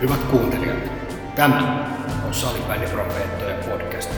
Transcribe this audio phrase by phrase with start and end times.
[0.00, 0.78] Hyvät kuuntelijat,
[1.36, 1.86] tämä
[2.26, 4.10] on Salibändiprofeettojen podcast.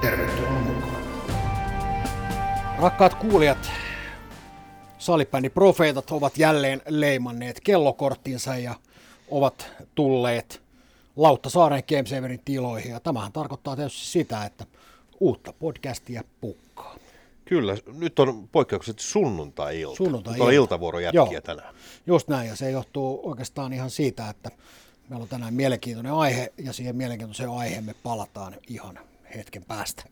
[0.00, 1.02] Tervetuloa mukaan.
[2.78, 3.70] Rakkaat kuulijat,
[4.98, 8.74] salibändiprofeetat ovat jälleen leimanneet kellokorttinsa ja
[9.30, 10.62] ovat tulleet
[11.16, 12.90] Lauttasaaren Gamesaverin tiloihin.
[12.92, 14.66] Ja tämähän tarkoittaa tietysti sitä, että
[15.20, 16.96] uutta podcastia pukkaa.
[17.44, 19.96] Kyllä, nyt on poikkeukset sunnuntai-ilta.
[19.96, 20.44] Sunnuntai-ilta.
[20.44, 21.40] Nyt on iltavuorojätkiä Joo.
[21.40, 21.74] tänään.
[22.06, 24.50] Just näin, ja se johtuu oikeastaan ihan siitä, että
[25.08, 28.98] meillä on tänään mielenkiintoinen aihe, ja siihen mielenkiintoiseen aiheeseen me palataan ihan
[29.34, 30.04] hetken päästä.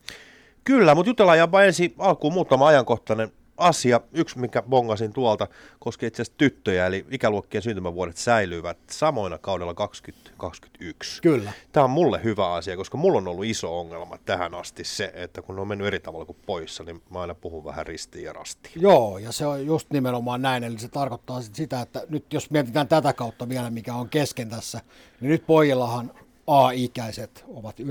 [0.65, 4.01] Kyllä, mutta jutellaan jopa ensin alkuun muutama ajankohtainen asia.
[4.13, 11.23] Yksi, mikä bongasin tuolta, koskee itse asiassa tyttöjä, eli ikäluokkien syntymävuodet säilyvät samoina kaudella 2021.
[11.23, 11.53] Kyllä.
[11.73, 15.43] Tämä on mulle hyvä asia, koska mulla on ollut iso ongelma tähän asti se, että
[15.43, 18.33] kun ne on mennyt eri tavalla kuin poissa, niin mä aina puhun vähän ristiin ja
[18.33, 18.83] rastiin.
[18.83, 22.51] Joo, ja se on just nimenomaan näin, eli se tarkoittaa sit sitä, että nyt jos
[22.51, 24.81] mietitään tätä kautta vielä, mikä on kesken tässä,
[25.21, 26.13] niin nyt pojillahan
[26.47, 27.85] A-ikäiset ovat 99-2001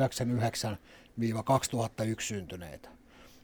[2.20, 2.90] syntyneitä,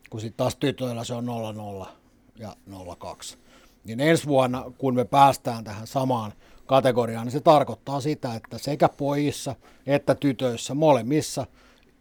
[0.10, 1.88] kun sitten taas tytöillä se on 00
[2.36, 2.56] ja
[3.00, 3.38] 02.
[3.84, 6.34] Niin ensi vuonna, kun me päästään tähän samaan
[6.66, 9.56] kategoriaan, niin se tarkoittaa sitä, että sekä pojissa
[9.88, 11.46] että tytöissä molemmissa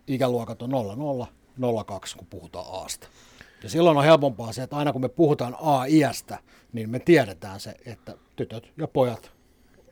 [0.06, 0.70] ikäluokat on
[1.58, 3.06] 00, 02, kun puhutaan Aasta.
[3.62, 6.38] Ja silloin on helpompaa se, että aina kun me puhutaan A-iästä,
[6.72, 9.30] niin me tiedetään se, että tytöt ja pojat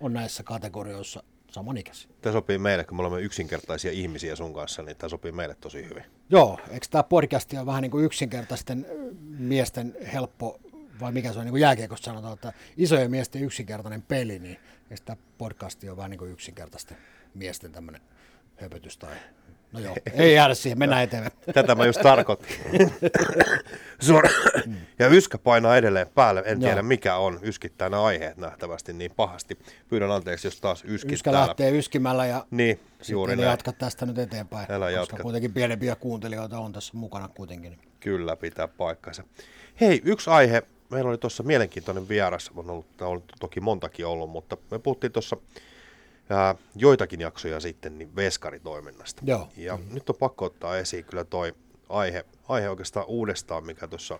[0.00, 2.10] on näissä kategorioissa samanikäisiä.
[2.20, 5.88] Tämä sopii meille, kun me olemme yksinkertaisia ihmisiä sun kanssa, niin tämä sopii meille tosi
[5.88, 6.04] hyvin.
[6.30, 8.86] Joo, eikö tämä podcast on vähän niin kuin yksinkertaisten
[9.38, 10.60] miesten helppo,
[11.00, 14.56] vai mikä se on niin kuin jääkiekossa sanotaan, että isojen miesten yksinkertainen peli, niin
[14.90, 16.96] eikö tämä podcast on vähän niin kuin yksinkertaisten
[17.34, 18.00] miesten tämmöinen
[18.56, 19.16] höpötys tai...
[19.72, 21.32] No joo, ei jäädä siihen, mennään eteenpäin.
[21.54, 22.56] Tätä mä just tarkoitin.
[24.00, 24.30] Suora.
[24.98, 26.42] Ja yskä painaa edelleen päälle.
[26.46, 26.82] En tiedä Joo.
[26.82, 27.38] mikä on.
[27.42, 29.58] Yskittää nämä aiheet nähtävästi niin pahasti.
[29.88, 31.46] Pyydän anteeksi, jos taas yskit Yskä täällä.
[31.46, 33.48] lähtee yskimällä ja Niin, juuri näin.
[33.48, 35.16] jatka tästä nyt eteenpäin, Älä koska jatka.
[35.22, 37.78] kuitenkin pienempiä kuuntelijoita on tässä mukana kuitenkin.
[38.00, 39.24] Kyllä pitää paikkansa.
[39.80, 40.62] Hei, yksi aihe.
[40.90, 42.50] Meillä oli tuossa mielenkiintoinen vieras.
[42.56, 45.36] On ollut, on toki montakin ollut, mutta me puhuttiin tuossa
[46.32, 49.22] ää, joitakin jaksoja sitten niin veskaritoiminnasta.
[49.24, 49.48] Joo.
[49.56, 51.54] Ja nyt on pakko ottaa esiin kyllä toi
[51.88, 54.18] aihe, aihe oikeastaan uudestaan, mikä tuossa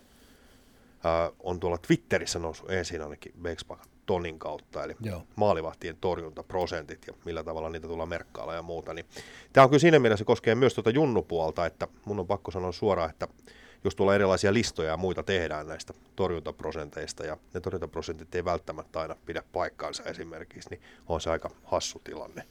[1.41, 5.23] on tuolla Twitterissä noussut esiin ainakin Vexpakan Tonin kautta, eli Joo.
[5.37, 8.95] maalivahtien torjuntaprosentit ja millä tavalla niitä tullaan merkkailla ja muuta.
[8.95, 9.07] Niin
[9.53, 13.11] tämä on kyllä siinä mielessä koskee myös tuota junnupuolta, että mun on pakko sanoa suoraan,
[13.11, 13.29] että
[13.85, 19.17] jos tulee erilaisia listoja ja muita tehdään näistä torjuntaprosenteista ja ne torjuntaprosentit ei välttämättä aina
[19.27, 22.47] pidä paikkaansa esimerkiksi, niin on se aika hassu tilanne.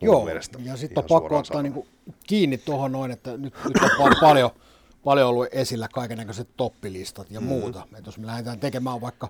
[0.00, 1.64] Joo, mielestä, ja sitten on pakko ottaa sanoen.
[1.64, 1.86] niinku
[2.26, 4.50] kiinni tuohon noin, että nyt, nyt on pa- paljon,
[5.04, 7.46] paljon ollut esillä kaikenlaiset toppilistat ja mm.
[7.46, 7.86] muuta.
[7.96, 9.28] Että jos me lähdetään tekemään vaikka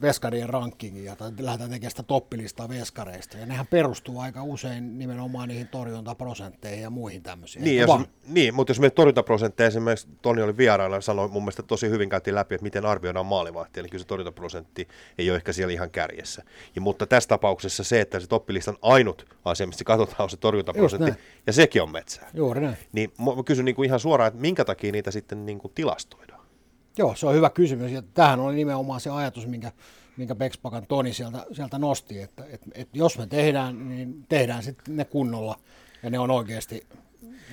[0.00, 5.68] veskarien rankingia tai lähdetään tekemään sitä toppilistaa veskareista, ja nehän perustuu aika usein nimenomaan niihin
[5.68, 7.64] torjuntaprosentteihin ja muihin tämmöisiin.
[7.64, 11.90] Niin, jos, niin, mutta jos me torjuntaprosentteja, esimerkiksi Toni oli vieraana, sanoi mun mielestä tosi
[11.90, 15.72] hyvin käytiin läpi, että miten arvioidaan maalivahtia, niin kyllä se torjuntaprosentti ei ole ehkä siellä
[15.72, 16.42] ihan kärjessä.
[16.74, 21.12] Ja, mutta tässä tapauksessa se, että se toppilistan ainut asia, mistä katsotaan, on se torjuntaprosentti,
[21.46, 22.30] ja sekin on metsää.
[22.34, 22.76] Juuri näin.
[22.92, 26.35] Niin mä kysyn niin kuin ihan suoraan, että minkä takia niitä sitten niin kuin tilastoidaan?
[26.98, 27.92] Joo, se on hyvä kysymys.
[27.92, 29.72] Ja tämähän oli nimenomaan se ajatus, minkä,
[30.16, 34.96] minkä Bexpakan Toni sieltä, sieltä nosti, että, että, että jos me tehdään, niin tehdään sitten
[34.96, 35.58] ne kunnolla
[36.02, 36.86] ja ne on oikeasti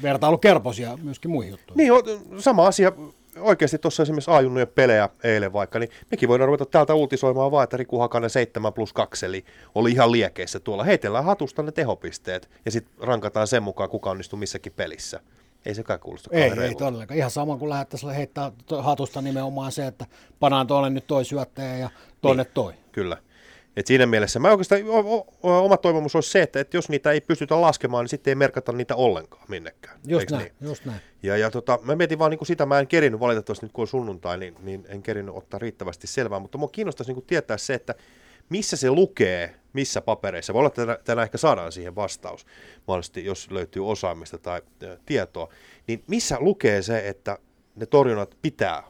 [0.01, 1.77] vertailukelpoisia myöskin muihin juttuihin.
[1.77, 2.91] Niin, sama asia.
[3.39, 7.77] Oikeasti tuossa esimerkiksi ajunnujen pelejä eilen vaikka, niin mekin voidaan ruveta täältä uutisoimaan vaan, että
[7.77, 10.83] Riku Hakanen 7 plus 2, eli oli ihan liekeissä tuolla.
[10.83, 15.19] Heitellään hatusta ne tehopisteet ja sitten rankataan sen mukaan, kuka onnistuu missäkin pelissä.
[15.65, 17.17] Ei se kai kuulosta Ei, ei todellakaan.
[17.17, 20.05] Ihan sama kuin lähdettäisiin heittää hatusta nimenomaan se, että
[20.39, 21.89] panaan tuolle nyt toi syöttäjä ja
[22.21, 22.53] tonne Niin.
[22.53, 22.73] toi.
[22.91, 23.17] Kyllä.
[23.77, 26.89] Et siinä mielessä mä oikeastaan, o, o, o, oma toivomus olisi se, että, että jos
[26.89, 29.99] niitä ei pystytä laskemaan, niin sitten ei merkata niitä ollenkaan minnekään.
[30.07, 30.69] Just Eiks näin, niin?
[30.69, 30.99] just näin.
[31.23, 33.87] Ja, ja tota, mä mietin vaan niin sitä, mä en kerinyt valitettavasti nyt kun on
[33.87, 37.95] sunnuntai, niin, niin en kerinyt ottaa riittävästi selvää, mutta mua kiinnostaisi niin tietää se, että
[38.49, 40.53] missä se lukee, missä papereissa.
[40.53, 42.45] Voi olla, että tänään, ehkä saadaan siihen vastaus,
[42.87, 44.61] mahdollisesti jos löytyy osaamista tai
[45.05, 45.49] tietoa,
[45.87, 47.37] niin missä lukee se, että
[47.75, 48.83] ne torjunnat pitää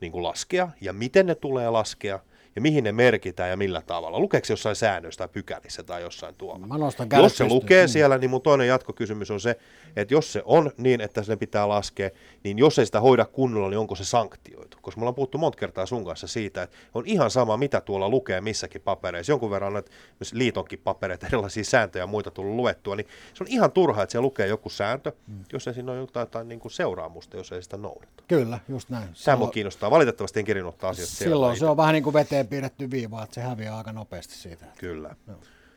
[0.00, 2.20] niin kuin laskea ja miten ne tulee laskea
[2.56, 4.20] ja mihin ne merkitään ja millä tavalla.
[4.20, 6.66] Lukeeko se jossain säännöissä tai pykälissä tai jossain tuolla?
[6.66, 7.88] Mä nostan Jos se lukee Mm.
[7.88, 9.56] siellä, niin mun toinen jatkokysymys on se,
[9.96, 12.10] että jos se on niin, että se pitää laskea,
[12.44, 14.73] niin jos ei sitä hoida kunnolla, niin onko se sanktioitu?
[14.84, 18.08] Koska me ollaan puhuttu monta kertaa sun kanssa siitä, että on ihan sama, mitä tuolla
[18.08, 19.32] lukee missäkin papereissa.
[19.32, 19.90] Jonkun verran näitä
[20.20, 24.10] myös liitonkin papereita, erilaisia sääntöjä ja muita tullut luettua, niin se on ihan turha, että
[24.12, 25.44] siellä lukee joku sääntö, Mm.
[25.52, 28.22] jos ei siinä ole jotain, jotain niin kuin seuraamusta, jos ei sitä noudata.
[28.28, 29.08] Kyllä, just näin.
[29.24, 29.90] Tämä mua kiinnostaa.
[29.90, 33.40] Valitettavasti en ottaa asioita Silloin se on vähän niin kuin veteen piirretty viiva, että se
[33.40, 34.66] häviää aika nopeasti siitä.
[34.78, 35.14] Kyllä.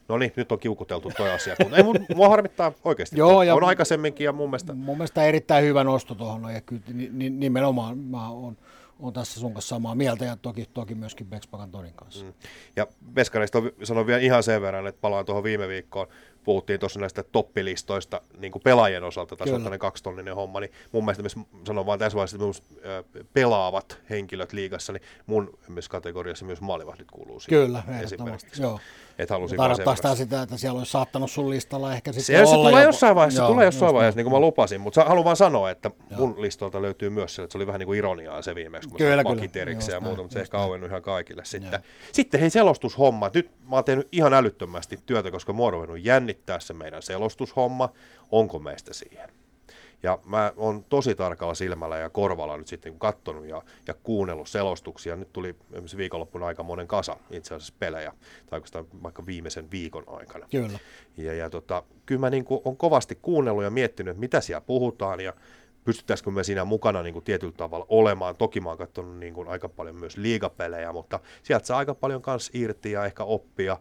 [0.08, 1.56] No niin, nyt on kiukuteltu toi asia.
[1.60, 3.18] Mutta ei, mun, mua harmittaa oikeasti.
[3.18, 6.82] Joo, ja- on aikaisemminkin ja mun mielestä Mun mielestä erittäin hyvä nosto tuohon, ja kyllä
[6.94, 8.58] ni- ni- nimenomaan mä oon,
[9.00, 12.26] oon tässä sun kanssa samaa mieltä, ja toki, toki myöskin Bexpakan Tonin kanssa.
[12.26, 12.34] Mm.
[12.76, 16.08] Ja Veskareista sanon vielä ihan sen verran, että palaan tuohon viime viikkoon.
[16.48, 21.06] Puhuttiin tuossa näistä toppilistoista niin kuin pelaajien osalta, tässä on tämmöinen kaksitonninen homma, niin mun
[21.06, 21.36] mielestä myös,
[21.68, 22.64] sanon vaan tässä vaiheessa, että myös
[23.34, 27.66] pelaavat henkilöt liigassa, niin mun myös kategoriassa myös maalivahdit kuuluu siihen.
[27.66, 28.62] Kyllä, ehdottomasti.
[28.62, 28.80] Joo.
[29.18, 32.56] Että halusin Tarkoittaa sitä, sitä, että siellä olisi saattanut sun listalla ehkä sitten Se, se
[32.56, 34.82] olla tulee jopa- jossain vaiheessa, Joo, se tulee jossain just vaiheessa, niin kuin mä lupasin,
[34.82, 37.88] mutta haluan vaan sanoa, että mun listolta löytyy myös se, että se oli vähän niin
[37.88, 39.62] kuin ironiaa se viimeksi, kun Kyllä, mä kyllä.
[39.62, 41.80] erikseen ja muuta, mutta se ehkä auennut ihan kaikille sitten.
[42.12, 46.00] Sitten hei selostushomma, nyt mä oon tehnyt ihan älyttömästi työtä, koska mua on ruvennut
[46.38, 47.90] jännittää se meidän selostushomma,
[48.32, 49.30] onko meistä siihen.
[50.04, 54.48] Ja mä oon tosi tarkalla silmällä ja korvalla nyt sitten kun katsonut ja, ja kuunnellut
[54.48, 55.16] selostuksia.
[55.16, 58.14] Nyt tuli esimerkiksi viikonloppuna aika monen kasa itse asiassa pelejä,
[58.50, 60.48] tai oikeastaan vaikka viimeisen viikon aikana.
[60.52, 60.80] Kyllä.
[61.18, 64.62] Ja, ja tota, kyllä mä niin kuin on kovasti kuunnellut ja miettinyt, että mitä siellä
[64.62, 65.34] puhutaan ja
[65.84, 68.36] pystyttäisikö me siinä mukana niin kuin tietyllä tavalla olemaan.
[68.36, 72.22] Toki mä oon katsonut niin kuin aika paljon myös liigapelejä, mutta sieltä saa aika paljon
[72.22, 73.78] kans irti ja ehkä oppia.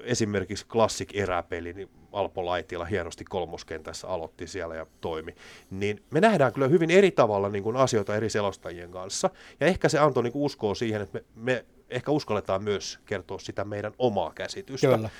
[0.00, 5.34] Esimerkiksi Classic eräpeli, niin Alpo Laitila hienosti kolmoskentässä aloitti siellä ja toimi.
[5.70, 9.30] Niin me nähdään kyllä hyvin eri tavalla niin kuin asioita eri selostajien kanssa.
[9.60, 13.64] Ja ehkä se antoi niin uskoa siihen, että me, me ehkä uskalletaan myös kertoa sitä
[13.64, 14.86] meidän omaa käsitystä.
[14.86, 15.10] Kyllä.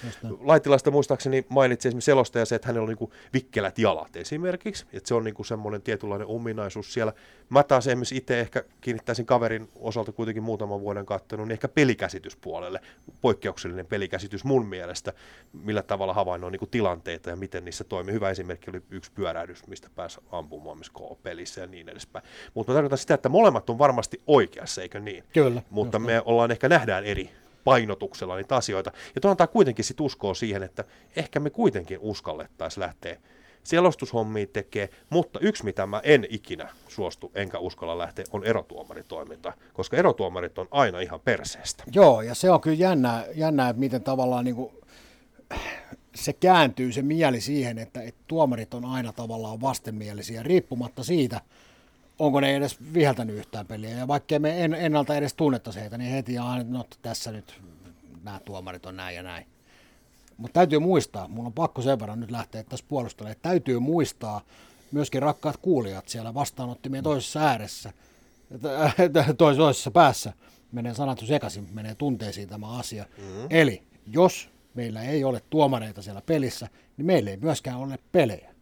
[0.40, 5.14] Laitilasta muistaakseni mainitsi esimerkiksi selostaja se, että hänellä on niin vikkelät jalat esimerkiksi, että se
[5.14, 7.12] on niin semmoinen tietynlainen ominaisuus siellä.
[7.48, 12.80] Mä taas esimerkiksi itse ehkä kiinnittäisin kaverin osalta kuitenkin muutaman vuoden katsonut, niin ehkä pelikäsityspuolelle,
[13.20, 15.12] poikkeuksellinen pelikäsitys mun mielestä,
[15.52, 18.14] millä tavalla havainnoi niin tilanteita ja miten niissä toimii.
[18.14, 22.24] Hyvä esimerkki oli yksi pyörähdys, mistä pääsi ampumaan myös K-pelissä ja niin edespäin.
[22.54, 25.24] Mutta mä tarkoitan sitä, että molemmat on varmasti oikeassa, eikö niin?
[25.32, 27.30] Kyllä, Mutta me ollaan ehkä nähdään eri
[27.64, 28.92] painotuksella niitä asioita.
[29.14, 30.84] Ja tuo antaa kuitenkin sit uskoa siihen, että
[31.16, 33.16] ehkä me kuitenkin uskallettaisiin lähteä
[33.64, 39.96] selostushommiin tekee, mutta yksi mitä mä en ikinä suostu enkä uskalla lähteä on erotuomaritoiminta, koska
[39.96, 41.84] erotuomarit on aina ihan perseestä.
[41.92, 44.72] Joo, ja se on kyllä jännää, jännää että miten tavallaan niin kuin,
[46.14, 51.40] se kääntyy se mieli siihen, että, että tuomarit on aina tavallaan vastenmielisiä, riippumatta siitä,
[52.18, 53.90] onko ne edes viheltänyt yhtään peliä.
[53.90, 57.60] Ja vaikkei me en, ennalta edes tunnettaisi heitä, niin heti aina, no tässä nyt
[58.24, 59.46] nämä tuomarit on näin ja näin.
[60.36, 64.40] Mutta täytyy muistaa, mun on pakko sen verran nyt lähteä tässä puolustelemaan, että täytyy muistaa
[64.92, 67.92] myöskin rakkaat kuulijat siellä vastaanottimien toisessa ääressä,
[69.38, 70.32] toisessa päässä.
[70.72, 73.04] Menee sanat sekaisin, menee tunteisiin tämä asia.
[73.18, 73.46] Mm-hmm.
[73.50, 78.54] Eli jos meillä ei ole tuomareita siellä pelissä, niin meillä ei myöskään ole pelejä.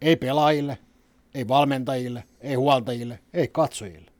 [0.00, 0.78] Ei pelaajille,
[1.34, 4.10] ei valmentajille, ei huoltajille, ei katsojille.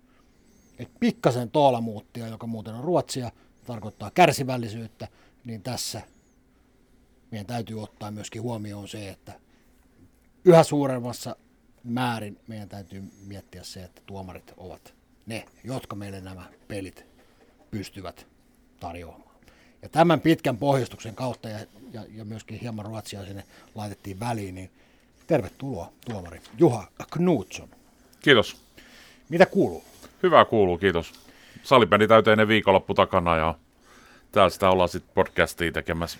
[0.78, 3.30] Et pikkasen toolamuuttia, joka muuten on ruotsia,
[3.66, 5.08] tarkoittaa kärsivällisyyttä,
[5.44, 6.02] niin tässä
[7.30, 9.32] meidän täytyy ottaa myöskin huomioon se, että
[10.44, 11.36] yhä suuremmassa
[11.84, 14.94] määrin meidän täytyy miettiä se, että tuomarit ovat
[15.26, 17.04] ne, jotka meille nämä pelit
[17.70, 18.26] pystyvät
[18.80, 19.34] tarjoamaan.
[19.82, 21.58] Ja tämän pitkän pohjustuksen kautta ja,
[21.92, 23.44] ja, ja myöskin hieman ruotsia sinne
[23.74, 24.70] laitettiin väliin, niin
[25.26, 27.68] tervetuloa tuomari Juha Knutsson.
[28.22, 28.56] Kiitos.
[29.28, 29.84] Mitä kuuluu?
[30.22, 31.12] Hyvä kuuluu, kiitos.
[31.62, 33.54] Salibändi täyteinen viikonloppu takana ja
[34.32, 36.18] täällä sitä ollaan sitten podcastia tekemässä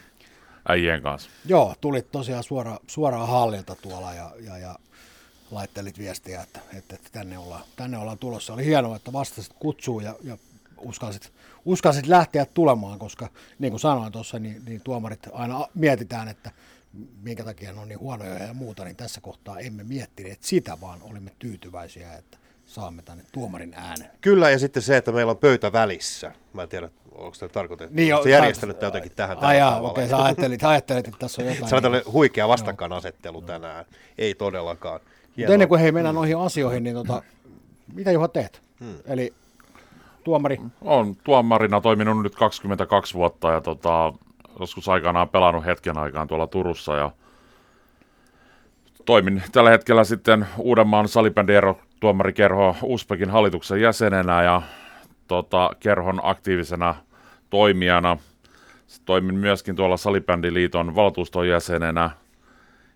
[0.68, 1.31] äijien kanssa.
[1.44, 4.79] Joo, tulit tosiaan suora, suoraan hallilta tuolla ja, ja, ja
[5.50, 8.55] laittelit viestiä, että, että, että tänne, ollaan, tänne ollaan tulossa.
[8.55, 10.38] Oli hienoa, että vastasit kutsuun ja, ja
[10.79, 11.32] uskalsit,
[11.64, 16.50] uskalsit lähteä tulemaan, koska niin kuin sanoin tuossa, niin, niin tuomarit aina mietitään, että
[17.22, 21.03] minkä takia ne on niin huonoja ja muuta, niin tässä kohtaa emme miettineet sitä, vaan
[21.03, 24.10] olimme tyytyväisiä, että saamme tänne tuomarin äänen.
[24.20, 26.32] Kyllä, ja sitten se, että meillä on pöytä välissä.
[26.53, 27.94] Mä en tiedä, onko tämä tarkoitettu.
[27.94, 29.91] Niin jo- se järjestänyt tämä jotenkin tähän Ai tällä jaa, tavalla.
[29.91, 31.69] okei, sä ajattelit, ajattelit, että tässä on jotain.
[31.69, 33.84] Se on tällainen huikea vastakkainasettelu tänään.
[34.19, 35.01] Ei todellakaan.
[35.36, 37.22] Mutta ennen kuin hei mennään noihin asioihin, niin tota,
[37.94, 38.63] mitä Juha teet?
[38.81, 38.94] Hmm.
[39.06, 39.34] Eli
[40.24, 44.13] tuomari, Olen tuomarina toiminut nyt 22 vuotta ja tota,
[44.61, 47.11] joskus aikanaan pelannut hetken aikaan tuolla Turussa ja
[49.05, 54.63] toimin tällä hetkellä sitten Uudenmaan salibändiero tuomarikerho Uspekin hallituksen jäsenenä ja
[55.29, 56.94] tota, kerhon aktiivisena
[57.51, 58.17] toimijana.
[59.05, 62.11] Toimin myöskin tuolla Salibändiliiton valtuuston jäsenenä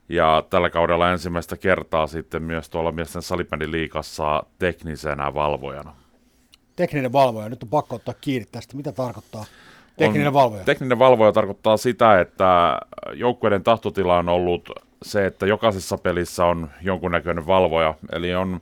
[0.09, 5.95] ja tällä kaudella ensimmäistä kertaa sitten myös tuolla miesten salibändiliikassa teknisenä valvojana.
[6.77, 8.77] tekninen valvoja, nyt on pakko ottaa kiinni tästä.
[8.77, 9.45] Mitä tarkoittaa
[9.99, 10.65] tekninen valvoja?
[10.65, 12.81] Tekninen valvoja tarkoittaa sitä, että
[13.15, 14.71] joukkueiden tahtotila on ollut
[15.03, 18.61] se, että jokaisessa pelissä on jonkunnäköinen valvoja, eli on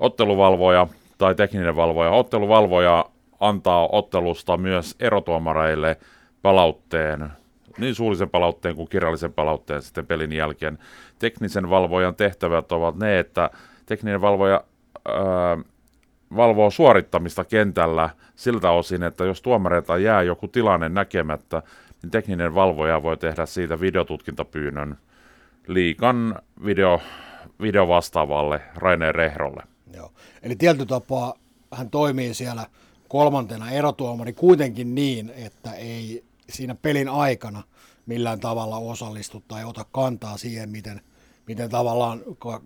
[0.00, 0.86] otteluvalvoja
[1.18, 2.10] tai tekninen valvoja.
[2.10, 3.04] Otteluvalvoja
[3.40, 5.96] antaa ottelusta myös erotuomareille
[6.42, 7.30] palautteen
[7.78, 10.78] niin suullisen palautteen kuin kirjallisen palautteen sitten pelin jälkeen.
[11.18, 13.50] Teknisen valvojan tehtävät ovat ne, että
[13.86, 14.64] tekninen valvoja
[15.08, 15.58] ää,
[16.36, 21.62] valvoo suorittamista kentällä siltä osin, että jos tuomareilta jää joku tilanne näkemättä,
[22.02, 24.98] niin tekninen valvoja voi tehdä siitä videotutkintapyynnön
[25.66, 27.00] liikan video,
[27.60, 29.62] videovastaavalle Raine Rehrolle.
[29.94, 30.12] Joo.
[30.42, 31.34] Eli tietyllä tapaa
[31.72, 32.66] hän toimii siellä
[33.08, 37.62] kolmantena erotuomari kuitenkin niin, että ei siinä pelin aikana
[38.06, 41.00] millään tavalla osallistu tai ota kantaa siihen, miten,
[41.52, 42.20] miten tavallaan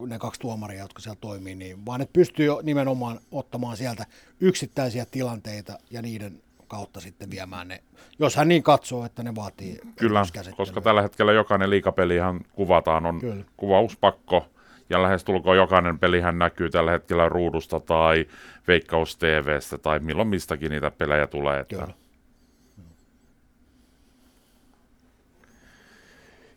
[0.07, 4.07] ne kaksi tuomaria, jotka siellä toimii, niin, vaan että pystyy nimenomaan ottamaan sieltä
[4.41, 7.83] yksittäisiä tilanteita ja niiden kautta sitten viemään ne,
[8.19, 10.23] jos hän niin katsoo, että ne vaatii Kyllä,
[10.57, 13.45] koska tällä hetkellä jokainen liikapelihan kuvataan, on Kyllä.
[13.57, 14.47] kuvauspakko,
[14.91, 18.27] ja lähestulkoon jokainen pelihän näkyy tällä hetkellä ruudusta tai
[18.69, 21.61] Veikkaus TVstä tai milloin mistäkin niitä pelejä tulee.
[21.61, 21.77] Että...
[21.77, 21.95] Kyllä.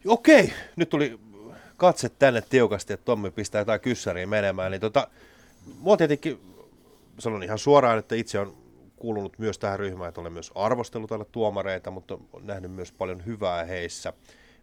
[0.07, 1.19] Okei, nyt tuli
[1.79, 4.71] katse tänne tiukasti, että Tommi pistää jotain kyssäriä menemään.
[4.71, 5.07] Niin tota,
[5.79, 6.39] mua tietenkin
[7.19, 8.57] sanon ihan suoraan, että itse on
[8.95, 13.25] kuulunut myös tähän ryhmään, että olen myös arvostellut täällä tuomareita, mutta on nähnyt myös paljon
[13.25, 14.13] hyvää heissä.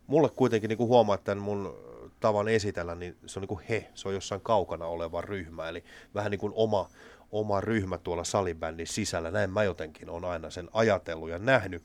[0.06, 1.78] Mulle kuitenkin niin huomaa tämän mun
[2.20, 5.84] tavan esitellä, niin se on niin kuin he, se on jossain kaukana oleva ryhmä, eli
[6.14, 6.90] vähän niin kuin oma,
[7.32, 11.82] oma ryhmä tuolla salibändin sisällä, näin mä jotenkin on aina sen ajatellut ja nähnyt.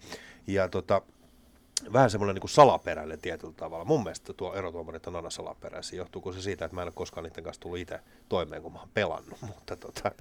[0.48, 1.02] Ja tota,
[1.94, 3.86] vähän semmoinen niin kuin salaperäinen tietyllä tavalla.
[3.86, 5.98] Mun mielestä tuo erotuomarit on aina salaperäisiä.
[5.98, 8.80] Johtuuko se siitä, että mä en ole koskaan niiden kanssa tullut itse toimeen, kun mä
[8.80, 10.12] oon pelannut, mutta tota,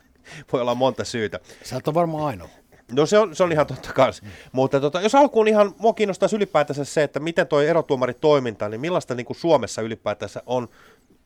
[0.53, 1.41] voi olla monta syytä.
[1.65, 2.49] Sä et ole varmaan ainoa.
[2.93, 4.25] No se on, se on ihan totta kanssa.
[4.25, 4.31] Mm.
[4.53, 9.15] Mutta tota, jos alkuun ihan, mua kiinnostaisi ylipäätänsä se, että miten tuo erotuomaritoiminta, niin millaista
[9.15, 10.69] niin kuin Suomessa ylipäätänsä on,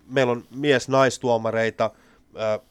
[0.06, 1.90] meillä on mies-naistuomareita,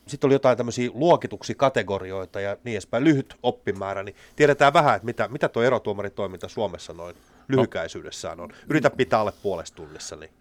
[0.07, 5.05] sitten oli jotain tämmöisiä luokituksia, kategorioita ja niin edespäin, lyhyt oppimäärä, niin tiedetään vähän, että
[5.05, 7.15] mitä, mitä tuo erotuomaritoiminta Suomessa noin
[7.47, 8.49] lyhykäisyydessään on.
[8.69, 10.31] Yritä pitää alle puolesta tunnissa, niin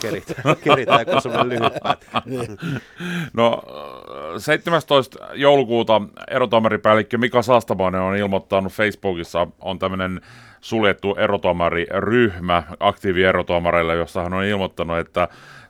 [0.00, 2.22] keritään, keritään kun semmoinen lyhyt pätkä.
[3.32, 3.62] No
[4.38, 5.18] 17.
[5.34, 10.20] joulukuuta erotuomaripäällikkö Mika Saastamoinen on ilmoittanut Facebookissa, on tämmöinen
[10.60, 15.28] suljettu erotuomariryhmä aktiivierotuomareille, jossa hän on ilmoittanut, että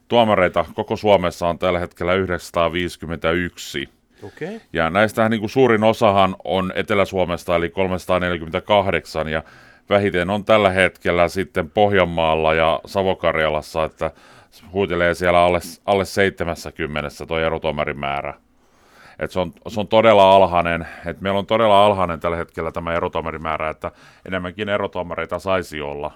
[0.08, 3.88] tuomareita koko Suomessa on tällä hetkellä 951.
[4.22, 4.60] Okay.
[4.72, 9.42] Ja näistä niin kuin suurin osahan on Etelä-Suomesta, eli 348, ja
[9.90, 14.10] vähiten on tällä hetkellä sitten Pohjanmaalla ja Savokarjalassa, että
[14.72, 18.34] huitelee siellä alle, alle 70 tuo erotuomarin määrä.
[19.18, 22.94] Et se, on, se on todella alhainen, että meillä on todella alhainen tällä hetkellä tämä
[22.94, 23.92] erotuomarimäärä, että
[24.24, 26.12] enemmänkin erotuomareita saisi olla.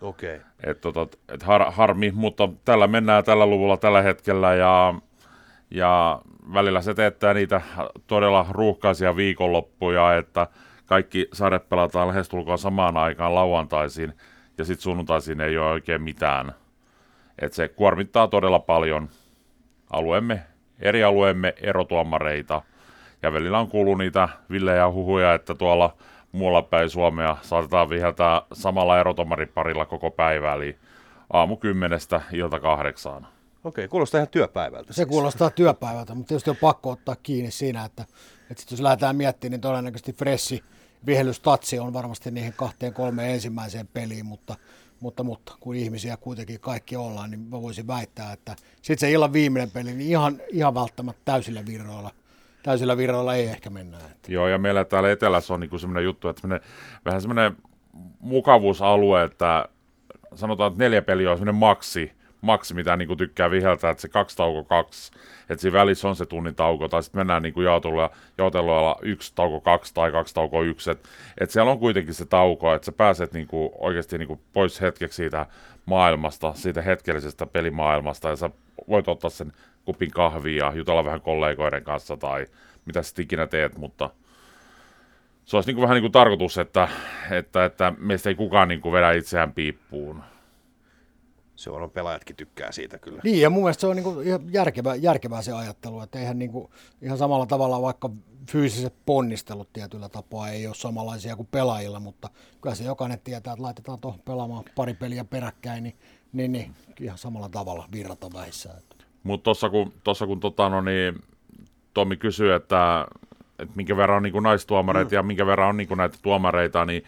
[0.00, 0.36] Okei.
[0.36, 0.46] Okay.
[0.64, 4.94] Et, tota, et har, harmi, mutta tällä mennään tällä luvulla tällä hetkellä ja,
[5.70, 6.20] ja
[6.54, 7.60] välillä se teettää niitä
[8.06, 10.46] todella ruuhkaisia viikonloppuja, että
[10.86, 14.12] kaikki sarjat pelataan lähestulkoon samaan aikaan lauantaisin
[14.58, 16.52] ja sitten sunnuntaisin ei ole oikein mitään.
[17.38, 19.08] Et se kuormittaa todella paljon
[19.90, 20.42] alueemme,
[20.78, 22.62] eri alueemme erotuomareita.
[23.22, 25.96] Ja välillä on kuullut niitä villejä huhuja, että tuolla
[26.32, 30.78] muualla päin Suomea saatetaan viheltää samalla erotomariparilla koko päivä, eli
[31.32, 33.26] aamu kymmenestä ilta kahdeksaan.
[33.64, 34.92] Okei, kuulostaa ihan työpäivältä.
[34.92, 35.08] Se siis.
[35.08, 38.02] kuulostaa työpäivältä, mutta tietysti on pakko ottaa kiinni siinä, että,
[38.50, 40.62] että sit jos lähdetään miettimään, niin todennäköisesti Fressi
[41.06, 44.56] vihellystatsi on varmasti niihin kahteen kolmeen ensimmäiseen peliin, mutta,
[45.00, 49.32] mutta, mutta kun ihmisiä kuitenkin kaikki ollaan, niin mä voisin väittää, että sitten se illan
[49.32, 52.10] viimeinen peli, niin ihan, ihan välttämättä täysillä virroilla
[52.66, 53.98] täysillä virroilla ei ehkä mennä.
[53.98, 54.32] Että.
[54.32, 56.68] Joo, ja meillä täällä etelässä on niinku semmoinen juttu, että semmoinen,
[57.04, 57.56] vähän semmoinen
[58.20, 59.68] mukavuusalue, että
[60.34, 64.08] sanotaan, että neljä peliä on semmoinen maksi, maksi, mitä niin kuin tykkää viheltää, että se
[64.08, 65.12] kaksi tauko kaksi,
[65.48, 69.32] että siinä välissä on se tunnin tauko, tai sitten mennään niin kuin jaotelulla, jaotelulla yksi
[69.34, 71.08] tauko kaksi tai kaksi tauko yksi, että
[71.40, 74.80] et siellä on kuitenkin se tauko, että sä pääset niin kuin oikeasti niin kuin pois
[74.80, 75.46] hetkeksi siitä
[75.86, 78.50] maailmasta, siitä hetkellisestä pelimaailmasta, ja sä
[78.88, 79.52] voit ottaa sen
[79.84, 82.46] kupin kahvia ja jutella vähän kollegoiden kanssa tai
[82.84, 84.10] mitä sitten ikinä teet, mutta
[85.44, 86.88] se olisi niin kuin vähän niin kuin tarkoitus, että,
[87.30, 90.22] että, että meistä ei kukaan niin kuin vedä itseään piippuun
[91.56, 93.20] se on, pelaajatkin tykkää siitä kyllä.
[93.24, 96.52] Niin, ja mun mielestä se on niin ihan järkevää, järkevää se ajattelu, että eihän niin
[96.52, 96.70] kuin,
[97.02, 98.10] ihan samalla tavalla vaikka
[98.50, 103.62] fyysiset ponnistelut tietyllä tapaa ei ole samanlaisia kuin pelaajilla, mutta kyllä se jokainen tietää, että
[103.62, 105.96] laitetaan tuohon pelaamaan pari peliä peräkkäin, niin,
[106.32, 108.74] niin, niin ihan samalla tavalla virrata vähissä.
[109.22, 111.14] Mutta tuossa kun, tossa kun tota, no niin,
[111.94, 113.06] Tommi kysyy, että,
[113.58, 115.14] että minkä verran on niin naistuomareita mm.
[115.14, 117.02] ja minkä verran on niin näitä tuomareita, niin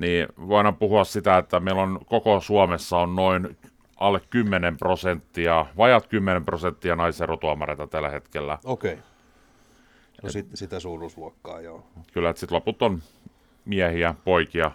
[0.00, 3.56] niin voidaan puhua sitä, että meillä on koko Suomessa on noin
[3.96, 8.58] alle 10 prosenttia, vajat 10 prosenttia naiserotuomareita tällä hetkellä.
[8.64, 8.92] Okei.
[8.92, 9.04] Okay.
[10.22, 11.86] No sit, sitä suuruusluokkaa, joo.
[12.12, 13.02] Kyllä, että sitten loput on
[13.64, 14.70] miehiä, poikia.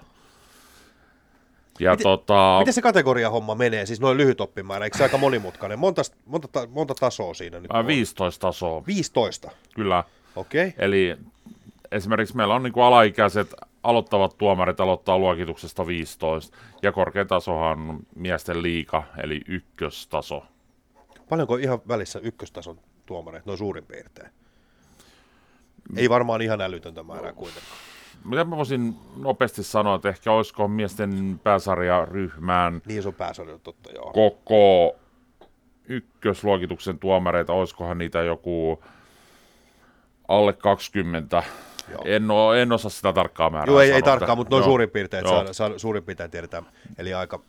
[1.80, 5.80] Ja Miten- tota, Miten se kategoriahomma menee, siis noin lyhyt oppimäärä, eikö se aika monimutkainen?
[5.80, 7.88] Monta, monta, ta- monta tasoa siinä nyt on?
[7.88, 10.04] 15 tasoa, 15, kyllä.
[10.36, 10.68] okei.
[10.68, 10.86] Okay.
[10.86, 11.18] Eli
[11.92, 18.00] esimerkiksi meillä on niin kuin alaikäiset aloittavat tuomarit aloittaa luokituksesta 15, ja korkein tasohan on
[18.16, 20.44] miesten liika, eli ykköstaso.
[21.30, 24.30] Paljonko ihan välissä ykköstason tuomareita, noin suurin piirtein?
[25.96, 27.78] Ei varmaan ihan älytöntä määrää kuitenkaan.
[28.26, 33.92] Mitä mä voisin nopeasti sanoa, että ehkä olisiko miesten pääsarjaryhmään Niin se on pääsarja, totta
[33.92, 34.12] joo.
[34.14, 34.96] koko
[35.86, 38.84] ykkösluokituksen tuomareita, olisikohan niitä joku
[40.28, 41.44] alle 20.
[41.90, 42.02] Joo.
[42.06, 44.90] En, oo, en osaa sitä tarkkaa määrää Joo, ei, ei sanoa, tarkkaan, mutta noin suurin
[44.90, 46.66] piirtein, saada, saada, suurin piirtein tiedetään.
[46.98, 47.40] Eli aika,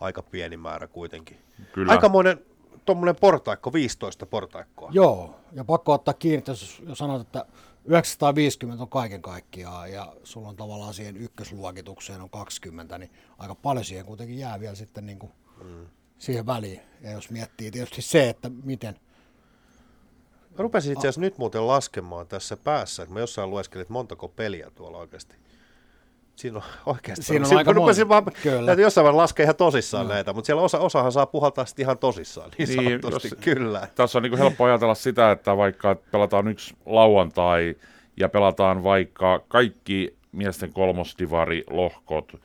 [0.00, 1.38] aika pieni määrä kuitenkin.
[1.72, 1.92] Kyllä.
[1.92, 2.38] Aikamoinen
[2.84, 4.90] tuommoinen portaikko, 15 portaikkoa.
[4.92, 7.46] Joo, ja pakko ottaa kiinni, jos, jos sanot, että
[7.84, 13.84] 950 on kaiken kaikkiaan ja sulla on tavallaan siihen ykkösluokitukseen on 20, niin aika paljon
[13.84, 15.32] siihen kuitenkin jää vielä sitten niin kuin
[15.64, 15.86] mm.
[16.18, 16.80] siihen väliin.
[17.00, 18.96] Ja jos miettii tietysti se, että miten,
[20.58, 24.28] Mä rupesin itse asiassa nyt muuten laskemaan tässä päässä, että mä jossain lueskelin, että montako
[24.28, 25.36] peliä tuolla oikeasti.
[26.36, 26.62] Siinä on
[26.94, 27.24] oikeasti.
[27.24, 28.66] Siinä on Sitten aika mä rupesin monta, vaan, kyllä.
[28.66, 30.12] näitä jossain vaiheessa laskea ihan tosissaan no.
[30.14, 33.88] näitä, mutta siellä osa, osahan saa puhaltaa sitten ihan tosissaan, niin, Niin, sanotusti, jos- kyllä.
[33.94, 37.74] Tässä on niin helppo ajatella sitä, että vaikka pelataan yksi lauantai
[38.16, 42.40] ja pelataan vaikka kaikki miesten kolmosdivari-lohkot,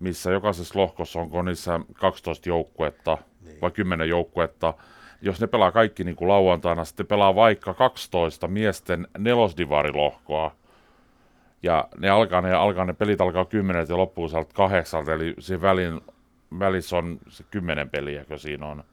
[0.00, 3.60] missä jokaisessa lohkossa onko niissä 12 joukkuetta niin.
[3.60, 4.74] vai 10 joukkuetta,
[5.22, 10.56] jos ne pelaa kaikki niin kuin lauantaina, sitten pelaa vaikka 12 miesten nelosdivarilohkoa,
[11.62, 15.62] ja ne alkaa, ne alkaa, ne pelit alkaa 10 ja loppuu sieltä kahdeksalta, eli siinä
[15.62, 16.00] välin,
[16.58, 18.84] välissä on se 10 peliäkö siinä on.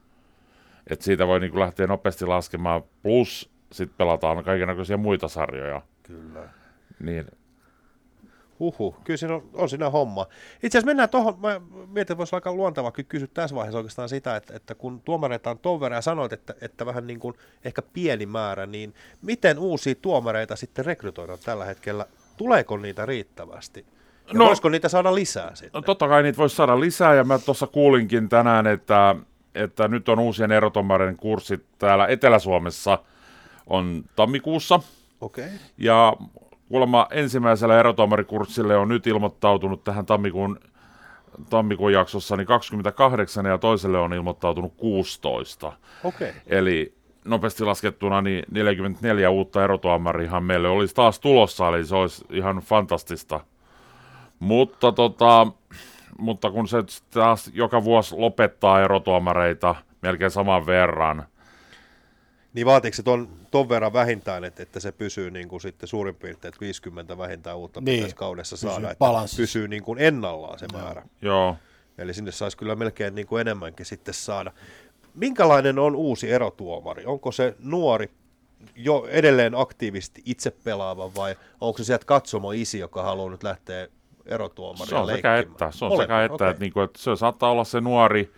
[0.86, 5.82] Et siitä voi niin lähteä nopeasti laskemaan, plus sitten pelataan kaikenlaisia muita sarjoja.
[6.02, 6.48] Kyllä.
[7.00, 7.26] Niin,
[8.60, 10.26] Huhu, kyllä siinä on, on siinä homma.
[10.62, 14.08] Itse asiassa mennään tuohon, mä mietin, että voisi aika luontevaa kyllä kysyä tässä vaiheessa oikeastaan
[14.08, 17.34] sitä, että, että kun tuomareita on ton verran ja sanoit, että, että vähän niin kuin
[17.64, 22.06] ehkä pieni määrä, niin miten uusia tuomareita sitten rekrytoidaan tällä hetkellä?
[22.36, 23.86] Tuleeko niitä riittävästi?
[24.28, 25.70] Ja No- voisiko niitä saada lisää sitten?
[25.78, 29.16] no totta kai niitä voisi saada lisää, ja mä tuossa kuulinkin tänään, että,
[29.54, 32.98] että nyt on uusien erotomareiden kurssit täällä Etelä-Suomessa
[33.66, 34.80] on tammikuussa,
[35.20, 35.44] Okei.
[35.44, 35.56] Okay.
[35.78, 36.16] ja
[36.70, 40.60] kuulemma ensimmäisellä erotomarikurssille on nyt ilmoittautunut tähän tammikuun,
[41.50, 45.72] tammikuun jaksossa niin 28 ja toiselle on ilmoittautunut 16.
[46.04, 46.28] Okei.
[46.28, 46.40] Okay.
[46.46, 52.56] Eli nopeasti laskettuna niin 44 uutta erotuomarihan meille olisi taas tulossa, eli se olisi ihan
[52.56, 53.40] fantastista.
[54.38, 55.46] Mutta, tota,
[56.18, 56.78] mutta kun se
[57.10, 61.26] taas joka vuosi lopettaa erotuomareita melkein saman verran,
[62.54, 66.14] Niin vaatiiko se ton, ton verran vähintään, että, että se pysyy niin kuin sitten suurin
[66.14, 69.42] piirtein, että 50 vähintään uutta Niin, pitäisi kaudessa pysyy saada, että balanssissa.
[69.42, 71.02] pysyy niin kuin ennallaan se määrä.
[71.22, 71.56] joo,
[71.98, 74.52] Eli sinne saisi kyllä melkein niin kuin enemmänkin sitten saada.
[75.14, 77.06] Minkälainen on uusi erotuomari?
[77.06, 78.10] Onko se nuori,
[78.76, 83.88] jo edelleen aktiivisesti itse pelaava vai onko se sieltä katsomo isi, joka haluaa nyt lähteä
[84.26, 85.52] erotuomaria se on sekä leikkimään?
[85.52, 85.70] että.
[85.78, 86.50] Se on Molemmat, sekä että, okei.
[86.50, 88.32] että, niinku, että se saattaa olla se nuori,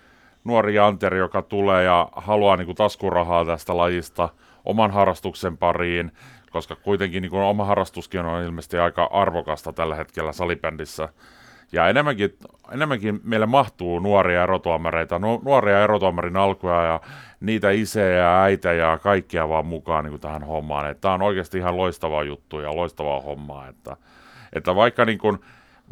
[0.44, 4.28] nuori janteri, joka tulee ja haluaa niinku taskurahaa tästä lajista
[4.64, 6.12] oman harrastuksen pariin,
[6.50, 11.08] koska kuitenkin niinku oma harrastuskin on ilmeisesti aika arvokasta tällä hetkellä salibändissä.
[11.72, 12.38] Ja enemmänkin,
[12.72, 17.00] enemmänkin meille mahtuu nuoria erotuomareita, nu, nuoria erotuomarin alkuja ja
[17.40, 20.96] niitä isejä ja äitejä ja kaikkia vaan mukaan niin tähän hommaan.
[21.00, 23.68] Tämä on oikeasti ihan loistava juttu ja loistavaa hommaa.
[23.68, 23.96] Että,
[24.52, 25.38] että vaikka, niin kuin,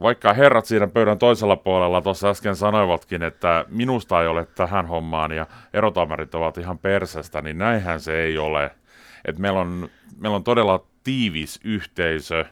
[0.01, 5.33] vaikka herrat siinä pöydän toisella puolella tuossa äsken sanoivatkin, että minusta ei ole tähän hommaan
[5.33, 8.71] ja erotuomarit ovat ihan persestä, niin näinhän se ei ole.
[9.25, 12.45] Et meillä, on, meillä on todella tiivis yhteisö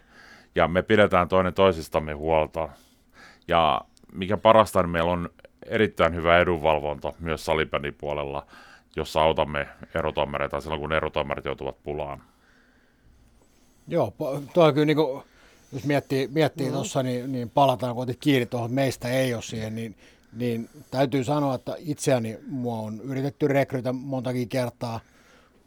[0.55, 2.69] ja me pidetään toinen toisistamme huolta.
[3.49, 3.81] Ja
[4.13, 5.31] mikä parasta, niin meillä on
[5.67, 8.47] erittäin hyvä edunvalvonta myös salibändin puolella,
[8.97, 12.23] jossa autamme erotomareita silloin, kun erotomarit joutuvat pulaan.
[13.89, 14.15] Joo,
[14.55, 15.23] toi on kyllä niin kuin,
[15.73, 16.73] jos miettii, miettii mm.
[16.73, 19.97] tuossa, niin, niin palataan kuitenkin kiinni tuohon, meistä ei ole siihen, niin,
[20.33, 25.01] niin täytyy sanoa, että itseäni mua on yritetty rekrytä montakin kertaa,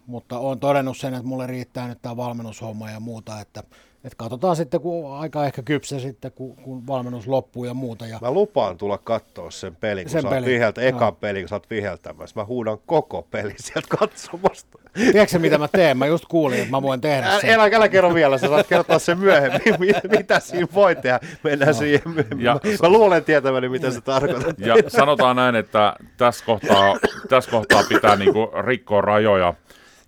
[0.08, 3.64] mutta olen todennut sen, että mulle riittää nyt tämä valmennushomma ja muuta, että,
[4.04, 8.08] että katsotaan sitten, kun aika ehkä kypsä sitten, kun, kun valmennus loppuu ja muuta.
[8.08, 11.12] Ja, Mä lupaan tulla katsoa sen pelin, kun Sen sä oot pelin, viheltä, ekan joo.
[11.12, 12.40] pelin, kun sä oot viheltämässä.
[12.40, 14.78] Mä huudan koko peli sieltä katsomasta.
[14.94, 15.98] tiedätkö mitä mä teen?
[15.98, 17.50] Mä just kuulin, että mä voin tehdä sen.
[17.50, 21.20] älä, älä kerro vielä, sä saat kertoa sen myöhemmin, mi- mitä siinä voi tehdä.
[21.44, 21.80] Mennään no.
[21.80, 22.46] siihen myöhemmin.
[22.46, 24.54] Ja- Mä, mä luulen tietäväni, mitä se tarkoittaa.
[24.68, 26.96] Ja sanotaan näin, että tässä kohtaa,
[27.30, 29.54] tässä kohtaa pitää niinku rikkoa rajoja,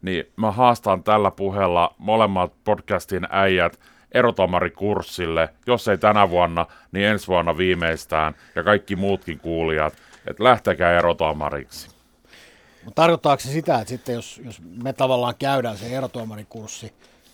[0.04, 3.80] niin mä haastan tällä puheella molemmat podcastin äijät,
[4.12, 9.94] erotomarikurssille, jos ei tänä vuonna, niin ensi vuonna viimeistään, ja kaikki muutkin kuulijat,
[10.28, 11.90] että lähtekää erotomariksi.
[12.96, 16.94] Tarkoittaako se sitä, että sitten jos, jos me tavallaan käydään se erotuomarikurssi,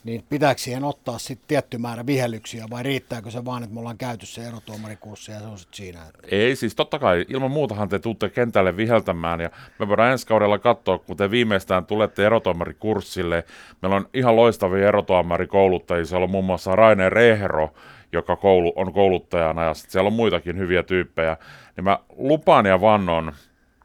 [0.10, 3.98] niin pitääkö siihen ottaa sitten tietty määrä vihellyksiä vai riittääkö se vaan, että me ollaan
[3.98, 6.00] käyty se erotuomarikurssi ja se on sitten siinä?
[6.32, 10.60] Ei, siis totta kai ilman muutahan te tuutte kentälle viheltämään ja me voidaan ensi kaudella
[10.60, 13.45] katsoa, kun te viimeistään tulette erotuomarikurssille.
[13.82, 17.74] Meillä on ihan loistavia erotuomarikouluttajia, siellä on muun muassa Raine Rehro,
[18.12, 21.38] joka koulu, on kouluttajana ja sitten siellä on muitakin hyviä tyyppejä.
[21.76, 23.34] Niin mä lupaan ja vannon,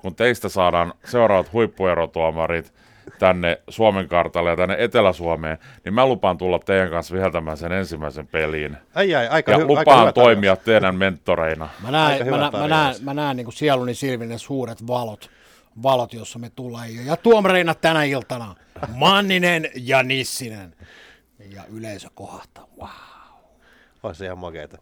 [0.01, 2.73] kun teistä saadaan seuraavat huippuerotuomarit,
[3.19, 8.27] tänne Suomen kartalle ja tänne Etelä-Suomeen, niin mä lupaan tulla teidän kanssa viheltämään sen ensimmäisen
[8.27, 8.77] peliin.
[8.95, 10.65] Ai, ai, aika ja hy- lupaan aika hyvä toimia tarjous.
[10.65, 11.69] teidän mentoreina.
[11.83, 14.87] Mä näen, Aika mä, hyvä näen, mä näen, mä näen niin kuin sieluni silminen suuret
[14.87, 15.31] valot,
[15.83, 17.07] valot, jossa me tullaan.
[17.07, 18.55] Ja tuomareina tänä iltana
[18.95, 20.75] Manninen ja Nissinen.
[21.51, 22.67] Ja yleisö kohahtaa.
[22.79, 22.89] Wow.
[24.03, 24.79] On se ihan makeeta.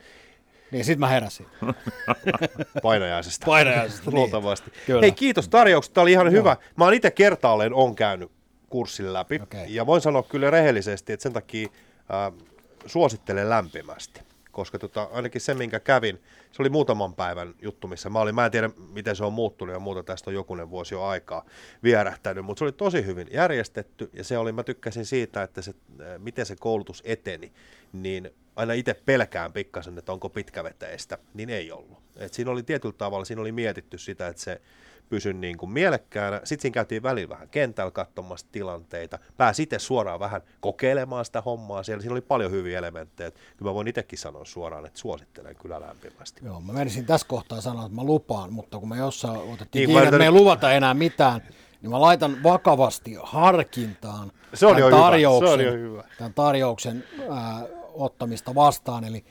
[0.73, 1.47] Niin sit mä heräsin.
[2.83, 3.47] Painajaisesta.
[3.47, 4.15] Painajaisesta, niin.
[4.15, 4.73] Luultavasti.
[4.87, 5.01] Kyllä.
[5.01, 5.95] Hei, kiitos tarjouksesta.
[5.95, 6.57] Tämä oli ihan hyvä.
[6.77, 8.31] Mä oon itse kertaalleen on käynyt
[8.71, 9.41] kurssin läpi.
[9.43, 9.75] Okei.
[9.75, 11.69] Ja voin sanoa kyllä rehellisesti, että sen takia
[12.11, 12.49] äh,
[12.87, 14.21] suosittelen lämpimästi.
[14.51, 18.35] Koska tota, ainakin se, minkä kävin, se oli muutaman päivän juttu, missä mä olin.
[18.35, 20.03] Mä en tiedä, miten se on muuttunut ja muuta.
[20.03, 21.45] Tästä on jokunen vuosi jo aikaa
[21.83, 22.45] vierähtänyt.
[22.45, 24.11] Mutta se oli tosi hyvin järjestetty.
[24.13, 27.53] Ja se oli, mä tykkäsin siitä, että se, äh, miten se koulutus eteni.
[27.93, 31.99] Niin aina itse pelkään pikkasen, että onko pitkäveteistä, niin ei ollut.
[32.17, 34.61] Et siinä oli tietyllä tavalla, siinä oli mietitty sitä, että se
[35.09, 36.41] pysyi niin kuin mielekkäänä.
[36.45, 39.19] Sitten siinä käytiin välillä vähän kentällä katsomassa tilanteita.
[39.37, 42.03] Pääsi itse suoraan vähän kokeilemaan sitä hommaa siellä.
[42.03, 43.31] Siinä oli paljon hyviä elementtejä.
[43.31, 46.41] Kyllä mä voin itsekin sanoa suoraan, että suosittelen kyllä lämpimästi.
[46.45, 49.89] Joo, mä menisin tässä kohtaa sanoa, että mä lupaan, mutta kun me jossain otettiin Niin,
[49.89, 51.41] kiinni, että me ei luvata enää mitään,
[51.83, 56.05] niin mä laitan vakavasti harkintaan Se on tämän jo hyvä, se tarjouksen, on jo hyvä.
[56.19, 59.25] tämän tarjouksen ää, ottamista vastaan, eli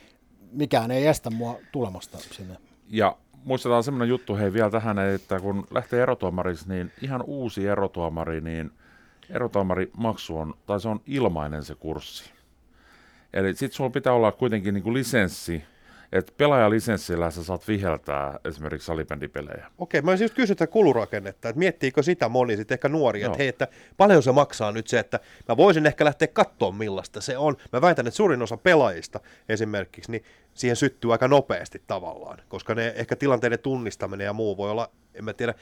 [0.51, 2.57] mikään ei estä mua tulemasta sinne.
[2.87, 8.41] Ja muistetaan semmoinen juttu hei vielä tähän, että kun lähtee erotuomariksi, niin ihan uusi erotuomari,
[8.41, 8.71] niin
[9.29, 12.31] erotuomarimaksu on, tai se on ilmainen se kurssi.
[13.33, 15.63] Eli sit sulla pitää olla kuitenkin niinku lisenssi,
[16.11, 19.67] että pelaajalisenssillä sä saat viheltää esimerkiksi salibändipelejä.
[19.77, 23.47] Okei, mä olisin just kysynyt kulurakennetta, että miettiikö sitä moni, sitten ehkä nuori, että hei,
[23.47, 27.57] että paljon se maksaa nyt se, että mä voisin ehkä lähteä katsoa millaista se on.
[27.73, 29.19] Mä väitän, että suurin osa pelaajista
[29.49, 34.71] esimerkiksi, niin siihen syttyy aika nopeasti tavallaan, koska ne ehkä tilanteiden tunnistaminen ja muu voi
[34.71, 35.53] olla, en mä tiedä,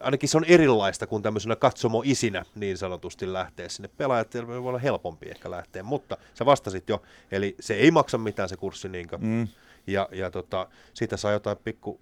[0.00, 3.90] ainakin se on erilaista kuin tämmöisenä katsomo-isinä niin sanotusti lähteä sinne.
[3.96, 8.48] Pelaajat voi olla helpompi ehkä lähteä, mutta sä vastasit jo, eli se ei maksa mitään
[8.48, 9.18] se kurssi niinkö.
[9.18, 9.48] Mm.
[9.86, 12.00] Ja, ja tota, siitä saa jotain pikku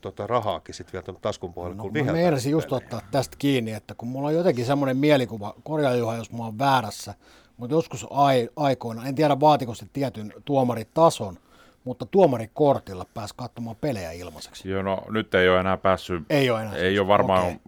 [0.00, 3.72] tota, rahaakin sitten vielä tuonne taskun pohjalle, No, kun mä meinasin just ottaa tästä kiinni,
[3.72, 7.14] että kun mulla on jotenkin semmoinen mielikuva, korjaa Juha, jos mä oon väärässä,
[7.56, 11.36] mutta joskus ai, aikoina, en tiedä vaatiko se tietyn tuomaritason,
[11.84, 14.70] mutta tuomarikortilla pääsi katsomaan pelejä ilmaiseksi.
[14.70, 16.22] Joo, no nyt ei ole enää päässyt.
[16.30, 16.74] Ei ole enää.
[16.76, 17.60] Ei ole varmaan,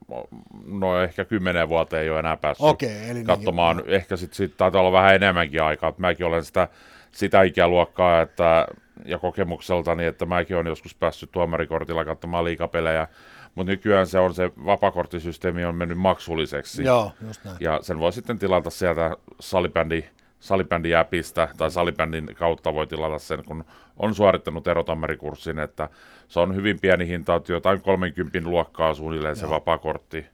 [0.66, 3.83] no ehkä kymmenen vuotta ei ole enää päässyt Okei, eli niin- katsomaan.
[3.87, 5.88] Ehkä sitten sit taitaa olla vähän enemmänkin aikaa.
[5.88, 6.68] että Mäkin olen sitä,
[7.12, 8.66] sitä ikäluokkaa että,
[9.05, 13.09] ja kokemukseltani, että mäkin olen joskus päässyt tuomarikortilla katsomaan liikapelejä.
[13.55, 16.85] Mutta nykyään se on se vapakorttisysteemi on mennyt maksulliseksi.
[16.85, 17.57] Joo, just näin.
[17.61, 20.05] Ja sen voi sitten tilata sieltä salibändi,
[20.41, 23.65] salibändi-appista tai salibändin kautta voi tilata sen, kun
[23.97, 25.88] on suorittanut erotamerikurssin, että
[26.29, 30.27] se on hyvin pieni hinta, että jotain 30 luokkaa suunnilleen se vapaakortti.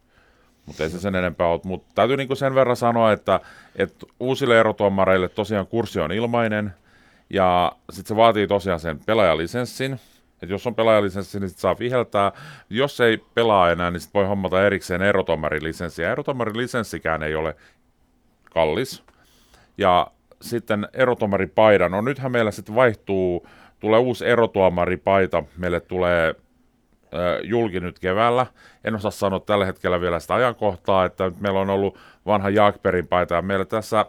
[0.66, 1.60] Mutta ei se sen enempää ole.
[1.64, 3.40] Mutta täytyy niinku sen verran sanoa, että,
[3.76, 6.74] että uusille erotuomareille tosiaan kurssi on ilmainen
[7.30, 10.00] ja sitten se vaatii tosiaan sen pelaajalisenssin.
[10.42, 12.32] Että jos on pelaajalisenssi, niin sit saa viheltää.
[12.70, 16.02] Jos ei pelaa enää, niin sit voi hommata erikseen erotomarilisenssi.
[16.02, 17.56] Ja erotomarilisenssikään ei ole
[18.54, 19.04] kallis.
[19.78, 20.06] Ja
[20.42, 21.88] sitten erotuomaripaida.
[21.88, 23.46] No nythän meillä sitten vaihtuu,
[23.80, 25.44] tulee uusi erotuomaripaita.
[25.56, 26.34] Meille tulee
[27.42, 28.46] julki nyt keväällä.
[28.84, 33.34] En osaa sanoa tällä hetkellä vielä sitä ajankohtaa, että meillä on ollut vanha Jaakperin paita.
[33.34, 34.06] Ja meillä tässä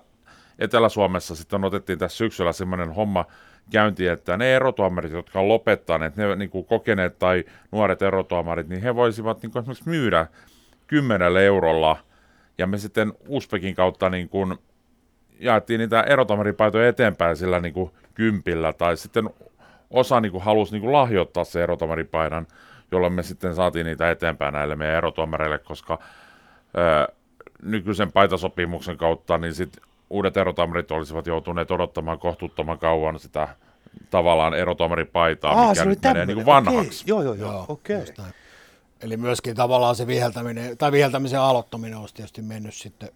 [0.60, 3.26] Etelä-Suomessa sitten otettiin tässä syksyllä semmoinen homma
[3.72, 8.82] käyntiin, että ne erotuomarit, jotka on lopettaneet, ne niin kuin kokeneet tai nuoret erotuomarit, niin
[8.82, 10.28] he voisivat niin kuin esimerkiksi myydä
[10.88, 11.98] kymmenellä eurolla.
[12.58, 14.58] Ja me sitten Uspekin kautta niin kuin
[15.40, 19.30] jaettiin niitä erotomaripaitoja eteenpäin sillä niin kuin kympillä, tai sitten
[19.90, 22.48] osa niin kuin halusi niin kuin lahjoittaa se erotomaripaidan,
[22.92, 26.00] jolloin me sitten saatiin niitä eteenpäin näille meidän erotomareille, koska
[26.78, 27.14] ö,
[27.64, 29.78] nykyisen paitasopimuksen kautta niin sit
[30.10, 33.48] uudet erotomarit olisivat joutuneet odottamaan kohtuuttoman kauan sitä
[34.10, 37.04] tavallaan erotomaripaitaa, mikä nyt menee niin kuin vanhaksi.
[37.04, 37.04] Okei.
[37.08, 37.52] Joo, joo, joo.
[37.52, 38.04] Joo, Okei.
[38.18, 38.34] näin.
[39.02, 43.10] Eli myöskin tavallaan se viheltäminen, tai viheltämisen aloittaminen olisi tietysti mennyt sitten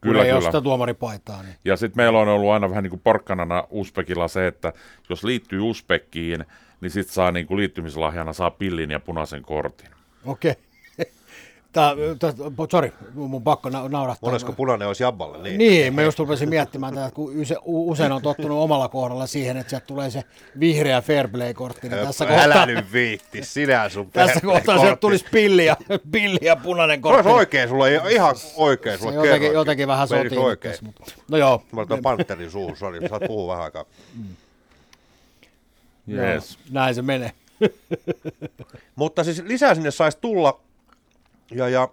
[0.00, 1.42] Kyllä, Kyllä, sitä tuomaripaitaa.
[1.42, 1.54] Niin.
[1.64, 4.72] Ja sitten meillä on ollut aina vähän niin kuin porkkanana Uzbekilla se, että
[5.08, 6.44] jos liittyy Uzbekiin,
[6.80, 9.88] niin sitten saa niin kuin liittymislahjana saa pillin ja punaisen kortin.
[10.24, 10.54] Okei.
[11.72, 12.32] Tää, tää,
[12.70, 14.30] sorry, mun pakko na- naurattaa.
[14.30, 15.38] Monesko punainen olisi Jabballe?
[15.42, 15.58] Niin.
[15.58, 17.32] Niin, mä just rupesin miettimään tätä, kun
[17.64, 20.24] usein on tottunut omalla kohdalla siihen, että sieltä tulee se
[20.60, 21.88] vihreä Fairplay-kortti.
[21.88, 25.76] Niin tässä Älä kohtaa, nyt viitti, sinä sun tässä kohtaa sieltä tulisi pilli ja,
[26.12, 27.18] pilli ja punainen kortti.
[27.28, 29.52] olisi oikein, sulla ei ihan oikein, sulla jotenkin, kerroinkin.
[29.54, 30.44] jotenkin vähän Menisi sotii.
[30.46, 30.72] oikein.
[30.72, 33.84] tässä, Mutta, no joo, Mä otan panterin suuhun, sori, saat puhua vähän aikaa.
[36.08, 36.58] Yes.
[36.58, 37.32] joo, näin se menee.
[38.96, 40.60] Mutta siis lisää sinne saisi tulla.
[41.50, 41.88] Ja, ja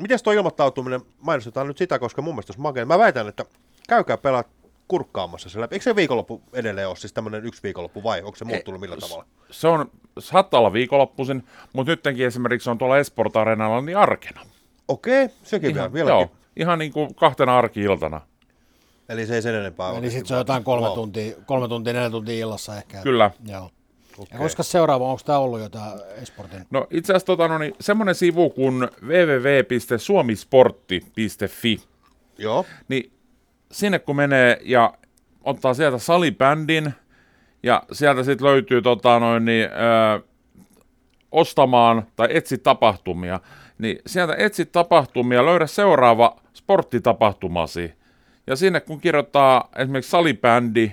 [0.00, 2.86] miten tuo ilmoittautuminen, mainostetaan nyt sitä, koska mun mielestä olisi makea.
[2.86, 3.44] Mä väitän, että
[3.88, 4.44] käykää pelaa
[4.88, 5.74] kurkkaamassa se läpi.
[5.74, 9.24] Eikö se viikonloppu edelleen ole siis tämmöinen yksi viikonloppu vai onko se muuttunut millä tavalla?
[9.50, 14.40] Se on, saattaa olla viikonloppuisin, mutta nyttenkin esimerkiksi on tuolla Esport Arenalla niin arkena.
[14.88, 16.14] Okei, sekin vielä, Ihan, vieläkin.
[16.14, 18.20] joo, ihan niin kuin kahtena arki-iltana.
[19.08, 22.10] Eli se ei sen enempää Eli sitten se on jotain kolme tuntia, kolme tuntia, neljä
[22.10, 23.02] tuntia illassa ehkä.
[23.02, 23.30] Kyllä.
[23.46, 23.70] Joo.
[24.18, 24.38] Ja Okei.
[24.38, 26.66] koska seuraava, onko tämä ollut jo tämä Esportin?
[26.70, 31.80] No itse asiassa tota, no, niin, semmoinen sivu kuin www.suomisportti.fi,
[32.38, 33.12] Joo, niin
[33.72, 34.94] sinne kun menee ja
[35.44, 36.94] ottaa sieltä salibändin
[37.62, 39.68] ja sieltä sitten löytyy tota, noin, niin, ö,
[41.32, 43.40] ostamaan tai etsi tapahtumia,
[43.78, 47.92] niin sieltä etsi tapahtumia, löydä seuraava sporttitapahtumasi.
[48.46, 50.92] Ja sinne kun kirjoittaa esimerkiksi salibändi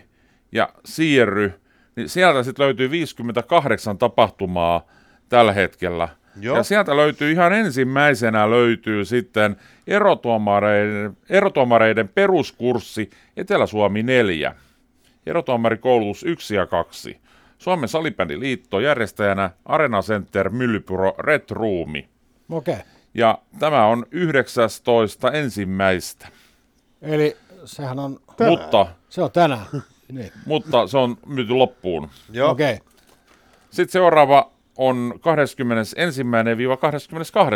[0.51, 1.59] ja siirry,
[1.95, 4.87] niin sieltä sitten löytyy 58 tapahtumaa
[5.29, 6.07] tällä hetkellä.
[6.41, 6.57] Joo.
[6.57, 9.55] Ja sieltä löytyy ihan ensimmäisenä löytyy sitten
[9.87, 14.55] erotuomareiden, erotuomareiden peruskurssi Etelä-Suomi 4.
[15.25, 17.19] Erotuomarikoulutus 1 ja 2.
[17.57, 22.09] Suomen salibändiliitto järjestäjänä Arena Center Myllypuro Red Roomi.
[22.49, 22.73] Okei.
[22.73, 22.85] Okay.
[23.13, 26.27] Ja tämä on 19 ensimmäistä.
[27.01, 29.65] Eli sehän on, Mutta, se on tänään.
[30.11, 30.31] niin.
[30.45, 32.09] mutta se on myyty loppuun.
[32.31, 32.51] joo.
[32.51, 32.73] Okei.
[32.73, 32.87] Okay.
[33.71, 35.13] Sitten seuraava on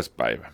[0.10, 0.13] 21-22.
[0.18, 0.52] päivä.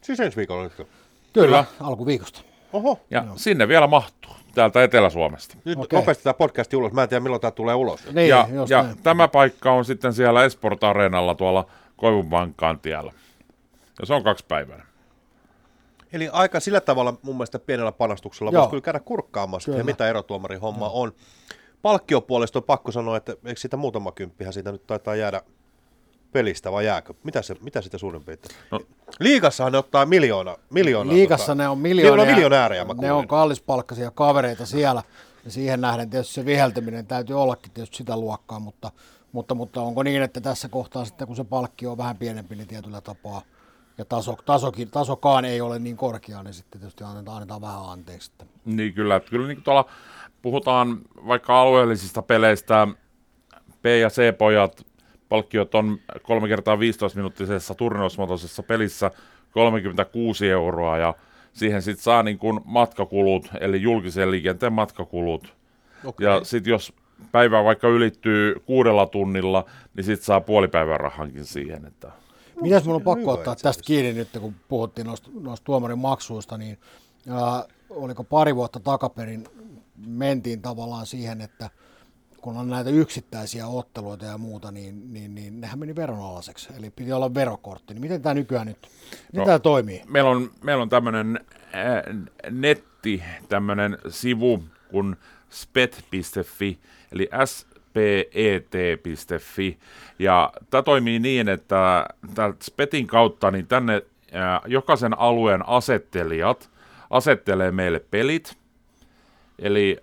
[0.00, 0.72] Siis ensi viikolla nyt.
[0.76, 0.86] Kyllä,
[1.32, 1.64] Kyllä.
[1.80, 2.40] alkuviikosta.
[2.72, 5.56] Oho, Ja sinne vielä mahtuu täältä Etelä-Suomesta.
[5.64, 5.98] nyt Okei.
[5.98, 6.92] nopeasti tämä podcast ulos.
[6.92, 8.12] Mä en tiedä milloin tämä tulee ulos.
[8.12, 8.96] Niin, ja ja näin.
[9.02, 13.12] tämä paikka on sitten siellä Esport Areenalla tuolla Koivunvankkaan tiellä.
[14.00, 14.86] Ja se on kaksi päivää.
[16.12, 18.60] Eli aika sillä tavalla mun mielestä pienellä panostuksella Joo.
[18.60, 19.80] voisi kyllä käydä kurkkaamassa, Kyllä.
[19.80, 21.12] että mitä erotuomarin homma on.
[21.82, 25.42] Palkkiopuolesta on pakko sanoa, että eikö siitä muutama kymppihän siitä nyt taitaa jäädä
[26.32, 27.14] pelistä vai jääkö?
[27.24, 28.54] Mitä, se, mitä sitä suurin piirtein?
[28.70, 28.80] No.
[29.20, 30.56] Liigassahan ne ottaa miljoona.
[30.70, 32.26] miljoona Liikassa tota, ne on Ne miljoonaa.
[32.26, 35.02] on miljonäärejä, mä Ne on kallispalkkaisia kavereita siellä.
[35.44, 38.90] Ja siihen nähden tietysti se viheltäminen täytyy ollakin tietysti sitä luokkaa, mutta,
[39.32, 42.68] mutta, mutta onko niin, että tässä kohtaa sitten kun se palkki on vähän pienempi, niin
[42.68, 43.42] tietyllä tapaa
[43.98, 48.30] ja taso, tasokin, tasokaan ei ole niin korkea, niin sitten tietysti annetaan, annetaan vähän anteeksi.
[48.32, 48.44] Että.
[48.64, 49.90] Niin kyllä, että kyllä niin kuin tuolla
[50.42, 52.88] puhutaan vaikka alueellisista peleistä,
[53.82, 54.86] P- ja C-pojat,
[55.28, 59.10] palkkiot on 3 kertaa 15-minuuttisessa turnausmuotoisessa pelissä
[59.50, 61.14] 36 euroa ja
[61.52, 65.54] siihen sitten saa niin kuin matkakulut, eli julkisen liikenteen matkakulut.
[66.04, 66.26] Okei.
[66.26, 66.92] Ja sitten jos
[67.32, 71.84] päivä vaikka ylittyy kuudella tunnilla, niin sitten saa puolipäivän rahankin siihen.
[71.84, 72.12] Että...
[72.60, 76.78] Mitäs mun on pakko ottaa tästä kiinni nyt, kun puhuttiin noista, noista tuomarin maksuista, niin
[77.30, 79.48] ää, oliko pari vuotta takaperin
[80.06, 81.70] mentiin tavallaan siihen, että
[82.40, 86.68] kun on näitä yksittäisiä otteluita ja muuta, niin, niin, niin nehän meni veronalaiseksi.
[86.78, 87.94] Eli piti olla verokortti.
[87.94, 89.44] Niin miten tämä nykyään nyt, miten No.
[89.44, 90.02] tämä toimii?
[90.08, 91.40] meillä on, meillä on tämmöinen
[91.74, 92.02] äh,
[92.50, 95.16] netti, tämmöinen sivu kuin
[95.50, 96.78] spet.fi,
[97.12, 97.28] eli
[97.88, 99.78] spet.fi.
[100.18, 102.06] Ja tämä toimii niin, että
[102.62, 104.02] spetin kautta niin tänne
[104.66, 106.70] jokaisen alueen asettelijat
[107.10, 108.56] asettelee meille pelit.
[109.58, 109.98] Eli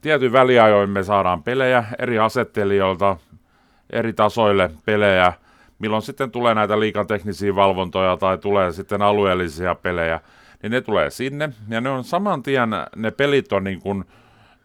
[0.00, 3.16] tietyn väliajoin me saadaan pelejä eri asettelijoilta,
[3.90, 5.32] eri tasoille pelejä,
[5.78, 10.20] milloin sitten tulee näitä liikan teknisiä valvontoja tai tulee sitten alueellisia pelejä,
[10.62, 11.48] niin ne tulee sinne.
[11.68, 14.04] Ja ne on saman tien, ne pelit on niin kuin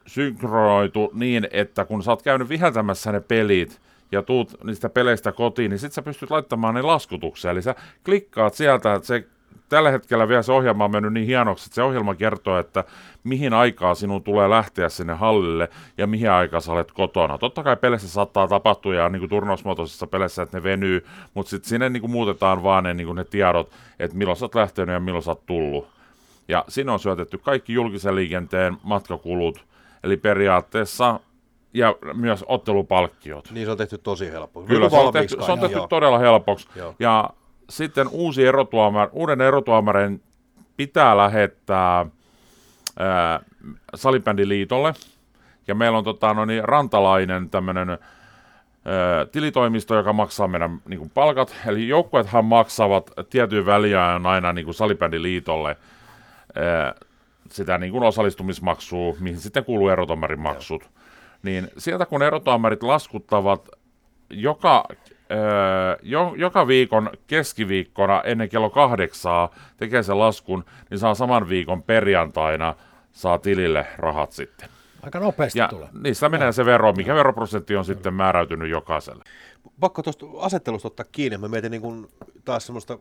[0.08, 5.70] synkronoitu niin, että kun sä oot käynyt viheltämässä ne pelit ja tuut niistä peleistä kotiin,
[5.70, 7.52] niin sit sä pystyt laittamaan ne laskutukseen.
[7.52, 9.28] Eli sä klikkaat sieltä, että se
[9.70, 12.84] tällä hetkellä vielä se ohjelma on mennyt niin hienoksi, että se ohjelma kertoo, että
[13.24, 17.38] mihin aikaa sinun tulee lähteä sinne hallille ja mihin aikaa sä olet kotona.
[17.38, 21.70] Totta kai peleissä saattaa tapahtua ja niin kuin turnausmuotoisissa peleissä, että ne venyy, mutta sitten
[21.70, 24.94] sinne niin kuin muutetaan vaan ne, niin kuin ne tiedot, että milloin sä oot lähtenyt
[24.94, 25.88] ja milloin sä oot tullut.
[26.48, 29.66] Ja siinä on syötetty kaikki julkisen liikenteen matkakulut,
[30.04, 31.20] eli periaatteessa
[31.74, 33.52] ja myös ottelupalkkiot.
[33.52, 34.62] Niin se on tehty tosi helppo.
[34.62, 35.88] Kyllä, se on tehty, se on tehty joo.
[35.88, 36.68] todella helpoksi.
[36.76, 36.96] Joo.
[37.00, 37.30] Ja
[37.70, 40.24] sitten uusi erotuomar, uuden erotuomarin
[40.78, 42.06] pitää lähettää
[43.00, 43.40] ää,
[43.96, 44.94] salibändiliitolle,
[45.68, 47.98] ja meillä on tota, no niin, rantalainen tämmöinen
[49.32, 51.56] tilitoimisto, joka maksaa meidän niin kuin, palkat.
[51.68, 55.78] Eli joukkueethan maksavat tietyn väliajan aina niin kuin salibändiliitolle
[56.56, 56.94] ää,
[57.52, 60.90] sitä niin kuin osallistumismaksua, mihin sitten kuuluu erotomarin maksut.
[61.44, 63.70] Niin sieltä kun erotomarit laskuttavat
[64.30, 64.84] joka,
[65.32, 71.84] öö, jo, joka viikon keskiviikkona ennen kello kahdeksaa tekee sen laskun, niin saa saman viikon
[71.84, 72.76] perjantaina
[73.12, 74.70] saa tilille rahat sitten.
[75.04, 75.90] Aika nopeasti Ja tulee.
[76.02, 79.24] niistä menee se vero, mikä veroprosentti on sitten määräytynyt jokaiselle.
[79.80, 81.38] Pakko tuosta asettelusta ottaa kiinni.
[81.38, 82.08] Mä mietin niin kuin
[82.46, 83.00] taas semmoista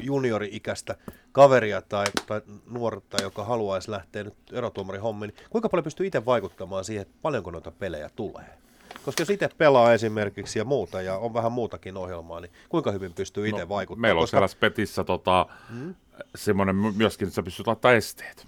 [0.00, 0.96] juniori-ikäistä
[1.32, 5.34] kaveria tai, tai nuorta, joka haluaisi lähteä nyt erotuomarin hommiin.
[5.36, 8.62] Niin kuinka paljon pystyy itse vaikuttamaan siihen, että paljonko noita pelejä tulee?
[9.04, 13.14] Koska jos itse pelaa esimerkiksi ja muuta, ja on vähän muutakin ohjelmaa, niin kuinka hyvin
[13.14, 14.00] pystyy itse vaikuttamaan?
[14.00, 15.94] Meillä on Koska, siellä Spetissä tota, mm.
[16.34, 18.46] semmoinen myöskin, että sä pystyt laittamaan esteet.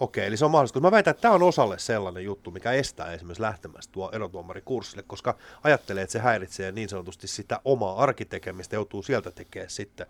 [0.00, 0.74] Okei, eli se on mahdollista.
[0.74, 5.02] Koska mä väitän, että tämä on osalle sellainen juttu, mikä estää esimerkiksi lähtemästä tuo erotuomarikurssille,
[5.06, 10.06] koska ajattelee, että se häiritsee niin sanotusti sitä omaa arkitekemistä, joutuu sieltä tekemään sitten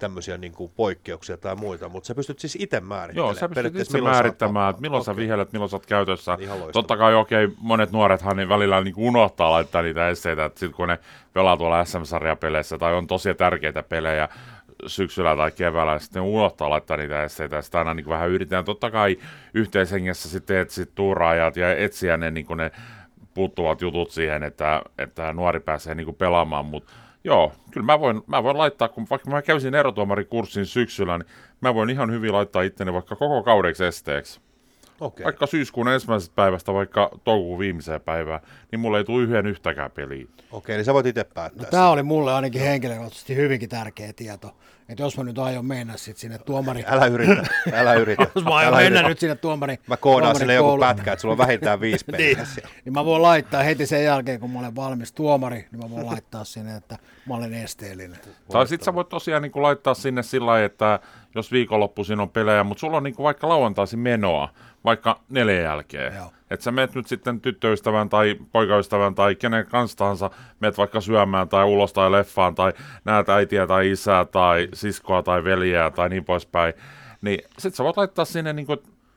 [0.00, 3.34] tämmöisiä niin kuin poikkeuksia tai muita, mutta sä pystyt siis itse määrittelemään.
[3.34, 5.24] Joo, sä pystyt itse milloin määrittämään, että milloin sä Okei.
[5.24, 6.32] vihelet, milloin sä oot käytössä.
[6.32, 6.72] Loistavaa.
[6.72, 10.88] Totta kai okei, monet nuorethan niin välillä niin unohtaa laittaa niitä esteitä, että sit kun
[10.88, 10.98] ne
[11.32, 14.28] pelaa tuolla SM-sarjapeleissä tai on tosi tärkeitä pelejä
[14.86, 18.30] syksyllä tai keväällä, niin sitten ne unohtaa laittaa niitä esteitä ja sitä aina niin vähän
[18.30, 18.64] yritetään.
[18.64, 19.16] Totta kai
[19.54, 22.70] yhteishengessä sitten etsit tuuraajat ja etsiä ne, niin ne
[23.34, 26.92] puuttuvat jutut siihen, että, että nuori pääsee niin pelaamaan, mutta
[27.24, 31.28] Joo, kyllä mä voin, mä voin laittaa, kun vaikka mä kävisin erotuomarikurssin syksyllä, niin
[31.60, 34.40] mä voin ihan hyvin laittaa itteni vaikka koko kaudeksi esteeksi.
[35.00, 35.24] Okei.
[35.24, 38.40] Vaikka syyskuun ensimmäisestä päivästä vaikka toukokuun viimeiseen päivään,
[38.72, 40.26] niin mulle ei tule yhden yhtäkään peliä.
[40.52, 41.64] Okei, niin sä voit itse päättää.
[41.64, 44.56] No, tämä oli mulle ainakin henkilökohtaisesti hyvinkin tärkeä tieto.
[44.88, 46.84] Että jos mä nyt aion mennä sit sinne tuomari...
[46.86, 48.26] Älä yritä, älä yritä.
[48.34, 49.08] Jos mä aion älä mennä yritä.
[49.08, 49.78] nyt sinne tuomari...
[49.86, 52.26] Mä koodaan sinne joku pätkä, että sulla on vähintään viisi peliä.
[52.26, 55.90] niin, niin mä voin laittaa heti sen jälkeen, kun mä olen valmis tuomari, niin mä
[55.90, 58.18] voin laittaa sinne, että mä olen esteellinen.
[58.52, 61.00] Tai sitten sä voit tosiaan niin laittaa sinne sillä lailla, että
[61.34, 64.48] jos viikonloppuisin on pelejä, mutta sulla on niin vaikka lauantaisin menoa,
[64.84, 66.14] vaikka neljän jälkeen.
[66.16, 66.32] Joo.
[66.50, 71.48] Että sä meet nyt sitten tyttöystävän tai poikaystävän tai kenen kanssa tahansa, meet vaikka syömään
[71.48, 72.72] tai ulos tai leffaan tai
[73.04, 76.74] näet äitiä tai isää tai siskoa tai veljeä tai niin poispäin.
[77.22, 78.66] Niin sit sä voit laittaa sinne niin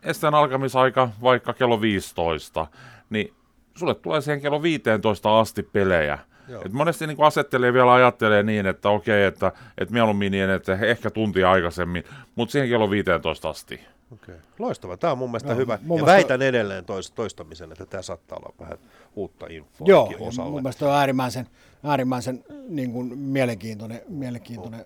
[0.04, 2.68] esteen alkamisaika vaikka kello 15.
[3.10, 3.34] Niin
[3.76, 6.20] sulle tulee siihen kello 15 asti pelejä.
[6.66, 11.10] Et monesti niin asettelee vielä ajattelee niin, että okei, että, että mieluummin niin, että ehkä
[11.10, 12.04] tuntia aikaisemmin,
[12.36, 13.82] mutta siihen kello 15 asti.
[14.14, 14.36] Okei.
[14.60, 14.98] Loistava.
[14.98, 15.80] Tämä on mun mielestä Joo, hyvä.
[15.82, 18.78] mun ja mielestä- väitän edelleen tois, toistamisen, että tämä saattaa olla vähän
[19.16, 20.52] uutta infoa Joo, osalle.
[20.52, 21.48] mun mielestä on äärimmäisen,
[21.84, 24.86] äärimmäisen niin kuin mielenkiintoinen, mielenkiintoinen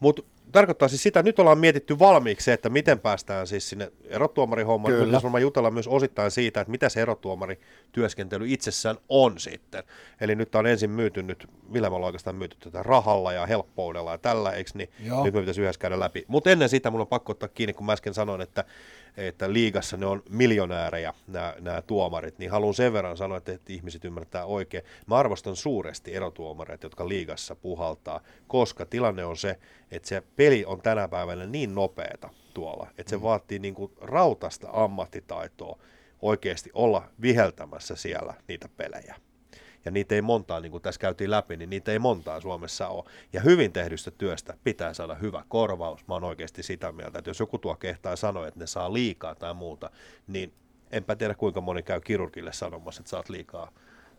[0.00, 4.94] Mutta tarkoittaa siis sitä, nyt ollaan mietitty valmiiksi se, että miten päästään siis sinne erotuomarihommaan.
[4.94, 5.12] Kyllä.
[5.12, 9.84] Nyt varmaan jutella myös osittain siitä, että mitä se erotuomarityöskentely itsessään on sitten.
[10.20, 14.12] Eli nyt on ensin myyty nyt, millä me ollaan oikeastaan myyty tätä rahalla ja helppoudella
[14.12, 14.90] ja tällä, eikö niin?
[15.04, 15.24] Joo.
[15.24, 16.24] Nyt me pitäisi yhdessä käydä läpi.
[16.28, 18.64] Mutta ennen sitä mun on pakko ottaa kiinni, kun mä äsken sanoin, että,
[19.16, 23.72] että liigassa ne on miljonäärejä, nämä, nämä tuomarit, niin haluan sen verran sanoa, että, että
[23.72, 24.84] ihmiset ymmärtää oikein.
[25.06, 29.58] Mä arvostan suuresti erotuomareita, jotka liigassa puhaltaa, koska tilanne on se,
[29.90, 33.22] että se peli on tänä päivänä niin nopeeta tuolla, että se mm.
[33.22, 35.78] vaatii niin kuin rautasta ammattitaitoa
[36.22, 39.14] oikeasti olla viheltämässä siellä niitä pelejä.
[39.84, 43.04] Ja niitä ei montaa, niin kuin tässä käytiin läpi, niin niitä ei montaa Suomessa ole.
[43.32, 46.06] Ja hyvin tehdystä työstä pitää saada hyvä korvaus.
[46.08, 49.34] Mä oon oikeasti sitä mieltä, että jos joku tuo kehtaa sanoa, että ne saa liikaa
[49.34, 49.90] tai muuta,
[50.26, 50.52] niin
[50.90, 53.70] enpä tiedä kuinka moni käy kirurgille sanomassa, että saat liikaa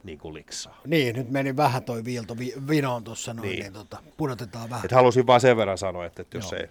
[0.04, 0.82] niin kuin liksaa.
[0.88, 3.60] Niin, nyt meni vähän toi viilto vi, vinoon tuossa noin, Niin.
[3.60, 4.86] niin, tota, pudotetaan vähän.
[4.86, 6.62] Et halusin vaan sen verran sanoa, että, että jos Joo.
[6.62, 6.68] ei,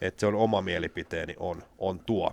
[0.00, 2.32] että se on oma mielipiteeni, on, on tuo.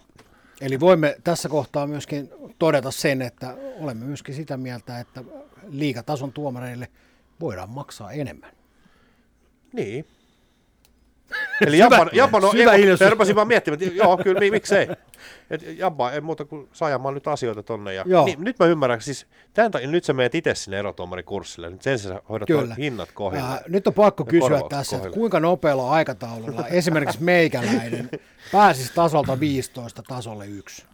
[0.62, 5.24] Eli voimme tässä kohtaa myöskin todeta sen, että olemme myöskin sitä mieltä, että
[5.68, 6.88] liikatason tuomareille
[7.40, 8.52] voidaan maksaa enemmän.
[9.74, 10.06] Niin.
[11.68, 13.06] Eli Japan, Japan on, syvä ei, hiljaisuus.
[13.06, 14.88] mä rupesin vaan miettimään, että joo, kyllä, mi- miksei.
[15.50, 17.94] Et Japan ei muuta kuin saajamaan nyt asioita tonne.
[17.94, 18.26] Ja, Joo.
[18.26, 22.00] niin, nyt mä ymmärrän, siis tämän takia, nyt sä meet itse sinne erotuomarikurssille, nyt sen
[22.00, 22.76] sä hoidat Kyllä.
[22.76, 23.44] hinnat kohdille.
[23.48, 28.10] Ää, nyt on pakko Ja kysyä tässä, että kuinka nopealla aikataululla esimerkiksi meikäläinen
[28.52, 30.86] pääsisi tasolta 15 tasolle 1.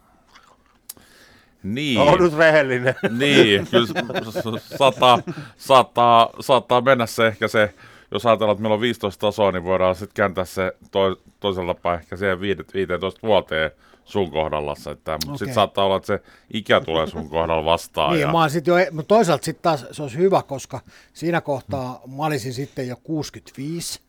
[1.62, 2.00] Niin.
[2.00, 2.94] On nyt rehellinen.
[3.18, 5.18] Niin, kyllä s- s- saattaa,
[5.56, 7.74] saattaa, saattaa mennä se ehkä se,
[8.14, 12.00] jos ajatellaan, että meillä on 15 tasoa, niin voidaan sitten kääntää se to, toisella päin
[12.00, 13.70] ehkä siihen viidet- 15 vuoteen
[14.04, 14.74] sun kohdalla.
[14.92, 15.38] Että, mutta Okei.
[15.38, 18.12] sitten saattaa olla, että se ikä tulee sun kohdalla vastaan.
[18.12, 20.80] Niin, ja, mä sit jo, mutta toisaalta sitten taas se olisi hyvä, koska
[21.12, 24.00] siinä kohtaa mä olisin sitten jo 65,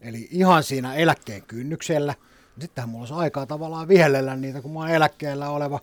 [0.00, 2.14] eli ihan siinä eläkkeen kynnyksellä,
[2.60, 5.80] Sittenhän mulla olisi aikaa tavallaan vihellellä niitä, kun mä oon eläkkeellä oleva.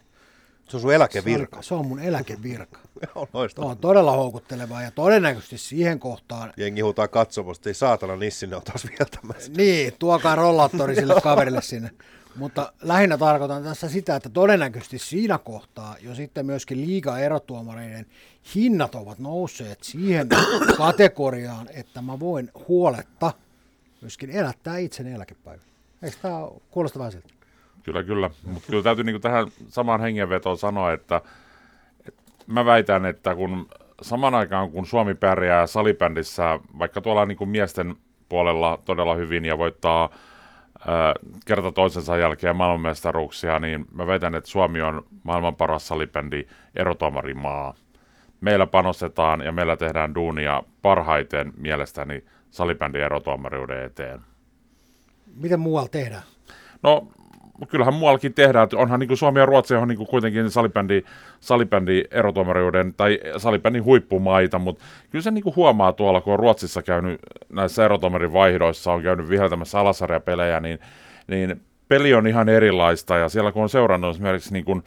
[0.67, 1.61] Se on sun eläkevirka.
[1.61, 2.79] Se on mun eläkevirka.
[3.15, 8.47] on Se on todella houkuttelevaa ja todennäköisesti siihen kohtaan, Jengi huutaa katsomusta, ei saatana nissi,
[8.47, 9.51] ne on taas vieltämässä.
[9.57, 11.91] niin, tuokaa rollaattori sille kaverille sinne.
[12.35, 18.05] Mutta lähinnä tarkoitan tässä sitä, että todennäköisesti siinä kohtaa jo sitten myöskin liiga erotuomareiden
[18.55, 20.27] hinnat ovat nousseet siihen
[20.77, 23.33] kategoriaan, että mä voin huoletta
[24.01, 25.65] myöskin elättää itseni eläkepäivän.
[26.01, 27.36] Eikö tämä kuulosta vähän siltä?
[27.87, 28.29] Kyllä, kyllä.
[28.45, 31.21] Mutta kyllä täytyy niinku tähän samaan hengenvetoon sanoa, että,
[32.07, 33.67] että mä väitän, että kun
[34.01, 37.95] saman aikaan kun Suomi pärjää salibändissä, vaikka tuolla niinku miesten
[38.29, 40.09] puolella todella hyvin ja voittaa
[40.87, 41.13] ää,
[41.45, 47.73] kerta toisensa jälkeen maailmanmestaruuksia, niin mä väitän, että Suomi on maailman paras salibändi erotomarimaa.
[48.41, 54.19] Meillä panostetaan ja meillä tehdään duunia parhaiten mielestäni salibändin erotuomariuden eteen.
[55.35, 56.23] Miten muualla tehdään?
[56.83, 57.07] No,
[57.69, 58.63] kyllähän muuallakin tehdään.
[58.63, 61.03] että Onhan niin kuin Suomi ja Ruotsi on niin kuin kuitenkin salibändi,
[61.39, 66.81] salibändi erotuomariuden tai salibändin huippumaita, mutta kyllä se niin kuin huomaa tuolla, kun on Ruotsissa
[66.81, 70.79] käynyt näissä erotuomarin vaihdoissa, on käynyt viheltämässä alasarjapelejä, niin,
[71.27, 74.83] niin peli on ihan erilaista ja siellä kun on seurannut esimerkiksi niin kuin,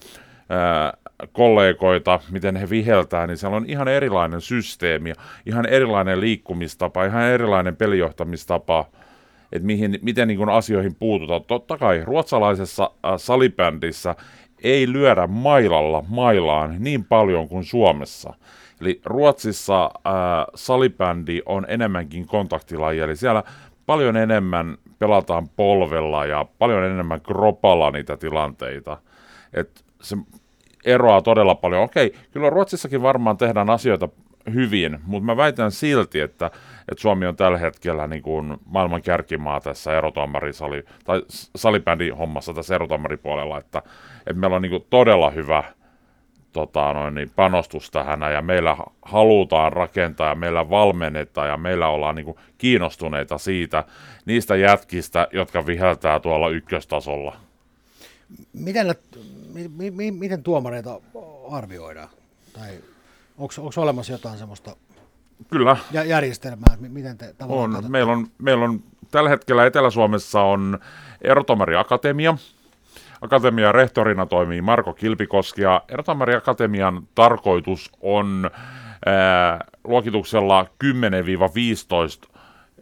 [0.49, 0.93] ää,
[1.33, 5.13] kollegoita, miten he viheltää, niin siellä on ihan erilainen systeemi,
[5.47, 8.85] ihan erilainen liikkumistapa, ihan erilainen pelijohtamistapa,
[9.53, 11.45] että mihin, miten niin kuin asioihin puututaan.
[11.45, 14.15] Totta kai ruotsalaisessa äh, salibändissä
[14.63, 18.35] ei lyödä mailalla mailaan niin paljon kuin Suomessa.
[18.81, 20.13] Eli Ruotsissa äh,
[20.55, 23.45] salibändi on enemmänkin kontaktilaji, eli siellä
[23.87, 28.97] paljon enemmän pelataan polvella ja paljon enemmän kropalla niitä tilanteita.
[29.53, 30.17] Et se
[30.85, 31.83] eroaa todella paljon.
[31.83, 34.09] Okei, kyllä Ruotsissakin varmaan tehdään asioita
[34.55, 36.47] hyvin, mutta mä väitän silti, että,
[36.89, 41.23] että Suomi on tällä hetkellä niin kuin maailman kärkimaa tässä erotomarisali, tai
[41.57, 43.83] salibändin hommassa tässä erotomaripuolella, että,
[44.19, 45.65] että meillä on niin kuin todella hyvä
[46.53, 52.15] tota, noin, niin panostus tähän ja meillä halutaan rakentaa ja meillä valmennetaan ja meillä ollaan
[52.15, 53.85] niin kuin kiinnostuneita siitä,
[54.27, 57.37] niistä jätkistä, jotka viheltää tuolla ykköstasolla.
[58.53, 58.95] Miten,
[60.19, 61.01] miten tuomareita
[61.51, 62.09] arvioidaan?
[62.53, 62.71] Tai
[63.41, 64.77] onko olemassa jotain semmoista
[65.51, 67.85] Kyllä, jä- järjestelmää, että mi- miten te On.
[67.89, 68.81] Meillä on, meillä on
[69.11, 70.79] tällä hetkellä Etelä-Suomessa on
[71.23, 72.37] Erotomari Akatemia.
[73.21, 78.51] Akatemian rehtorina toimii Marko Kilpikoski ja Erotomari Akatemian tarkoitus on
[79.07, 80.87] ää, luokituksella 10-15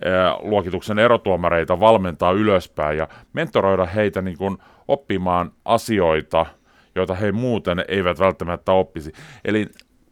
[0.05, 6.47] ää, luokituksen erotuomareita valmentaa ylöspäin ja mentoroida heitä niin kuin oppimaan asioita,
[6.95, 9.13] joita he muuten eivät välttämättä oppisi.
[9.45, 9.67] Eli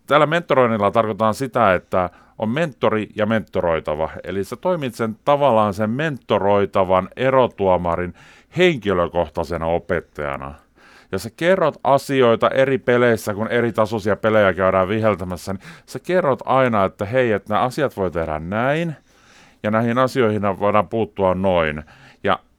[0.06, 4.10] tällä mentoroinnilla tarkoitan sitä, että on mentori ja mentoroitava.
[4.24, 8.14] Eli sä toimit sen tavallaan sen mentoroitavan erotuomarin
[8.56, 10.54] henkilökohtaisena opettajana.
[11.12, 16.38] Ja sä kerrot asioita eri peleissä, kun eri tasoisia pelejä käydään viheltämässä, niin sä kerrot
[16.44, 18.96] aina, että hei, että nämä asiat voi tehdä näin,
[19.62, 21.84] ja näihin asioihin voidaan puuttua noin.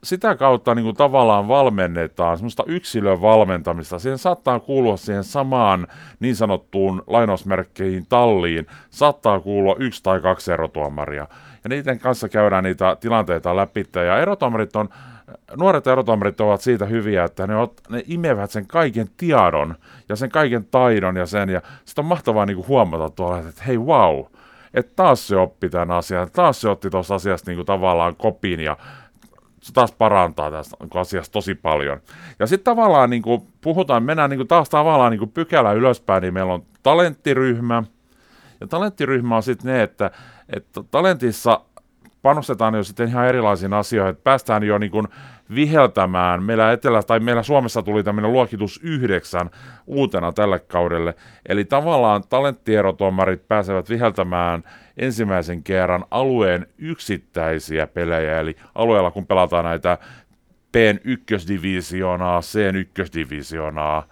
[0.04, 3.98] Sitä kautta niin kuin tavallaan valmennetaan semmoista yksilön valmentamista.
[3.98, 5.86] Siihen saattaa kuulua siihen samaan
[6.20, 11.26] niin sanottuun lainausmerkkeihin talliin, saattaa kuulua yksi tai kaksi erotuomaria.
[11.64, 13.84] Ja niiden kanssa käydään niitä tilanteita läpi.
[13.94, 14.88] Ja erotuomarit on,
[15.56, 19.74] nuoret erotuomarit ovat siitä hyviä, että ne, ot, ne imevät sen kaiken tiedon
[20.08, 21.48] ja sen kaiken taidon ja sen.
[21.48, 24.24] Ja sitten on mahtavaa niin kuin huomata tuolla, että hei wow,
[24.74, 28.60] että taas se oppi tämän asian, taas se otti tuosta asiasta niin kuin tavallaan kopin
[28.60, 28.76] ja
[29.62, 32.00] se taas parantaa tästä asiasta tosi paljon.
[32.38, 36.22] Ja sitten tavallaan niin kuin puhutaan, mennään niin kuin taas tavallaan niin kuin pykälä ylöspäin,
[36.22, 37.82] niin meillä on talenttiryhmä.
[38.60, 40.10] Ja talenttiryhmä on sitten ne, että,
[40.52, 41.60] että talentissa
[42.28, 45.08] panostetaan jo sitten ihan erilaisiin asioihin, että päästään jo niin kuin
[45.54, 46.42] viheltämään.
[46.42, 49.50] Meillä Etelä, tai meillä Suomessa tuli tämmöinen luokitus yhdeksän
[49.86, 51.14] uutena tälle kaudelle.
[51.46, 54.64] Eli tavallaan talenttierotuomarit pääsevät viheltämään
[54.96, 59.98] ensimmäisen kerran alueen yksittäisiä pelejä, eli alueella kun pelataan näitä
[60.72, 64.06] Pn ykkösdivisioonaa, Cn ykkösdivisioonaa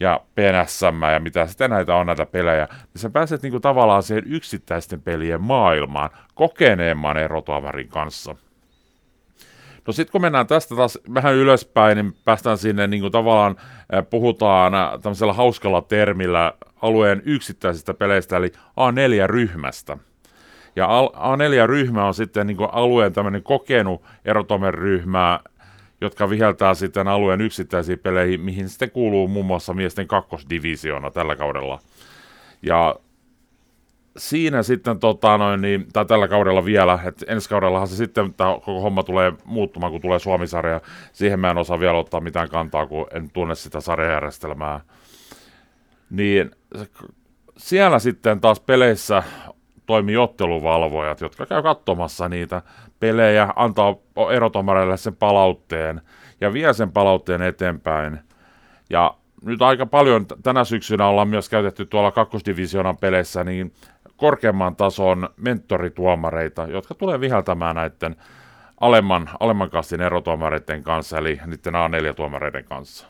[0.00, 4.24] ja PNSM ja mitä sitten näitä on näitä pelejä, niin sä pääset niinku tavallaan siihen
[4.26, 8.34] yksittäisten pelien maailmaan kokeneemman erotuomarin kanssa.
[9.86, 13.56] No sitten kun mennään tästä taas vähän ylöspäin, niin päästään sinne niin kuin tavallaan
[13.94, 19.98] äh, puhutaan äh, tämmöisellä hauskalla termillä alueen yksittäisistä peleistä, eli A4-ryhmästä.
[20.76, 25.40] Ja A4-ryhmä on sitten niin kuin alueen tämmöinen kokenut erotomeryhmä,
[26.00, 31.78] jotka viheltää sitten alueen yksittäisiin peleihin, mihin sitten kuuluu muun muassa miesten kakkosdivisioona tällä kaudella.
[32.62, 32.96] Ja
[34.16, 38.54] siinä sitten, tota, noin, niin, tai tällä kaudella vielä, että ensi kaudellahan se sitten tämä
[38.54, 40.80] koko homma tulee muuttumaan, kun tulee Suomisarja.
[41.12, 44.80] Siihen mä en osaa vielä ottaa mitään kantaa, kun en tunne sitä sarjajärjestelmää.
[46.10, 46.50] Niin
[47.56, 49.22] siellä sitten taas peleissä
[49.86, 52.62] toimii otteluvalvojat, jotka käy katsomassa niitä
[53.00, 53.94] pelejä, antaa
[54.32, 56.00] erotomareille sen palautteen
[56.40, 58.18] ja vie sen palautteen eteenpäin.
[58.90, 63.72] Ja nyt aika paljon tänä syksynä ollaan myös käytetty tuolla kakkosdivisionan peleissä niin
[64.16, 68.16] korkeamman tason mentorituomareita, jotka tulee viheltämään näiden
[68.80, 73.06] alemman, alemman kastin erotuomareiden kanssa, eli niiden A4-tuomareiden kanssa.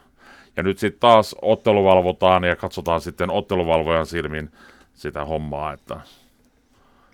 [0.57, 4.51] Ja nyt sitten taas ottelu valvotaan ja katsotaan sitten otteluvalvojan silmin
[4.95, 6.01] sitä hommaa, että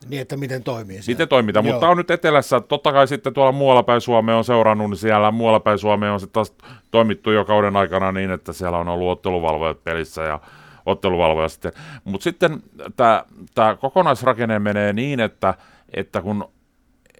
[0.09, 1.15] niin, että miten toimii siellä.
[1.15, 2.61] Miten toimitaan, mutta on nyt etelässä.
[2.61, 6.21] Totta kai sitten tuolla muualla päin Suomea on seurannut, niin siellä muualla päin Suomea on
[6.21, 6.55] sitten taas
[6.91, 10.41] toimittu jo kauden aikana niin, että siellä on ollut otteluvalvojat pelissä ja
[10.87, 11.73] otteluvalvoja sitten.
[12.05, 12.63] Mutta sitten
[12.97, 15.55] tämä kokonaisrakenne menee niin, että,
[15.95, 16.49] että kun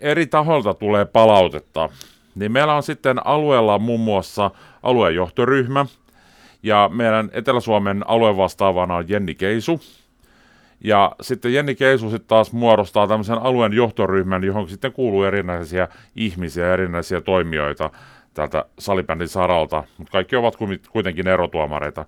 [0.01, 1.89] eri taholta tulee palautetta,
[2.35, 4.51] niin meillä on sitten alueella muun muassa
[4.82, 5.87] aluejohtoryhmä,
[6.62, 9.80] ja meidän Etelä-Suomen aluevastaavana on Jenni Keisu,
[10.85, 16.72] ja sitten Jenni Keisu sitten taas muodostaa tämmöisen alueen johtoryhmän, johon sitten kuuluu erinäisiä ihmisiä,
[16.72, 17.91] erinäisiä toimijoita
[18.35, 20.57] täältä salibändin saralta, mutta kaikki ovat
[20.91, 22.05] kuitenkin erotuomareita.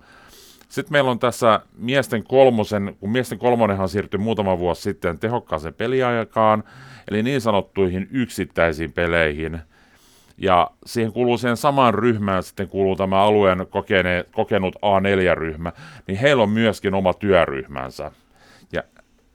[0.69, 6.63] Sitten meillä on tässä miesten kolmosen, kun miesten kolmonenhan siirtyi muutama vuosi sitten tehokkaaseen peliaikaan,
[7.11, 9.59] eli niin sanottuihin yksittäisiin peleihin.
[10.37, 15.71] Ja siihen kuuluu siihen samaan ryhmään sitten kuuluu tämä alueen kokene, kokenut A4-ryhmä,
[16.07, 18.11] niin heillä on myöskin oma työryhmänsä.
[18.71, 18.83] Ja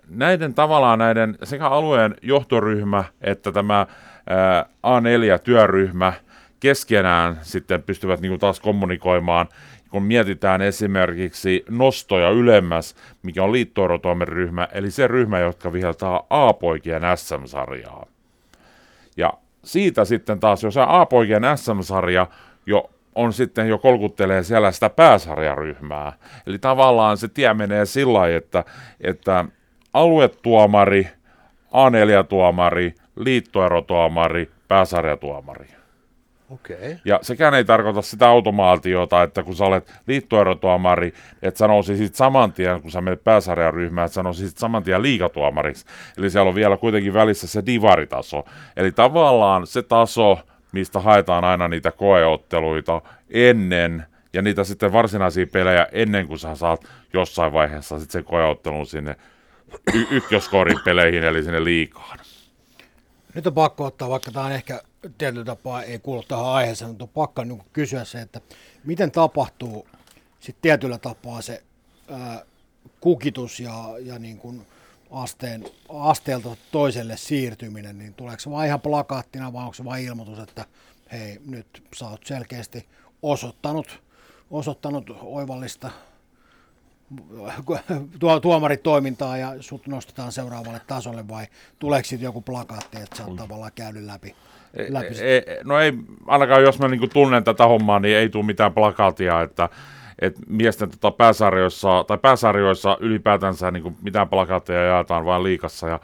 [0.09, 3.87] näiden tavallaan näiden sekä alueen johtoryhmä että tämä
[4.27, 6.13] ää, A4-työryhmä
[6.61, 9.49] keskenään sitten pystyvät niin kuin taas kommunikoimaan
[9.93, 13.53] kun mietitään esimerkiksi nostoja ylemmäs, mikä on
[14.29, 18.07] ryhmä, eli se ryhmä, jotka viheltää A-poikien SM-sarjaa.
[19.17, 19.33] Ja
[19.65, 22.27] siitä sitten taas, jos A-poikien SM-sarja
[22.67, 26.13] jo on sitten jo kolkuttelee siellä sitä pääsarjaryhmää.
[26.47, 28.65] Eli tavallaan se tie menee sillä lailla, että,
[29.01, 29.45] että
[29.93, 31.09] aluetuomari,
[31.67, 35.67] A4-tuomari, liittoerotuomari, pääsarjatuomari.
[36.51, 36.97] Okay.
[37.05, 42.53] Ja sekään ei tarkoita sitä automaatiota, että kun sä olet liittoerotuomari, että sä nousisit saman
[42.53, 45.87] tien, kun sä menet pääsarjaryhmään, että sä nousisit saman tien liigatuomariksi.
[46.19, 48.45] Eli siellä on vielä kuitenkin välissä se divaritaso.
[48.77, 50.39] Eli tavallaan se taso,
[50.73, 56.85] mistä haetaan aina niitä koeotteluita ennen, ja niitä sitten varsinaisia pelejä ennen kuin sä saat
[57.13, 59.17] jossain vaiheessa sitten sen koeottelun sinne
[59.95, 62.19] y- ykköskorin peleihin, eli sinne liikaan.
[63.35, 64.83] Nyt on pakko ottaa, vaikka tämä on ehkä
[65.19, 68.41] tietyllä tapaa ei kuulu tähän aiheeseen, mutta on pakko niin kysyä se, että
[68.85, 69.89] miten tapahtuu
[70.41, 71.63] sitten tietyllä tapaa se
[72.11, 72.43] ää,
[73.01, 74.67] kukitus ja, ja niin kuin
[75.13, 80.39] asteen, asteelta toiselle siirtyminen, niin tuleeko se vain ihan plakaattina vai onko se vain ilmoitus,
[80.39, 80.65] että
[81.13, 82.87] hei, nyt sä oot selkeästi
[83.23, 84.03] osoittanut,
[84.51, 85.91] osoittanut oivallista
[88.21, 91.47] tuo, tuomaritoimintaa ja sut nostetaan seuraavalle tasolle vai
[91.79, 94.35] tuleeko sitten joku plakaatti, että sä oot tavallaan käynyt läpi?
[94.89, 95.93] läpi e, e, no ei,
[96.27, 99.69] ainakaan jos mä niinku tunnen tätä hommaa, niin ei tule mitään plakaatia, että
[100.23, 106.01] et miesten tota pääsarjoissa, tai pääsarjoissa ylipäätänsä niin mitään plakaatteja jaetaan vain liikassa ja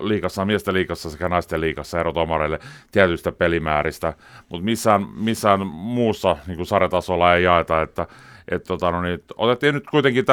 [0.00, 2.58] liikassa, miesten liikassa sekä naisten liikassa erotomareille
[2.92, 4.12] tietyistä pelimääristä,
[4.48, 8.06] mutta missään, missään muussa niin kuin sarjatasolla ei jaeta, että
[8.48, 10.24] et, tota, no niin, otettiin nyt kuitenkin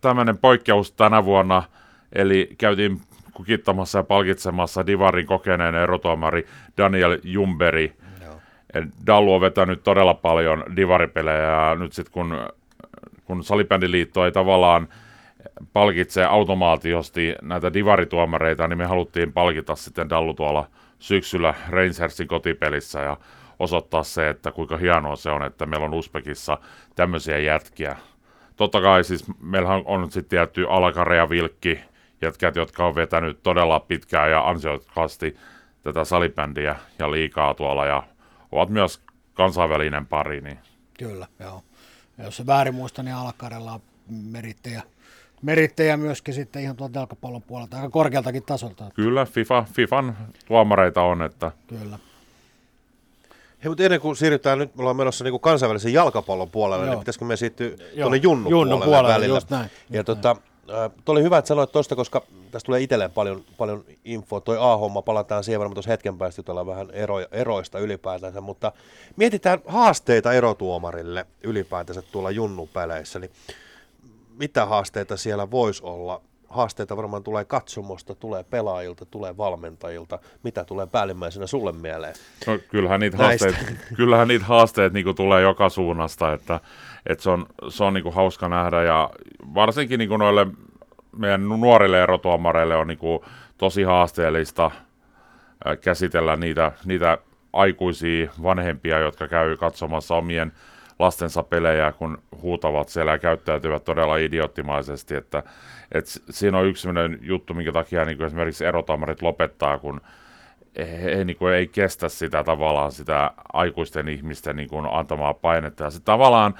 [0.00, 1.62] tämmöinen poikkeus tänä vuonna,
[2.12, 3.00] eli käytiin
[3.34, 6.46] kukittamassa ja palkitsemassa Divarin kokeneen erotuomari
[6.78, 7.92] Daniel Jumberi.
[9.06, 12.48] Dallu on vetänyt todella paljon divaripelejä ja nyt sitten kun,
[13.24, 14.88] kun Salibändiliitto ei tavallaan
[15.72, 20.66] palkitse automaatiosti näitä divarituomareita, niin me haluttiin palkita sitten Dallu tuolla
[20.98, 23.16] syksyllä Rangersin kotipelissä ja
[23.58, 26.58] osoittaa se, että kuinka hienoa se on, että meillä on Uspekissa
[26.96, 27.96] tämmöisiä jätkiä.
[28.56, 31.80] Totta kai siis meillähän on sitten tietty Alakare ja Vilkki,
[32.22, 35.36] jätkät, jotka on vetänyt todella pitkään ja ansiokkaasti
[35.82, 38.02] tätä salibändiä ja liikaa tuolla ja
[38.52, 39.00] ovat myös
[39.34, 40.40] kansainvälinen pari.
[40.40, 40.58] Niin.
[40.98, 41.62] Kyllä, joo.
[42.18, 44.82] Ja jos se väärin muista, niin Alakarella on merittejä,
[45.42, 48.90] merittejä myöskin sitten ihan tuolta jalkapallon puolelta, aika korkealtakin tasolta.
[48.94, 51.22] Kyllä, FIFA, FIFAn tuomareita on.
[51.22, 51.52] Että...
[51.66, 51.98] Kyllä.
[53.64, 56.86] Hei, mutta ennen kuin siirrytään, nyt me ollaan menossa niin kuin kansainvälisen jalkapallon puolelle, niin
[56.86, 56.94] Joo.
[56.94, 57.70] niin pitäisikö me siirtyä
[58.00, 59.36] tuonne Junnun, Junnun puolelle, puolelle välillä.
[59.36, 60.49] Just näin, ja just tota, näin.
[61.04, 64.40] Tuo oli hyvä, että sanoit tuosta, koska tästä tulee itselleen paljon, paljon infoa.
[64.40, 68.72] Toi A-homma, palataan siihen varmaan tuossa hetken päästä jutellaan vähän ero, eroista ylipäätänsä, mutta
[69.16, 73.30] mietitään haasteita erotuomarille ylipäätänsä tuolla junnupeleissä, niin
[74.36, 80.18] mitä haasteita siellä voisi olla haasteita varmaan tulee katsomosta, tulee pelaajilta, tulee valmentajilta.
[80.42, 82.14] Mitä tulee päällimmäisenä sulle mieleen?
[82.46, 83.56] No, kyllähän niitä haasteet,
[83.96, 86.60] kyllähän niitä haasteet niin tulee joka suunnasta, että,
[87.06, 89.10] että se on, se on niin hauska nähdä ja
[89.54, 90.46] varsinkin niin noille
[91.16, 92.98] meidän nuorille erotuomareille on niin
[93.58, 94.70] tosi haasteellista
[95.80, 97.18] käsitellä niitä, niitä
[97.52, 100.52] aikuisia vanhempia, jotka käy katsomassa omien
[101.00, 105.42] lastensa pelejä, kun huutavat siellä ja käyttäytyvät todella idioottimaisesti, että,
[105.92, 110.00] että siinä on yksi sellainen juttu, minkä takia niin esimerkiksi erotamarit lopettaa, kun
[110.78, 115.84] he, he niin kuin ei kestä sitä tavallaan sitä aikuisten ihmisten niin kuin antamaa painetta.
[115.84, 116.54] Ja se tavallaan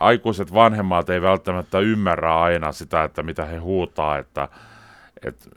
[0.00, 4.48] aikuiset vanhemmat ei välttämättä ymmärrä aina sitä, että mitä he huutaa, että,
[5.26, 5.50] että,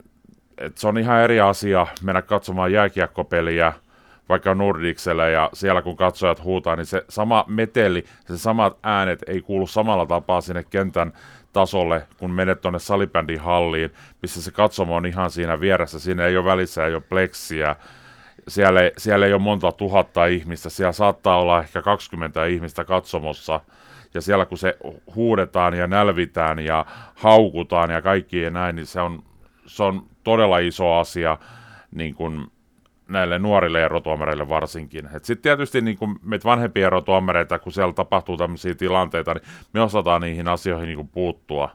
[0.58, 3.72] että se on ihan eri asia mennä katsomaan jääkiekkopeliä,
[4.30, 9.42] vaikka Nordicsellä ja siellä kun katsojat huutaa, niin se sama meteli, se samat äänet ei
[9.42, 11.12] kuulu samalla tapaa sinne kentän
[11.52, 13.90] tasolle, kun menet tuonne salibändin halliin,
[14.22, 17.76] missä se katsomo on ihan siinä vieressä, siinä ei ole välissä, ei ole pleksiä,
[18.48, 23.60] siellä siellä ei ole monta tuhatta ihmistä, siellä saattaa olla ehkä 20 ihmistä katsomossa,
[24.14, 24.76] ja siellä kun se
[25.14, 29.22] huudetaan ja nälvitään ja haukutaan ja kaikki ja näin, niin se on,
[29.66, 31.38] se on todella iso asia
[31.90, 32.46] niin kuin
[33.10, 35.08] näille nuorille erotuomareille varsinkin.
[35.22, 40.22] Sitten tietysti niin kuin meitä vanhempia erotuomareita, kun siellä tapahtuu tämmöisiä tilanteita, niin me osataan
[40.22, 41.70] niihin asioihin niin puuttua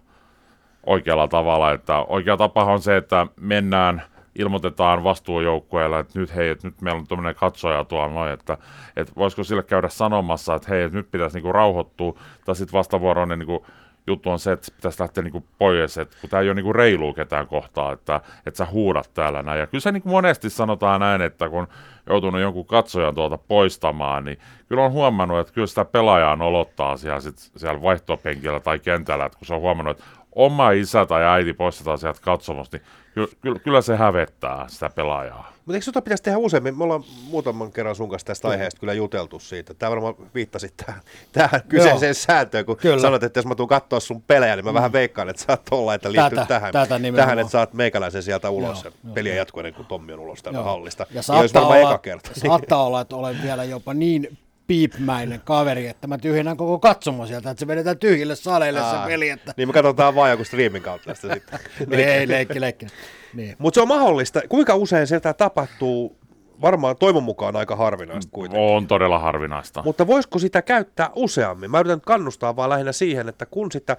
[0.86, 1.72] oikealla tavalla.
[1.72, 4.02] Että oikea tapa on se, että mennään,
[4.36, 8.58] ilmoitetaan vastuujoukkueelle, että nyt hei, että nyt meillä on tämmöinen katsoja tuolla noin, että,
[8.96, 13.40] että voisiko sille käydä sanomassa, että hei, että nyt pitäisi niin rauhoittua, tai sitten vastavuoroinen
[13.40, 13.62] niin
[14.08, 17.14] juttu on se, että pitäisi lähteä niin pois, että kun tämä ei ole niin reilua
[17.14, 19.60] ketään kohtaa, että, että sä huudat täällä näin.
[19.60, 21.68] Ja kyllä se niin monesti sanotaan näin, että kun
[22.10, 24.38] joutunut jonkun katsojan tuolta poistamaan, niin
[24.70, 29.38] kyllä on huomannut, että kyllä sitä pelaajaa nolottaa siellä, sit, siellä vaihtopenkillä tai kentällä, että
[29.38, 33.60] kun se on huomannut, että oma isä tai äiti poistetaan sieltä katsomusta, niin kyllä, kyllä,
[33.60, 35.52] kyllä se hävettää sitä pelaajaa.
[35.66, 36.78] Mutta eikö tota pitäisi tehdä useammin?
[36.78, 39.74] Me ollaan muutaman kerran sun kanssa tästä aiheesta kyllä juteltu siitä.
[39.74, 41.02] Tämä varmaan viittasit tähän,
[41.32, 42.14] tähän kyseiseen Joo.
[42.14, 43.02] sääntöön, kun kyllä.
[43.02, 44.76] sanot, että jos mä tuun katsoa sun pelejä, niin mä mm.
[44.76, 48.50] vähän veikkaan, että saat olla, että liittyy tätä, tähän, tätä tähän, että saat meikäläisen sieltä
[48.50, 51.06] ulos Joo, ja peliä jatkuu ennen kuin Tommi on ulos täältä hallista.
[51.12, 52.30] Ja saattaa, olla, eka kerta.
[52.34, 54.38] saattaa olla, että olen vielä jopa niin
[54.68, 59.08] piipmäinen kaveri, että mä tyhjennän koko katsomo sieltä, että se vedetään tyhjille saleille Aa, se
[59.08, 59.30] peli.
[59.30, 59.54] Että...
[59.58, 61.60] Niin me katsotaan vaan joku striimin kautta sitten.
[61.92, 62.88] ei, leikki, leikki.
[63.34, 63.56] Niin.
[63.60, 64.42] Mutta se on mahdollista.
[64.50, 66.18] Kuinka usein sieltä tapahtuu
[66.62, 68.70] varmaan toivon mukaan aika harvinaista kuitenkin.
[68.70, 69.84] On todella harvinaista.
[69.84, 71.72] Mutta voisiko sitä käyttää useammin?
[71.72, 73.98] Mä yritän kannustaa vaan lähinnä siihen, että kun sitä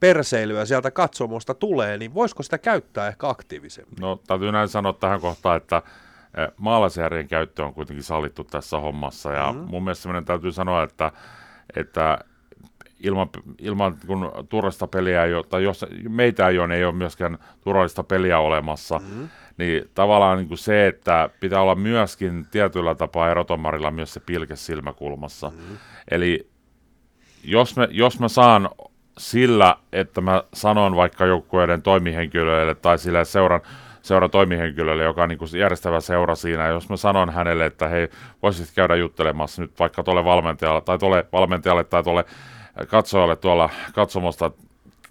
[0.00, 3.96] perseilyä sieltä katsomusta tulee, niin voisiko sitä käyttää ehkä aktiivisemmin?
[4.00, 5.82] No täytyy näin sanoa tähän kohtaan, että
[6.56, 9.58] maalaisjärjen käyttö on kuitenkin sallittu tässä hommassa ja mm.
[9.58, 11.12] mun mielestä täytyy sanoa, että,
[11.76, 12.18] että
[13.00, 13.28] ilman,
[13.58, 17.38] ilman kun turvallista peliä ei ole, tai jos meitä ei ole, niin ei ole myöskään
[17.60, 19.28] turvallista peliä olemassa, mm-hmm.
[19.56, 24.56] niin tavallaan niin kuin se, että pitää olla myöskin tietyllä tapaa erotomarilla myös se pilke
[24.56, 25.48] silmäkulmassa.
[25.50, 25.76] Mm-hmm.
[26.10, 26.50] Eli
[27.44, 28.70] jos, me, jos mä saan
[29.18, 33.60] sillä, että mä sanon vaikka joukkueiden toimihenkilöille tai sille seuran,
[34.02, 38.08] seuran toimihenkilölle, joka on niin kuin järjestävä seura siinä, jos mä sanon hänelle, että hei,
[38.42, 42.24] voisit käydä juttelemassa nyt vaikka tuolle valmentajalle tai tuolle valmentajalle tai tuolle
[42.86, 44.50] katsojalle tuolla katsomosta,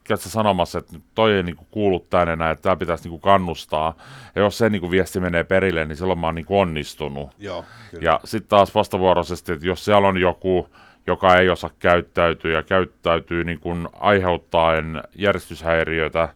[0.03, 3.95] käytkö sanomassa, että toi ei niinku kuulu tänne näin, että tämä pitäisi niinku kannustaa.
[4.35, 7.29] Ja jos se niinku viesti menee perille, niin silloin mä oon niinku onnistunut.
[7.37, 7.65] Joo,
[8.01, 10.69] Ja sitten taas vastavuoroisesti, että jos siellä on joku,
[11.07, 16.29] joka ei osaa käyttäytyä ja käyttäytyy niin kuin aiheuttaen järjestyshäiriöitä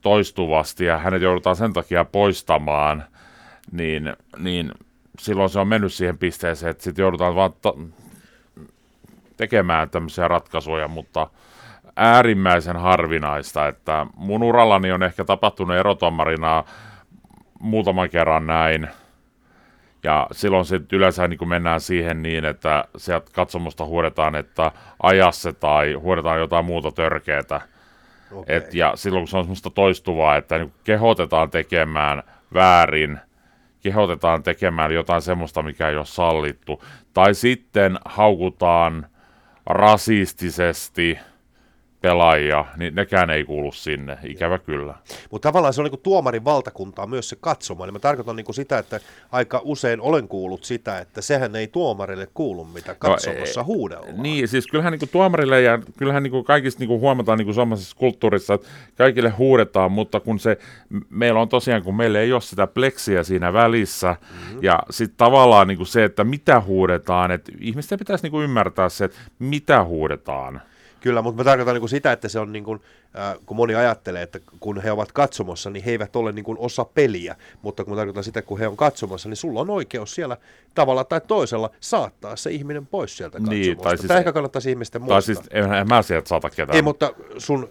[0.00, 3.04] toistuvasti ja hänet joudutaan sen takia poistamaan,
[3.72, 4.72] niin, niin
[5.18, 7.74] silloin se on mennyt siihen pisteeseen, että sitten joudutaan vaan ta-
[9.36, 11.30] tekemään tämmöisiä ratkaisuja, mutta
[11.96, 16.64] äärimmäisen harvinaista, että mun urallani on ehkä tapahtunut erotomarina
[17.60, 18.88] muutaman kerran näin,
[20.02, 24.72] ja silloin sitten yleensä niin mennään siihen niin, että sieltä katsomusta huodetaan, että
[25.02, 27.60] ajassa tai huodetaan jotain muuta törkeätä.
[28.32, 28.56] Okay.
[28.56, 32.22] Et, ja silloin kun se on semmoista toistuvaa, että niin kehotetaan tekemään
[32.54, 33.20] väärin,
[33.80, 39.06] kehotetaan tekemään jotain semmoista, mikä ei ole sallittu, tai sitten haukutaan
[39.66, 41.18] rasistisesti
[42.00, 44.94] pelaajia, niin nekään ei kuulu sinne, ikävä kyllä.
[45.30, 48.78] Mutta tavallaan se on niin tuomarin valtakuntaa myös se katsomo, eli mä tarkoitan niin sitä,
[48.78, 49.00] että
[49.32, 54.22] aika usein olen kuullut sitä, että sehän ei tuomarille kuulu, mitä no, katsomossa no, huudellaan.
[54.22, 58.68] Niin, siis kyllähän niin tuomarille ja kyllähän niin kaikista niin huomataan niin suomalaisessa kulttuurissa, että
[58.96, 60.58] kaikille huudetaan, mutta kun se,
[61.10, 64.62] meillä on tosiaan, kun meillä ei ole sitä pleksiä siinä välissä, mm-hmm.
[64.62, 69.18] ja sitten tavallaan niin se, että mitä huudetaan, että ihmisten pitäisi niin ymmärtää se, että
[69.38, 70.60] mitä huudetaan.
[71.00, 72.80] Kyllä, mutta mä tarkoitan niin kuin sitä, että se on niin kuin,
[73.18, 76.58] äh, kun moni ajattelee, että kun he ovat katsomossa, niin he eivät ole niin kuin
[76.58, 80.14] osa peliä, mutta kun mä tarkoitan sitä, kun he on katsomassa, niin sulla on oikeus
[80.14, 80.36] siellä
[80.74, 83.54] tavalla tai toisella saattaa se ihminen pois sieltä katsomosta.
[83.60, 85.34] Niin, tai siis- Tämä ehkä kannattaisi ihmisten Tai muistaa.
[85.34, 85.48] siis
[85.80, 86.76] en mä sieltä saata ketään.
[86.76, 87.68] Ei, mutta sun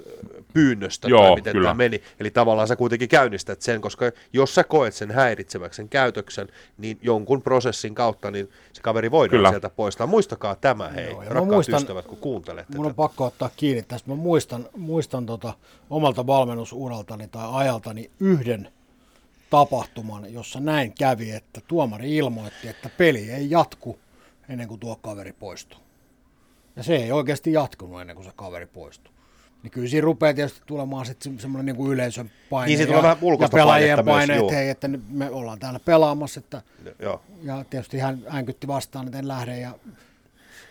[0.54, 1.66] pyynnöstä Joo, tai miten kyllä.
[1.66, 2.02] tämä meni.
[2.20, 6.48] Eli tavallaan sä kuitenkin käynnistät sen, koska jos sä koet sen häiritseväksi sen käytöksen,
[6.78, 9.50] niin jonkun prosessin kautta niin se kaveri voidaan Kyllä.
[9.50, 10.08] sieltä poistaa.
[10.08, 12.96] Muistakaa tämä, hei, Joo, rakkaat muistan- ystävät, kun kuuntelette Mun on tätä.
[12.98, 14.10] pakko ottaa kiinni tästä.
[14.10, 15.54] Mä muistan, muistan tota
[15.90, 18.70] omalta valmennusuraltani tai ajaltani yhden
[19.50, 24.00] tapahtuman, jossa näin kävi, että tuomari ilmoitti, että peli ei jatku
[24.50, 25.80] ennen kuin tuo kaveri poistuu.
[26.76, 29.14] Ja se ei oikeasti jatkunut ennen kuin se kaveri poistui.
[29.64, 32.98] Niin kyllä siinä rupeaa tietysti tulemaan sitten semmoinen niin kuin yleisön paine Niin, siitä ja,
[32.98, 36.62] tulee vähän ja ulkoista pelaajien paine, että hei, että nyt me ollaan täällä pelaamassa, että
[37.00, 37.22] Joo.
[37.44, 39.76] ja tietysti hän äänkytti vastaan, että en lähde ja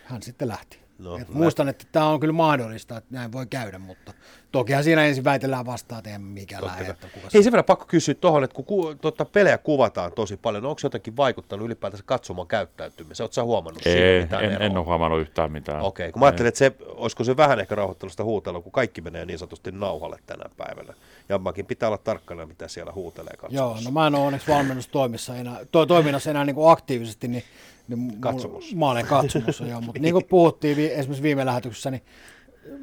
[0.05, 0.79] hän sitten lähti.
[0.99, 4.13] No, Et muistan, että tämä on kyllä mahdollista, että näin voi käydä, mutta
[4.51, 6.85] tokihan siinä ensin väitellään vastaan, että eihän mikään lähde.
[6.89, 10.37] Että kuka Hei, sen verran pakko kysyä tuohon, että kun ku, tota, pelejä kuvataan tosi
[10.37, 13.23] paljon, onko se jotenkin vaikuttanut ylipäätänsä katsomaan käyttäytymiseen?
[13.23, 14.65] Oletko sä huomannut siinä Ei, mitään en, eroa?
[14.65, 15.81] en ole huomannut yhtään mitään.
[15.81, 19.01] Okei, kun mä ajattelin, että se, olisiko se vähän ehkä rauhoittanut sitä huutelua, kun kaikki
[19.01, 20.93] menee niin sanotusti nauhalle tänä päivänä.
[21.29, 23.89] Jammakin pitää olla tarkkana, mitä siellä huutelee Joo, katsomassa.
[23.89, 27.43] no mä en ole onneksi valmennustoimissa enää, to, toiminnassa enää niin kuin aktiivisesti, niin,
[27.89, 28.75] niin mulla- Katsomossa.
[28.75, 32.01] Mä olen katsomossa, joo, mutta niin kuin puhuttiin vi, esimerärkiksi viime lähetyksessä, niin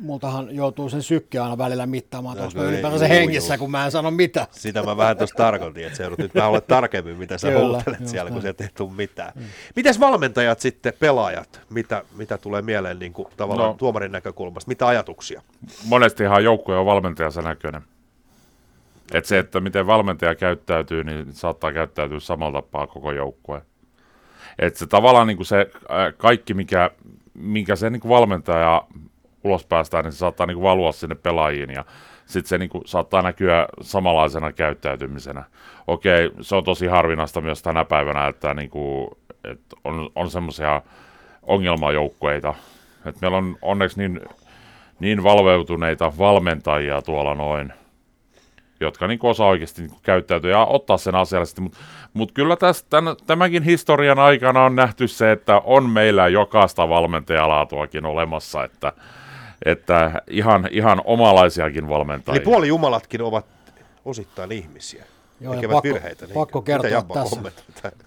[0.00, 3.58] multahan joutuu sen sykke aina välillä mittaamaan, että No, onko mä ei, ylipäätänsä hengissä, juu.
[3.58, 4.46] kun mä en sano mitään.
[4.50, 7.60] Sitä mä vähän tuossa tarkoitin, että se joudut nyt vähän olla tarkemmin, mitä sä Kyllä,
[7.66, 9.32] huutelet siellä, kun sieltä ei tule mitään.
[9.34, 9.42] Mm.
[9.76, 13.74] Mites valmentajat sitten, pelaajat, mitä, mitä tulee mieleen niin kuin, tavallaan No.
[13.76, 15.42] tuomarin näkökulmasta, mitä ajatuksia?
[15.84, 17.82] Monestihan joukkue on valmentajansa näköinen.
[19.12, 23.62] Et se, että miten valmentaja käyttäytyy, niin saattaa käyttäytyä samalla tapaa koko joukkue.
[24.58, 25.70] Et se tavallaan niin kuin se
[26.16, 26.90] kaikki, mikä,
[27.34, 28.82] minkä se niin kuin valmentaja
[29.44, 31.84] ulos päästään, niin se saattaa niin kuin valua sinne pelaajiin ja
[32.26, 35.44] sitten se niin kuin saattaa näkyä samanlaisena käyttäytymisenä.
[35.86, 39.10] Okei, se on tosi harvinaista myös tänä päivänä, että, niin kuin,
[39.44, 40.82] että on, on semmoisia
[41.42, 42.54] ongelmajoukkueita.
[43.04, 44.20] Et meillä on onneksi niin,
[45.00, 47.72] niin valveutuneita valmentajia tuolla noin,
[48.80, 51.60] jotka niin osaa oikeasti niin käyttäytyä ja ottaa sen asiallisesti.
[51.60, 51.78] Mutta
[52.14, 58.06] mut kyllä tästä, tämän, tämänkin historian aikana on nähty se, että on meillä jokaista valmentajalaatuakin
[58.06, 58.92] olemassa, että,
[59.64, 62.36] että ihan, ihan omalaisiakin valmentajia.
[62.36, 63.46] Eli puolijumalatkin ovat
[64.04, 65.04] osittain ihmisiä.
[65.40, 66.26] Joo, ja pakko- virheitä.
[66.26, 66.34] Niin.
[66.34, 67.40] pakko kertoa tässä.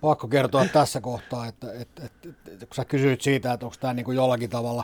[0.02, 3.94] Pakko kertoa tässä kohtaa, että, että, että, että kun sä kysyit siitä, että onko tämä
[3.94, 4.84] niin kuin jollakin tavalla,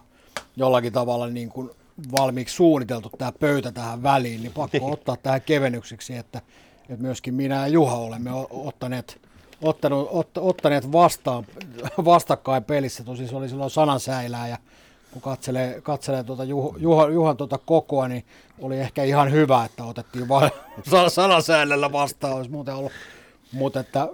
[0.56, 1.70] jollakin tavalla niin kuin
[2.12, 6.41] valmiiksi suunniteltu tämä pöytä tähän väliin, niin pakko ottaa tähän kevennykseksi, että,
[6.89, 9.22] että myöskin minä ja Juha olemme ottaneet,
[9.62, 11.46] ottanut, ot, ottaneet vastaan,
[12.06, 13.04] vastakkain pelissä.
[13.04, 14.58] Tosi se oli silloin sanansäilää ja
[15.12, 18.26] kun katselee, katselee tuota Juh, Juha, Juhan tuota kokoa, niin
[18.60, 20.52] oli ehkä ihan hyvä, että otettiin vain
[21.08, 22.91] sanansäilellä vastaan, olisi muuten ollut.
[23.52, 24.08] Mutta että,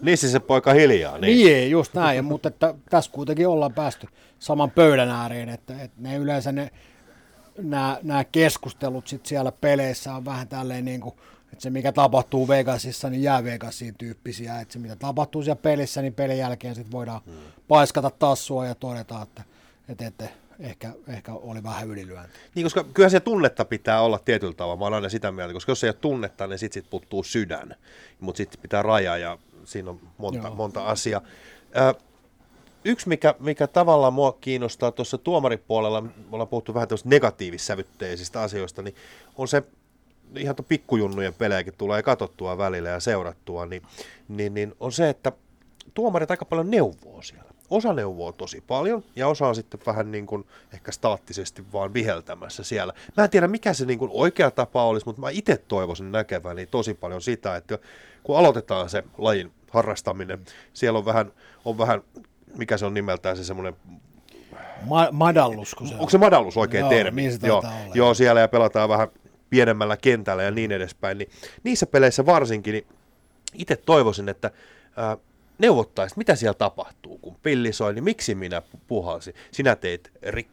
[0.00, 1.18] Nissi se poika hiljaa.
[1.18, 1.36] Niin.
[1.38, 4.06] niin, ei, just näin, mutta että tässä kuitenkin ollaan päästy
[4.38, 6.70] saman pöydän ääreen, että, että ne yleensä ne,
[7.58, 11.14] nämä, nämä keskustelut sit siellä peleissä on vähän tälleen niin kuin,
[11.52, 16.02] että se mikä tapahtuu Vegasissa, niin jää Vegasiin tyyppisiä, että se mitä tapahtuu siellä pelissä,
[16.02, 17.34] niin pelin jälkeen sitten voidaan hmm.
[17.68, 19.42] paiskata tassua ja todeta, että,
[19.88, 20.28] että, että
[20.62, 22.38] ehkä, ehkä oli vähän ylilyönti.
[22.54, 24.76] Niin, koska kyllä se tunnetta pitää olla tietyllä tavalla.
[24.76, 27.74] Mä olen aina sitä mieltä, koska jos ei ole tunnetta, niin sitten sit puuttuu sydän.
[28.20, 30.54] Mutta sitten pitää raja ja siinä on monta, Joo.
[30.54, 31.20] monta asiaa.
[31.76, 31.94] Ö,
[32.84, 38.82] yksi, mikä, mikä tavallaan mua kiinnostaa tuossa tuomaripuolella, me ollaan puhuttu vähän tuosta negatiivissävytteisistä asioista,
[38.82, 38.94] niin
[39.36, 39.62] on se
[40.36, 43.82] ihan tuo pikkujunnujen pelejäkin tulee katsottua välillä ja seurattua, niin,
[44.28, 45.32] niin, niin on se, että
[45.94, 47.51] tuomarit aika paljon neuvoo siellä.
[47.72, 52.64] Osa neuvoo tosi paljon ja osa on sitten vähän niin kuin ehkä staattisesti vaan viheltämässä
[52.64, 52.92] siellä.
[53.16, 56.66] Mä en tiedä mikä se niin kuin oikea tapa olisi, mutta mä itse toivoisin näkeväni
[56.66, 57.78] tosi paljon sitä, että
[58.22, 61.32] kun aloitetaan se lajin harrastaminen, siellä on vähän,
[61.64, 62.02] on vähän
[62.56, 63.76] mikä se on nimeltään se semmoinen
[64.86, 67.22] Ma- madallus, kun se Onko se madallus oikein Joo, termi?
[67.22, 67.62] niin joo,
[67.94, 69.08] joo, siellä ja pelataan vähän
[69.50, 71.18] pienemmällä kentällä ja niin edespäin.
[71.18, 71.30] Niin
[71.64, 72.86] niissä peleissä varsinkin, niin
[73.54, 74.50] itse toivoisin, että
[74.96, 75.16] ää,
[75.62, 79.34] neuvottaisiin, mitä siellä tapahtuu, kun pilli soi, niin miksi minä puhalsin?
[79.50, 80.12] Sinä teit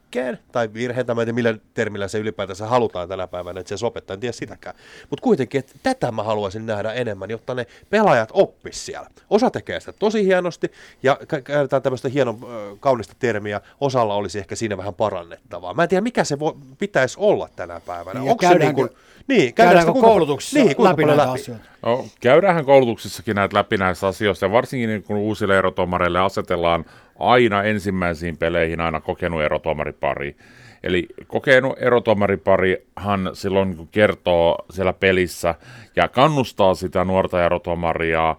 [0.09, 3.69] rikkeen tai virheen, tai mä en tiedä millä termillä se ylipäätänsä halutaan tänä päivänä, että
[3.69, 4.75] se sopettaa, en tiedä sitäkään.
[5.09, 9.09] Mutta kuitenkin, että tätä mä haluaisin nähdä enemmän, jotta ne pelaajat oppis siellä.
[9.29, 10.71] Osa tekee sitä tosi hienosti,
[11.03, 12.39] ja kä- käytetään tämmöistä hienon
[12.79, 15.73] kaunista termiä, osalla olisi ehkä siinä vähän parannettavaa.
[15.73, 18.19] Mä en tiedä, mikä se voi, pitäisi olla tänä päivänä.
[18.19, 18.97] Niin, Onko se käydäänkö- niin kuin,
[19.27, 21.41] niin, käydäänkö sitä kuinka- koulutuksissa niin, läpi näitä läpi?
[21.41, 21.63] asioita?
[21.81, 26.85] No, käydäänhän koulutuksissakin näitä läpi näistä asioista, ja varsinkin niin kun uusille erotomareille asetellaan
[27.19, 30.35] aina ensimmäisiin peleihin aina kokenut erotomaripari.
[30.83, 35.55] Eli kokenut erotuomariparihan silloin kun kertoo siellä pelissä
[35.95, 38.35] ja kannustaa sitä nuorta erotuomaria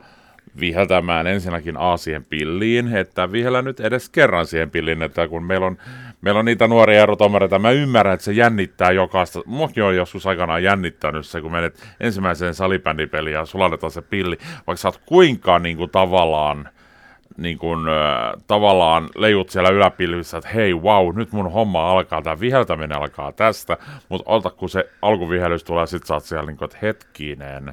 [0.60, 5.66] viheltämään ensinnäkin A siihen pilliin, että vihellä nyt edes kerran siihen pilliin, että kun meillä
[5.66, 5.76] on,
[6.20, 9.40] meillä on niitä nuoria erotomareita, mä ymmärrän, että se jännittää jokaista.
[9.46, 14.76] Muakin on joskus aikanaan jännittänyt se, kun menet ensimmäiseen salibändipeliin ja sulatetaan se pilli, vaikka
[14.76, 16.68] sä oot kuinka niin kuin, tavallaan
[17.40, 17.80] niin kuin,
[18.46, 23.76] tavallaan leijut siellä yläpilvissä, että hei, wow, nyt mun homma alkaa, tämä viheltäminen alkaa tästä,
[24.08, 27.72] mutta ota, kun se alkuvihellys tulee, sit sä oot siellä niin kuin, että hetkinen.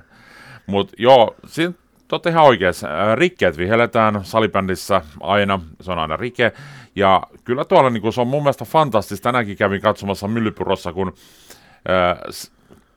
[0.68, 1.74] Mutta joo, siinä
[2.12, 3.16] olette ihan oikeassa.
[3.16, 6.52] Rikkeet vihelletään salibändissä aina, se on aina rike.
[6.96, 9.24] Ja kyllä tuolla niin kuin, se on mun mielestä fantastista.
[9.24, 11.14] Tänäänkin kävin katsomassa Myllypurossa, kun
[11.90, 12.18] äh,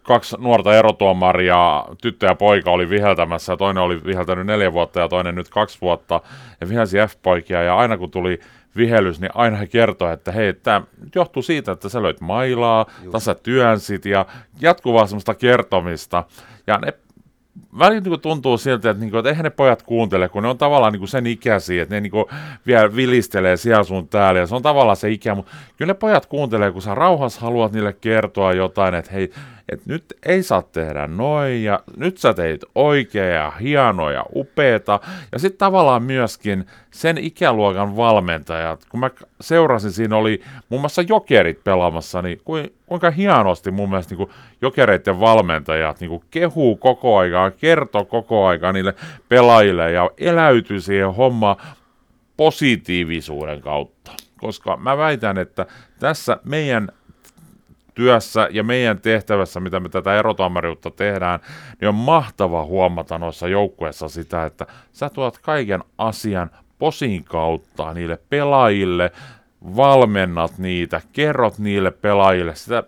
[0.03, 5.09] kaksi nuorta erotuomaria, tyttö ja poika oli viheltämässä, ja toinen oli viheltänyt neljä vuotta ja
[5.09, 6.21] toinen nyt kaksi vuotta,
[6.61, 8.41] ja vihelsi F-poikia, ja aina kun tuli
[8.77, 10.83] vihellys, niin aina he kertoi, että hei, tämä
[11.15, 14.27] johtuu siitä, että sä löit mailaa, tässä työnsit, ja
[14.61, 16.25] jatkuvaa semmoista kertomista,
[16.67, 16.93] ja ne
[17.79, 20.59] välillä niin tuntuu siltä, että, niin kuin, että eihän ne pojat kuuntele, kun ne on
[20.59, 22.25] tavallaan niin kuin sen ikäisiä, että ne niin kuin,
[22.67, 26.27] vielä vilistelee siellä sun täällä, ja se on tavallaan se ikä, mutta kyllä ne pojat
[26.27, 29.33] kuuntelee, kun sä rauhassa haluat niille kertoa jotain, että hei,
[29.71, 35.01] että nyt ei saa tehdä noin, ja nyt sä teit oikea ja hienoa ja upeeta,
[35.33, 39.11] ja sitten tavallaan myöskin sen ikäluokan valmentajat, kun mä
[39.41, 42.41] seurasin, siinä oli muun muassa jokerit pelaamassa, niin
[42.87, 44.29] kuinka hienosti mun mielestä niin
[44.63, 48.95] jokereiden valmentajat niin kehuu koko aikaa, kertoo koko aikaa niille
[49.29, 51.57] pelaajille ja eläytyy siihen hommaan
[52.37, 54.13] positiivisuuden kautta.
[54.39, 55.67] Koska mä väitän, että
[55.99, 56.89] tässä meidän
[58.01, 61.41] työssä ja meidän tehtävässä, mitä me tätä erotamariutta tehdään,
[61.81, 68.19] niin on mahtava huomata noissa joukkueissa sitä, että sä tuot kaiken asian posin kautta niille
[68.29, 69.13] pelaajille,
[69.77, 72.83] valmennat niitä, kerrot niille pelaajille sitä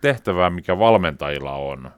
[0.00, 1.90] tehtävää, mikä valmentajilla on.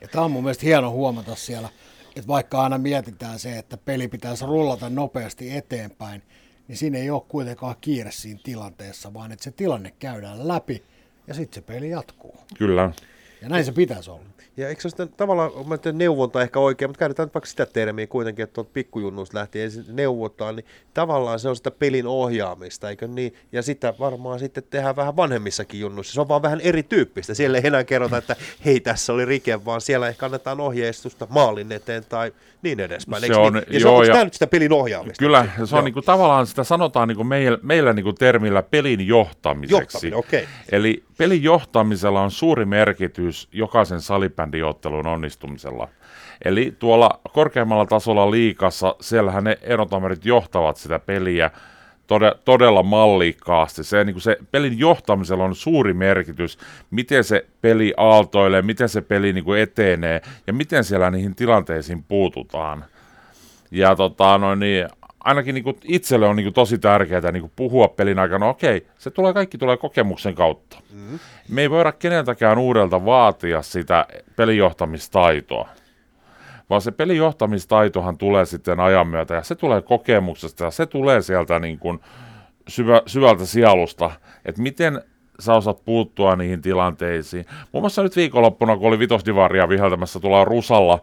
[0.00, 1.68] Ja tämä on mun mielestä hieno huomata siellä,
[2.08, 6.22] että vaikka aina mietitään se, että peli pitäisi rullata nopeasti eteenpäin,
[6.68, 10.82] niin siinä ei ole kuitenkaan kiire siinä tilanteessa, vaan että se tilanne käydään läpi
[11.32, 12.36] ja sitten se peli jatkuu.
[12.58, 12.92] Kyllä.
[13.42, 14.22] Ja näin se pitäisi olla.
[14.56, 18.06] Ja eikö se sitten tavallaan, mä en neuvonta ehkä oikein, mutta käytetään vaikka sitä termiä
[18.06, 23.34] kuitenkin, että tuolta pikkujunnuista lähtien neuvotaan, niin tavallaan se on sitä pelin ohjaamista, eikö niin?
[23.52, 26.14] Ja sitä varmaan sitten tehdään vähän vanhemmissakin junnuissa.
[26.14, 27.34] Se on vaan vähän erityyppistä.
[27.34, 31.72] Siellä ei enää kerrota, että hei tässä oli rike, vaan siellä ehkä annetaan ohjeistusta maalin
[31.72, 32.32] eteen tai
[32.62, 33.26] niin edespäin.
[33.26, 33.64] Se on, niin?
[33.70, 35.18] Ja joo, se on, ja, sitä pelin ohjaamista?
[35.18, 38.62] Kyllä, se on niin kuin, tavallaan sitä sanotaan niin kuin meillä, meillä niin kuin termillä
[38.62, 40.08] pelin johtamiseksi.
[40.08, 40.46] Johtaminen, okay.
[40.72, 45.88] Eli pelin johtamisella on suuri merkitys jokaisen salibändiottelun onnistumisella.
[46.44, 51.50] Eli tuolla korkeammalla tasolla liikassa, siellähän ne erotamerit johtavat sitä peliä
[52.06, 52.84] todella, todella.
[53.68, 56.58] Se, niin kuin se pelin johtamisella on suuri merkitys,
[56.90, 62.02] miten se peli aaltoilee, miten se peli niin kuin etenee ja miten siellä niihin tilanteisiin
[62.02, 62.84] puututaan.
[63.70, 64.88] Ja tota, no niin,
[65.24, 68.86] ainakin niin kuin itselle on niin kuin tosi tärkeää niin kuin puhua pelin aikana, okei,
[68.98, 70.78] se tulee, kaikki tulee kokemuksen kautta.
[70.92, 71.18] Mm-hmm.
[71.48, 74.06] Me ei voida keneltäkään uudelta vaatia sitä
[74.36, 75.68] pelijohtamistaitoa
[76.70, 81.58] vaan se pelijohtamistaitohan tulee sitten ajan myötä ja se tulee kokemuksesta ja se tulee sieltä
[81.58, 82.00] niin kuin
[82.68, 84.10] syvä, syvältä sielusta,
[84.44, 85.02] että miten
[85.40, 87.46] sä osaat puuttua niihin tilanteisiin.
[87.72, 90.98] Muun muassa nyt viikonloppuna, kun oli vitosdivaria viheltämässä tuolla Rusalla,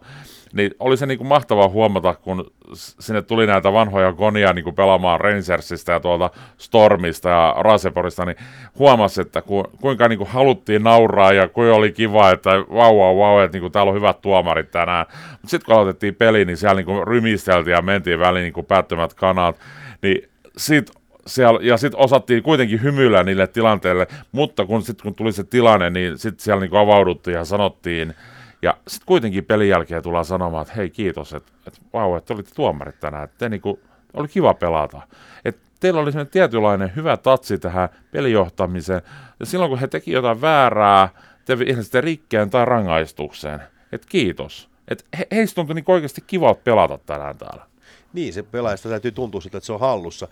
[0.52, 4.74] niin oli se niin kuin mahtavaa huomata, kun sinne tuli näitä vanhoja konia niin kuin
[4.76, 8.36] pelaamaan Rangersista ja tuolta Stormista ja Raseporista, niin
[8.78, 13.18] huomasi, että ku, kuinka niin kuin haluttiin nauraa ja kuinka oli kiva, että vau, vau,
[13.18, 15.06] vau, että niin kuin täällä on hyvät tuomarit tänään.
[15.30, 18.66] Mutta sitten kun aloitettiin peli, niin siellä niin kuin rymisteltiin ja mentiin väliin niin kuin
[18.66, 19.56] päättömät kanat,
[20.02, 20.90] niin sit
[21.26, 25.90] siellä, ja sitten osattiin kuitenkin hymyillä niille tilanteille, mutta kun, sit, kun tuli se tilanne,
[25.90, 28.14] niin sitten siellä niin avauduttiin ja sanottiin,
[28.62, 32.54] ja sitten kuitenkin pelin jälkeen tullaan sanomaan, että hei kiitos, että et, vau, että olitte
[32.54, 33.80] tuomarit tänään, että niinku,
[34.14, 35.02] oli kiva pelata.
[35.44, 39.02] Et teillä oli sellainen tietynlainen hyvä tatsi tähän pelijohtamiseen,
[39.40, 41.08] ja silloin kun he teki jotain väärää,
[41.44, 44.70] te sitten rikkeen tai rangaistukseen, että kiitos.
[44.88, 47.66] Et he, heistä tuntui niin oikeasti kiva pelata tänään täällä.
[48.12, 50.28] Niin, se pelaajasta täytyy tuntua sitä, että se on hallussa.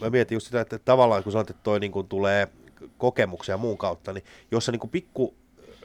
[0.00, 2.48] Mä mietin just sitä, että tavallaan kun sanoit, että toi niin kuin tulee
[2.98, 5.34] kokemuksia muun kautta, niin jos sä niin kuin pikku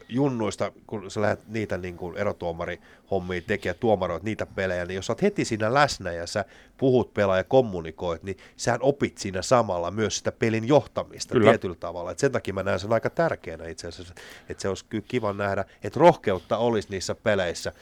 [0.10, 5.14] junnuista, kun sä lähdet niitä niin kuin erotuomari-hommia tekemään, tuomaroit niitä pelejä, niin jos sä
[5.14, 6.46] oot heti siinä läsnä ja sä
[6.78, 11.52] puhut pelaa ja kommunikoit, niin sä opit siinä samalla myös sitä pelin johtamista kyllä.
[11.52, 12.12] tietyllä tavalla.
[12.12, 14.14] Et sen takia mä näen sen aika tärkeänä itse asiassa,
[14.50, 17.74] että se olisi kyllä kiva nähdä, että rohkeutta olisi niissä peleissä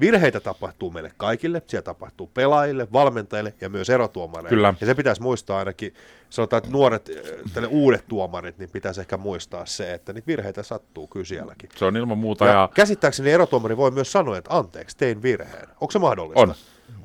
[0.00, 4.48] Virheitä tapahtuu meille kaikille, siellä tapahtuu pelaajille, valmentajille ja myös erotuomareille.
[4.48, 4.74] Kyllä.
[4.80, 5.94] Ja se pitäisi muistaa ainakin,
[6.30, 10.62] sanotaan, että nuoret, äh, tälle uudet tuomarit, niin pitäisi ehkä muistaa se, että niitä virheitä
[10.62, 11.68] sattuu kyllä sielläkin.
[11.76, 12.46] Se on ilman muuta.
[12.46, 15.68] Ja, Ja, käsittääkseni erotuomari voi myös sanoa, että anteeksi, tein virheen.
[15.80, 16.40] Onko se mahdollista?
[16.40, 16.54] On.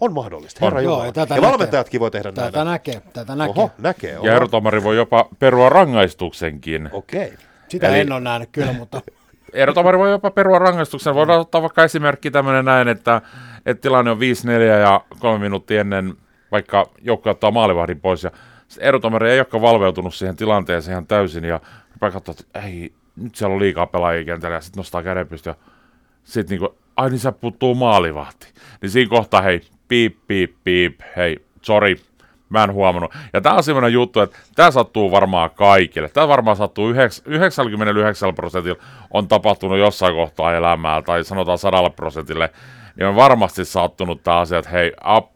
[0.01, 0.83] On mahdollista, herra On.
[0.83, 1.51] Joo, Ja, ja tätä ja näkee.
[1.51, 2.67] valmentajatkin voi tehdä Tätä näin.
[2.67, 3.53] näkee, tätä näkee.
[3.57, 4.17] Oho, näkee.
[4.17, 4.27] Oho.
[4.27, 6.89] ja erotomari voi jopa perua rangaistuksenkin.
[6.93, 7.33] Okei.
[7.69, 9.01] Sitä Eli- en ole nähnyt kyllä, mutta
[9.53, 11.15] Erotomari voi jopa perua rangaistuksen.
[11.15, 13.21] Voidaan ottaa vaikka esimerkki tämmöinen näin, että,
[13.65, 14.21] että tilanne on 5-4
[14.81, 16.13] ja kolme minuuttia ennen
[16.51, 18.31] vaikka joukko ottaa maalivahdin pois ja
[18.79, 21.59] erotomari ei olekaan valveutunut siihen tilanteeseen ihan täysin ja
[21.93, 25.55] rupeaa katsoa, että ei, nyt siellä on liikaa pelaajia kentällä ja sitten nostaa käden pystyyn
[25.57, 25.65] ja
[26.23, 28.47] sitten niinku, ai niin se puuttuu maalivahti.
[28.81, 31.95] Niin siinä kohtaa hei, piip, piip, piip, hei, sorry,
[32.49, 33.13] mä en huomannut.
[33.33, 36.09] Ja tää on semmoinen juttu, että tämä sattuu varmaan kaikille.
[36.09, 42.49] Tämä varmaan sattuu yhdeks- 99 prosentilla on tapahtunut jossain kohtaa elämää, tai sanotaan sadalla prosentille,
[42.95, 45.31] niin on varmasti sattunut tämä asia, että hei, up,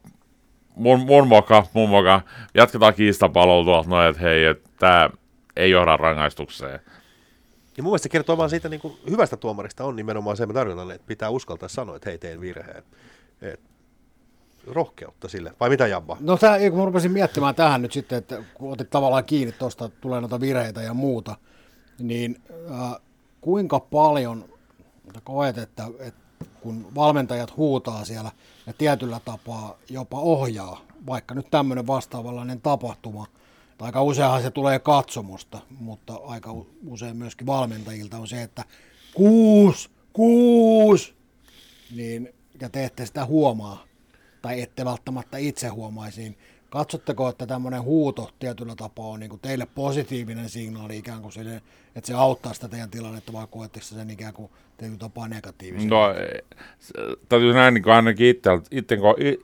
[0.75, 2.21] mun, mun moka, mun moka,
[2.53, 5.09] jatketaan kiistapalolla tuolta noin, että hei, että tämä
[5.55, 6.79] ei johda rangaistukseen.
[7.77, 10.91] Ja mun mielestä kertoo vaan siitä niin kuin hyvästä tuomarista on nimenomaan se, mä tarkoitan,
[10.91, 12.83] että pitää uskaltaa sanoa, että hei, tein virheen.
[13.41, 13.59] Et,
[14.67, 15.53] rohkeutta sille.
[15.59, 16.17] Vai mitä Jabba?
[16.19, 19.89] No tää, kun mä rupesin miettimään tähän nyt sitten, että kun otit tavallaan kiinni tuosta,
[19.89, 21.35] tulee noita vireitä ja muuta,
[21.99, 22.41] niin
[22.71, 22.95] äh,
[23.41, 24.45] kuinka paljon
[25.23, 28.31] koet, että, että kun valmentajat huutaa siellä
[28.67, 33.25] ja tietyllä tapaa jopa ohjaa, vaikka nyt tämmöinen vastaavanlainen tapahtuma,
[33.77, 36.55] tai aika useinhan se tulee katsomusta, mutta aika
[36.87, 38.63] usein myöskin valmentajilta on se, että
[39.13, 41.15] kuus, kuus,
[41.95, 43.83] niin, ja te ette sitä huomaa,
[44.43, 46.37] tai ette välttämättä itse huomaisi, niin
[46.69, 51.61] katsotteko, että tämmöinen huuto tietyllä tapaa on niin kuin teille positiivinen signaali ikään kuin sille,
[51.95, 54.51] että se auttaa sitä teidän tilannetta, vai koetteko sen ikään kuin
[54.83, 55.89] tietyllä tapaa negatiivisesti?
[55.89, 56.13] No,
[56.79, 56.93] se-
[57.29, 58.97] täytyy näin niin kuin ainakin itse, itse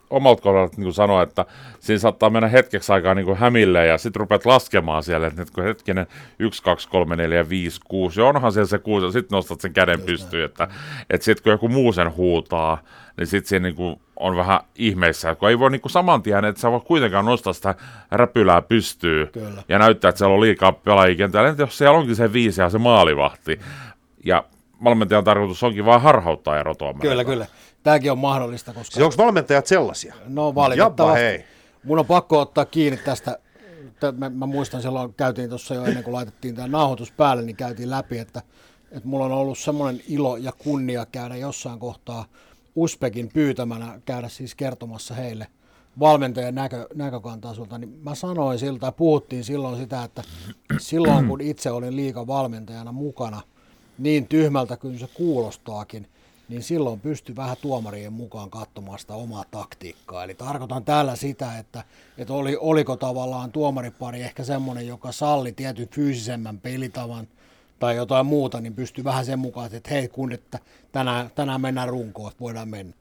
[0.10, 1.46] omalta kohdalta niin sanoa, että
[1.80, 5.64] siinä saattaa mennä hetkeksi aikaa niin hämille ja sitten rupeat laskemaan siellä, että nyt kun
[5.64, 6.08] hetkinen
[6.40, 9.74] 1, 2, 3, 4, 5, 6, ja onhan siellä se 6, ja sitten nostat sen
[9.74, 10.68] käden pystyyn, että,
[11.10, 12.84] että sitten kun joku muu sen huutaa,
[13.18, 16.46] niin sitten siinä niin kuin on vähän ihmeissä, kun ei voi niin kuin saman tien,
[16.46, 17.76] että sä voi kuitenkaan nostaa sitä
[18.12, 19.64] räpylää pystyy Kyllä.
[19.70, 21.50] ja näyttää, että siellä on liikaa pelaajia kentällä.
[21.50, 23.60] Entä jos siellä onkin se viisi ja se maalivahti,
[24.26, 24.44] ja
[24.84, 27.08] valmentajan tarkoitus onkin vain harhauttaa erotuomareita.
[27.10, 27.46] Kyllä, kyllä.
[27.84, 30.16] Tämäkin on mahdollista, koska Siis onko valmentajat sellaisia?
[30.28, 31.20] no Jabba, valitettavasti.
[31.22, 31.46] hei.
[31.84, 33.40] Mun on pakko ottaa kiinni tästä.
[34.00, 37.56] Tä- Mä, mä muistan silloin, käytiin tuossa jo ennen kuin laitettiin tämä nauhoitus päälle, niin
[37.56, 38.42] käytiin läpi, että,
[38.92, 42.26] että mulla on ollut semmoinen ilo ja kunnia käydä jossain kohtaa
[42.76, 45.48] Uspekin pyytämänä, käydä siis kertomassa heille
[46.00, 50.24] valmentajan näkö, näkökantaa sulta, niin mä sanoin siltä, ja puhuttiin silloin sitä, että
[50.80, 53.42] silloin kun itse olin liikan valmentajana mukana,
[54.00, 56.08] niin tyhmältä kuin se kuulostaakin,
[56.50, 60.24] niin silloin pystyi vähän tuomarien mukaan katsomaan sitä omaa taktiikkaa.
[60.24, 61.84] Eli tarkoitan tällä sitä, että,
[62.18, 67.28] että oli, oliko tavallaan tuomaripari ehkä semmoinen, joka salli tietyn fyysisemmän pelitavan
[67.80, 70.60] tai jotain muuta, niin pystyi vähän sen mukaan, että hei kun, että
[70.92, 72.94] tänään, tänään mennään runkoon, että voidaan mennä.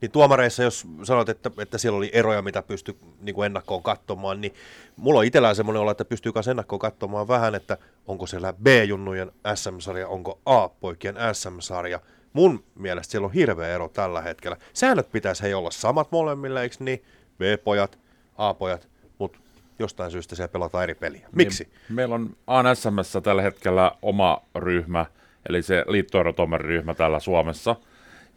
[0.00, 4.40] Niin tuomareissa, jos sanot, että, että siellä oli eroja, mitä pystyi niin kuin ennakkoon katsomaan,
[4.40, 4.54] niin
[4.96, 9.32] mulla on itsellään semmoinen olla, että pystyy myös ennakkoon katsomaan vähän, että onko siellä B-junnujen
[9.54, 12.00] SM-sarja, onko A-poikien SM-sarja.
[12.32, 14.56] Mun mielestä siellä on hirveä ero tällä hetkellä.
[14.72, 17.04] Säännöt pitäisi hei olla samat molemmille, eikö niin?
[17.38, 17.98] B-pojat,
[18.38, 18.88] A-pojat,
[19.18, 19.38] mutta
[19.78, 21.28] jostain syystä siellä pelataan eri peliä.
[21.32, 21.64] Miksi?
[21.64, 25.06] Niin, meillä on ANSMssä tällä hetkellä oma ryhmä,
[25.48, 27.76] eli se liittoerotuomariryhmä täällä Suomessa.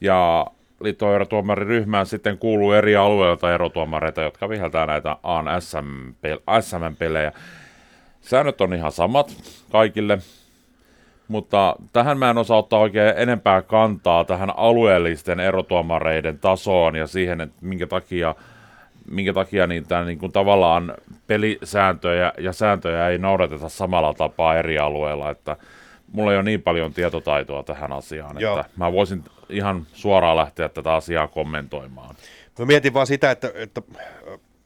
[0.01, 0.47] Ja
[0.81, 7.31] liittoerotuomariryhmään sitten kuuluu eri alueilta erotuomareita, jotka viheltää näitä AN-SM-pelejä.
[8.21, 9.35] Säännöt on ihan samat
[9.71, 10.17] kaikille,
[11.27, 17.41] mutta tähän mä en osaa ottaa oikein enempää kantaa tähän alueellisten erotuomareiden tasoon ja siihen,
[17.41, 18.35] että minkä takia,
[19.11, 20.93] minkä takia niitä niin kuin tavallaan
[21.27, 25.57] pelisääntöjä ja sääntöjä ei noudateta samalla tapaa eri alueilla, että
[26.11, 28.59] mulla ei ole niin paljon tietotaitoa tähän asiaan, Joo.
[28.59, 32.15] että mä voisin ihan suoraan lähteä tätä asiaa kommentoimaan.
[32.59, 33.81] Mä mietin vaan sitä, että, että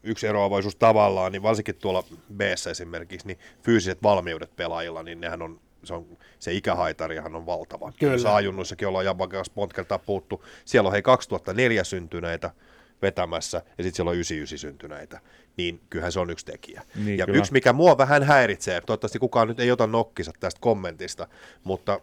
[0.04, 2.04] yksi eroavaisuus tavallaan, niin varsinkin tuolla
[2.38, 6.06] b esimerkiksi, niin fyysiset valmiudet pelaajilla, niin nehän on, se, on,
[6.40, 7.92] se ikähaitarihan on valtava.
[8.00, 8.18] Kyllä.
[8.18, 10.46] Saajunnuissakin ollaan Jabban kanssa monta kertaa puhuttu.
[10.66, 12.52] Siellä on hei 2004 syntyneitä
[13.02, 15.20] vetämässä ja sitten siellä on 99 syntyneitä,
[15.58, 16.82] niin kyllähän se on yksi tekijä.
[16.96, 17.40] Niin, ja kyllä.
[17.40, 21.28] yksi, mikä mua vähän häiritsee, toivottavasti kukaan nyt ei ota nokkisa tästä kommentista,
[21.64, 22.00] mutta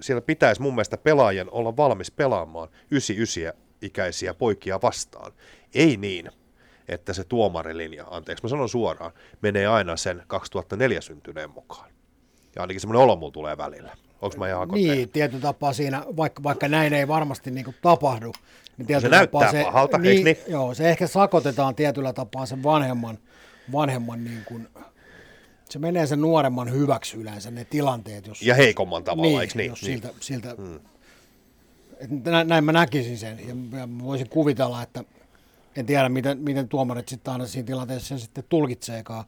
[0.00, 5.32] siellä pitäisi mun mielestä pelaajien olla valmis pelaamaan 99 ikäisiä poikia vastaan.
[5.74, 6.30] Ei niin,
[6.88, 11.90] että se tuomarilinja, anteeksi mä sanon suoraan, menee aina sen 2004 syntyneen mukaan.
[12.56, 13.96] Ja ainakin semmoinen olo mulla tulee välillä.
[14.22, 18.32] Onko mä ihan Niin, tietyllä tapaa siinä, vaikka, vaikka näin ei varmasti niin tapahdu.
[18.76, 20.36] Niin se näyttää pahalta, niin, niin?
[20.48, 23.18] Joo, se ehkä sakotetaan tietyllä tapaa sen vanhemman,
[23.72, 24.68] vanhemman niin kuin,
[25.70, 28.26] se menee sen nuoremman hyväksi yleensä ne tilanteet.
[28.26, 29.68] Jos, ja heikomman tavalla, niin, eikö niin?
[29.68, 29.92] Jos niin.
[29.92, 30.80] siltä, siltä, hmm.
[32.24, 35.04] nä, näin mä näkisin sen ja, ja voisin kuvitella, että
[35.76, 39.24] en tiedä miten, miten tuomarit sitten aina siinä tilanteessa sen sitten tulkitseekaan.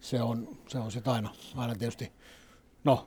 [0.00, 2.12] Se on, se on sitten aina, aina tietysti,
[2.84, 3.06] no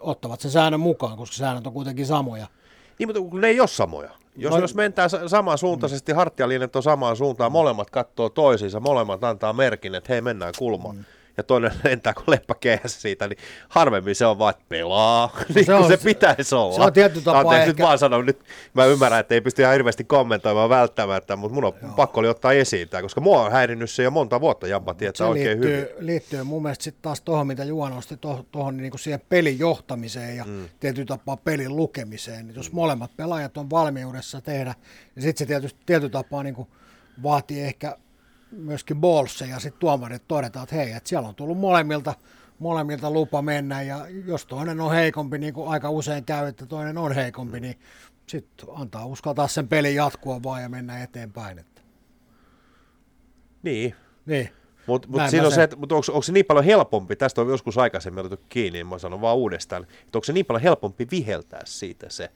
[0.00, 2.46] ottavat sen säännön mukaan, koska säännöt on kuitenkin samoja.
[2.98, 4.10] Niin, mutta kun ne ei ole samoja.
[4.36, 6.16] Jos, no, jos mentää samaan suuntaisesti, mm.
[6.16, 10.96] hartialinjat on samaan suuntaan, molemmat katsoo toisiinsa, molemmat antaa merkin, että hei mennään kulmaan.
[10.96, 11.04] Mm
[11.36, 12.54] ja toinen lentää kuin leppa
[12.86, 16.74] siitä, niin harvemmin se on vaan, että pelaa, no niin se, on, se pitäisi olla.
[16.74, 17.70] Se on tietty tapa Anteeksi, ehkä...
[17.70, 18.40] nyt vaan sanon, nyt
[18.74, 21.92] mä ymmärrän, että ei pysty ihan hirveästi kommentoimaan välttämättä, mutta mun on Joo.
[21.96, 25.18] pakko oli ottaa esiin tämä, koska mua on häirinnyt se jo monta vuotta, Jampa tietää
[25.18, 26.06] se oikein liittyy, hyvin.
[26.06, 28.16] liittyy mun mielestä sitten taas tuohon, mitä Juha nosti,
[28.50, 30.68] tuohon niin siihen pelin johtamiseen ja mm.
[30.80, 32.52] tietyllä tapaa pelin lukemiseen.
[32.56, 32.74] Jos mm.
[32.74, 34.74] molemmat pelaajat on valmiudessa tehdä,
[35.14, 36.68] niin sitten se tietysti tietyllä tapaa niin kuin
[37.22, 37.96] vaatii ehkä
[38.56, 42.14] myöskin Bolse ja sitten tuomarit todetaan, että hei, että siellä on tullut molemmilta,
[42.58, 46.98] molemmilta lupa mennä ja jos toinen on heikompi, niin kuin aika usein käy, että toinen
[46.98, 47.78] on heikompi, niin
[48.26, 51.58] sitten antaa uskaltaa sen pelin jatkua vaan ja mennä eteenpäin.
[51.58, 51.80] Että.
[53.62, 53.94] Niin.
[54.26, 54.48] Niin.
[54.86, 57.78] Mutta mut siinä on se, että onko, onko se niin paljon helpompi, tästä on joskus
[57.78, 61.60] aikaisemmin otettu kiinni, niin mä sanon vaan uudestaan, että onko se niin paljon helpompi viheltää
[61.64, 62.30] siitä se,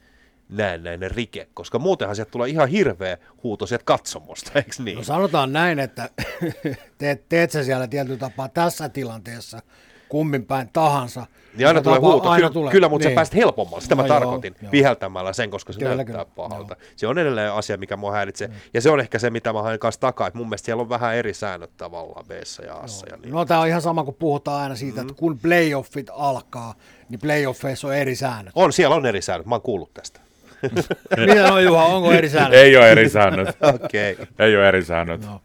[0.49, 4.97] näennäinen rike, koska muutenhan sieltä tulee ihan hirveä huuto sieltä katsomosta, eikö niin?
[4.97, 6.11] No sanotaan näin, että
[6.99, 9.63] teet, teet sä siellä tietyllä tapaa tässä tilanteessa
[10.09, 11.27] kummin päin tahansa.
[11.57, 12.73] Niin aina tulee huuto, aina kyllä, tulee.
[12.73, 13.13] kyllä mutta niin.
[13.13, 16.35] sä pääset helpommalla, sitä no mä tarkoitin, joo, viheltämällä sen, koska se kyllä, näyttää kyllä.
[16.37, 16.77] pahalta.
[16.81, 16.91] Joo.
[16.97, 18.55] Se on edelleen asia, mikä mua häiritsee, mm.
[18.75, 20.89] ja se on ehkä se, mitä mä haen kanssa takaa, että mun mielestä siellä on
[20.89, 22.31] vähän eri säännöt tavallaan b
[22.67, 23.33] ja a ja niin.
[23.33, 25.11] No tämä on ihan sama, kun puhutaan aina siitä, mm-hmm.
[25.11, 26.75] että kun playoffit alkaa,
[27.09, 28.53] niin playoffeissa on eri säännöt.
[28.55, 30.21] On, siellä on eri säännöt, mä oon kuullut tästä.
[31.17, 32.61] Mitä on Juha, onko eri säännöt?
[32.61, 33.49] Ei ole eri säännöt.
[33.85, 34.13] Okei.
[34.13, 34.27] Okay.
[34.39, 35.27] Ei ole eri säännöt.
[35.27, 35.43] No.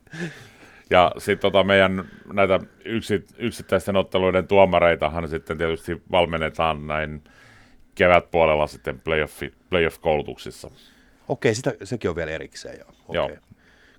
[0.89, 7.23] Ja sitten tota meidän näitä yksi, yksittäisten otteluiden tuomareitahan sitten tietysti valmennetaan näin
[7.95, 10.71] kevätpuolella sitten playoff, playoff-koulutuksissa.
[11.27, 12.85] Okei, sitä, sekin on vielä erikseen jo.
[13.07, 13.15] Okay.
[13.15, 13.29] Joo.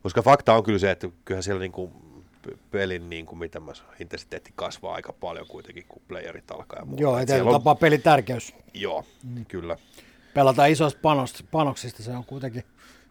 [0.02, 1.92] Koska fakta on kyllä se, että kyllähän siellä niin kuin
[2.70, 6.78] pelin, niin kuin mitä mä intensiteetti kasvaa aika paljon kuitenkin, kun playerit alkaa.
[6.78, 7.02] Ja muuta.
[7.02, 7.52] Joo, ei on...
[7.52, 8.54] tapaa pelin tärkeys.
[8.74, 9.44] Joo, mm.
[9.44, 9.76] kyllä
[10.34, 11.00] pelataan isoista
[11.50, 12.64] panoksista, se on kuitenkin,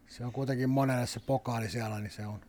[0.08, 2.40] se on kuitenkin monelle se pokaali siellä, niin se on,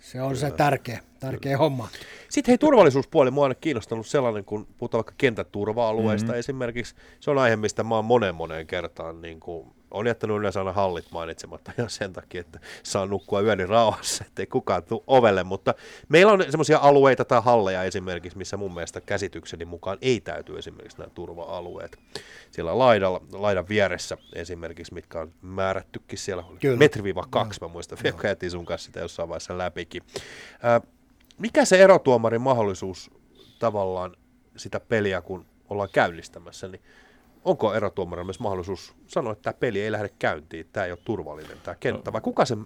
[0.00, 1.88] se on se tärkeä, tärkeä homma.
[2.28, 6.38] Sitten hei, turvallisuuspuoli mua on kiinnostanut sellainen, kun puhutaan vaikka kenttäturva-alueista mm-hmm.
[6.38, 6.94] esimerkiksi.
[7.20, 10.72] Se on aihe, mistä mä oon monen moneen kertaan niin kuin on jättänyt yleensä aina
[10.72, 15.74] hallit mainitsematta ihan sen takia, että saa nukkua yöni rauhassa, ettei kukaan tule ovelle, mutta
[16.08, 20.98] meillä on semmoisia alueita tai halleja esimerkiksi, missä mun mielestä käsitykseni mukaan ei täyty esimerkiksi
[20.98, 21.98] nämä turva-alueet.
[22.50, 26.44] Siellä laidalla, laidan vieressä esimerkiksi, mitkä on määrättykin siellä,
[26.76, 30.02] metri-kaksi, kaksi, mä muistan, vielä käytiin sun kanssa sitä jossain vaiheessa läpikin.
[30.62, 30.80] Ää,
[31.38, 33.10] mikä se erotuomarin mahdollisuus
[33.58, 34.16] tavallaan
[34.56, 36.80] sitä peliä, kun ollaan käynnistämässä, niin
[37.44, 41.58] onko erotuomarilla myös mahdollisuus sanoa, että tämä peli ei lähde käyntiin, tämä ei ole turvallinen
[41.62, 42.56] tämä kenttä, vai kuka se,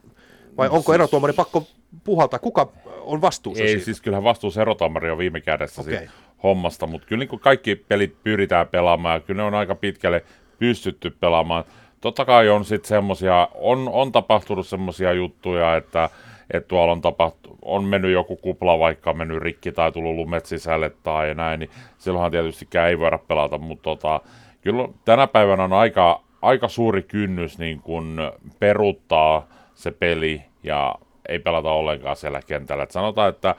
[0.57, 1.67] vai onko siis- erotuomari pakko
[2.05, 3.85] puhaltaa, kuka on vastuussa Ei, siitä?
[3.85, 6.09] siis kyllähän vastuus erotuomari on viime kädessä okay.
[6.43, 10.25] hommasta, mutta kyllä niin kuin kaikki pelit pyritään pelaamaan, ja kyllä ne on aika pitkälle
[10.59, 11.65] pystytty pelaamaan.
[12.01, 16.11] Totta kai on sitten semmoisia, on, on tapahtunut semmoisia juttuja, että,
[16.53, 20.91] että tuolla on, tapahtu, on mennyt joku kupla vaikka mennyt rikki tai tullut lumet sisälle
[21.03, 24.21] tai näin, niin silloinhan tietystikään ei voida pelata, mutta tota,
[24.61, 30.95] kyllä tänä päivänä on aika, aika suuri kynnys niin kun peruttaa se peli ja
[31.29, 32.83] ei pelata ollenkaan siellä kentällä.
[32.83, 33.55] Et sanotaan, että,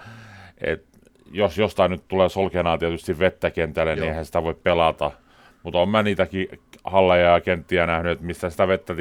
[0.61, 0.85] et
[1.31, 4.03] jos jostain nyt tulee solkenaan tietysti vettä kentälle, niin Joo.
[4.03, 5.11] niin eihän sitä voi pelata.
[5.63, 6.47] Mutta on mä niitäkin
[6.83, 8.93] halleja ja kenttiä nähnyt, että mistä sitä vettä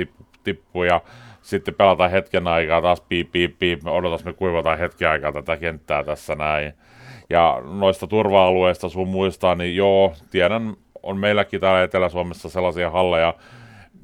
[0.44, 1.00] tippuu ja
[1.42, 3.82] sitten pelataan hetken aikaa taas piip, piip, piip.
[3.82, 6.72] Me odotas, me kuivataan hetken aikaa tätä kenttää tässä näin.
[7.30, 13.34] Ja noista turva-alueista sun muistaa, niin joo, tiedän on meilläkin täällä Etelä-Suomessa sellaisia halleja,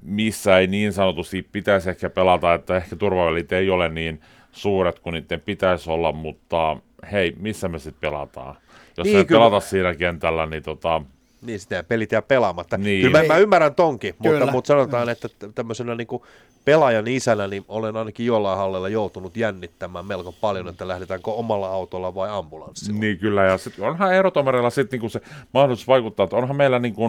[0.02, 4.20] missä ei niin sanotusti pitäisi ehkä pelata, että ehkä turvavälit ei ole niin
[4.52, 6.76] suuret kuin niiden pitäisi olla, mutta
[7.12, 8.56] hei, missä me sitten pelataan?
[8.96, 9.38] Jos niin, ei kyllä.
[9.38, 11.02] pelata siinä kentällä, niin tota,
[11.42, 12.78] niin, sitä pelit jää pelaamatta.
[12.78, 13.02] Niin.
[13.02, 16.22] Kyllä mä, mä ymmärrän tonkin, mutta, mutta sanotaan, että tämmöisenä niin kuin
[16.64, 22.14] pelaajan isänä, niin olen ainakin jollain hallella joutunut jännittämään melko paljon, että lähdetäänkö omalla autolla
[22.14, 23.00] vai ambulanssilla.
[23.00, 25.20] Niin kyllä, ja sit onhan erotomerilla sitten niinku se
[25.54, 27.02] mahdollisuus vaikuttaa, että onhan meillä niinku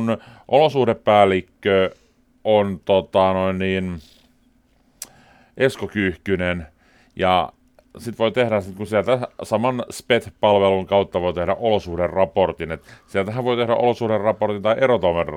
[0.48, 1.96] olosuhdepäällikkö
[2.44, 4.00] on tota, noin niin,
[5.58, 6.68] Esko Kyyhkynen,
[7.16, 7.52] ja
[8.00, 13.58] sitten voi tehdä, sit kun sieltä saman SPET-palvelun kautta voi tehdä olosuhderaportin, että sieltähän voi
[13.58, 15.28] tehdä olosuhderaportin tai erotoimen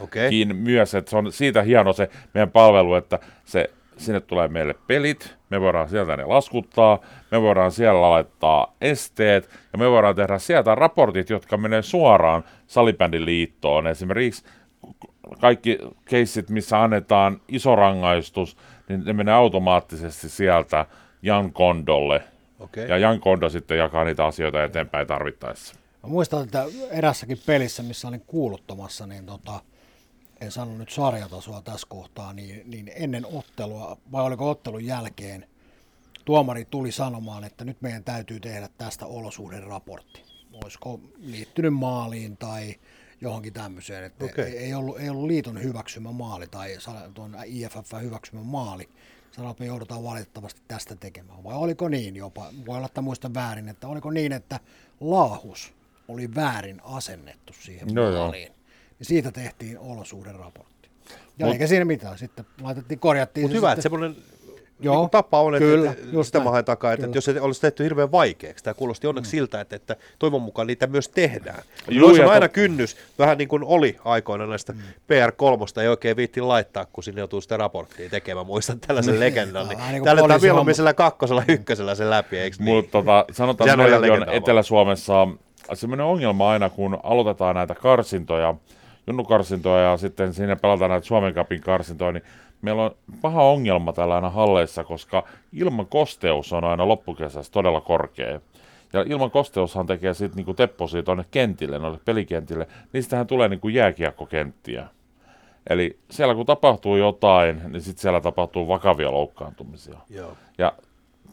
[0.00, 0.30] Okei.
[0.30, 4.74] Kiin myös, että se on siitä hieno se meidän palvelu, että se, sinne tulee meille
[4.86, 6.98] pelit, me voidaan sieltä ne laskuttaa,
[7.30, 13.24] me voidaan siellä laittaa esteet ja me voidaan tehdä sieltä raportit, jotka menee suoraan salibändin
[13.24, 13.86] liittoon.
[13.86, 14.44] Esimerkiksi
[15.40, 18.56] kaikki keissit, missä annetaan iso rangaistus,
[18.88, 20.86] niin ne menee automaattisesti sieltä
[21.22, 22.22] Jan Kondolle.
[22.58, 22.88] Okei.
[22.88, 25.74] Ja Jan Kondo sitten jakaa niitä asioita eteenpäin tarvittaessa.
[26.02, 29.60] Mä muistan, että erässäkin pelissä, missä olin kuuluttamassa, niin tota,
[30.40, 35.46] en sano nyt sarjatasoa tässä kohtaa, niin, niin ennen ottelua, vai oliko ottelun jälkeen,
[36.24, 40.22] tuomari tuli sanomaan, että nyt meidän täytyy tehdä tästä olosuhderaportti.
[40.64, 42.74] Olisiko liittynyt maaliin tai
[43.20, 44.58] johonkin tämmöiseen, että Okei.
[44.58, 46.76] ei, ollut, ei ollut liiton hyväksymä maali tai
[47.14, 48.88] tuon IFF hyväksymä maali.
[49.32, 51.44] Sanoi, että me joudutaan valitettavasti tästä tekemään.
[51.44, 54.60] Vai oliko niin jopa, voi olla, että muistan väärin, että oliko niin, että
[55.00, 55.72] laahus
[56.08, 58.12] oli väärin asennettu siihen joo.
[58.12, 58.52] maaliin.
[58.98, 60.88] Ja siitä tehtiin olosuhderaportti.
[61.38, 64.00] Ja Mut- eikä siinä mitään, sitten laitettiin, korjattiin Mutta hyvä, että sitten.
[64.00, 64.22] semmoinen
[64.80, 67.24] Joo, niin tapa on, että, kyllä, että just sitä mä haen takaa, että, että jos
[67.24, 71.08] se olisi tehty hirveän vaikeaksi, tämä kuulosti onneksi siltä, että, että toivon mukaan niitä myös
[71.08, 71.62] tehdään.
[71.88, 74.72] Juu, ja on aina kynnys, vähän niin kuin oli aikoina näistä
[75.12, 78.46] PR3, ei oikein viitti laittaa, kun sinne joutuu sitä raporttia tekemään.
[78.46, 82.38] Muistan tällaisen legendan, niin Vähän niin kuin tällä tämä mieluummin sillä kakkosella, ykkösellä se läpi,
[82.38, 82.76] eikö niin?
[82.76, 85.28] Mutta tota, sanotaan, että on Etelä-Suomessa
[85.74, 88.54] sellainen ongelma aina, kun aloitetaan näitä karsintoja,
[89.06, 92.24] junnukarsintoja ja sitten siinä pelataan näitä Suomen Cupin karsintoja, niin
[92.62, 92.90] meillä on
[93.22, 98.40] paha ongelma täällä aina halleissa, koska ilman kosteus on aina loppukesässä todella korkea.
[98.92, 104.88] Ja ilman kosteushan tekee sitten niinku tepposia tuonne kentille, noille pelikentille, niistähän tulee niinku jääkiekkokenttiä.
[105.70, 109.98] Eli siellä kun tapahtuu jotain, niin sitten siellä tapahtuu vakavia loukkaantumisia.
[110.10, 110.36] Joo.
[110.58, 110.72] Ja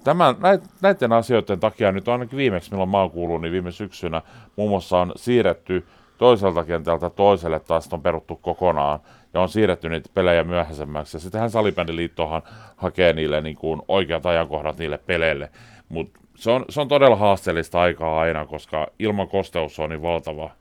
[0.03, 0.35] tämän,
[0.81, 4.22] näiden asioiden takia nyt ainakin viimeksi, milloin mä oon kuullut, niin viime syksynä
[4.56, 5.85] muun muassa on siirretty
[6.18, 8.99] toiselta kentältä toiselle, taas on peruttu kokonaan,
[9.36, 11.16] ja on siirretty niitä pelejä myöhäisemmäksi.
[11.16, 12.41] Ja sittenhän Salibändiliittohan
[12.76, 15.49] hakee niille niin kuin oikeat ajankohdat niille peleille.
[15.90, 20.52] Mutta se on, se on todella haasteellista aikaa aina, koska ilman kosteus on niin valtava.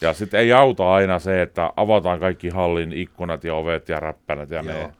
[0.00, 4.50] Ja sitten ei auta aina se, että avataan kaikki hallin ikkunat ja ovet ja räppänät
[4.50, 4.74] ja Joo.
[4.74, 4.92] ne,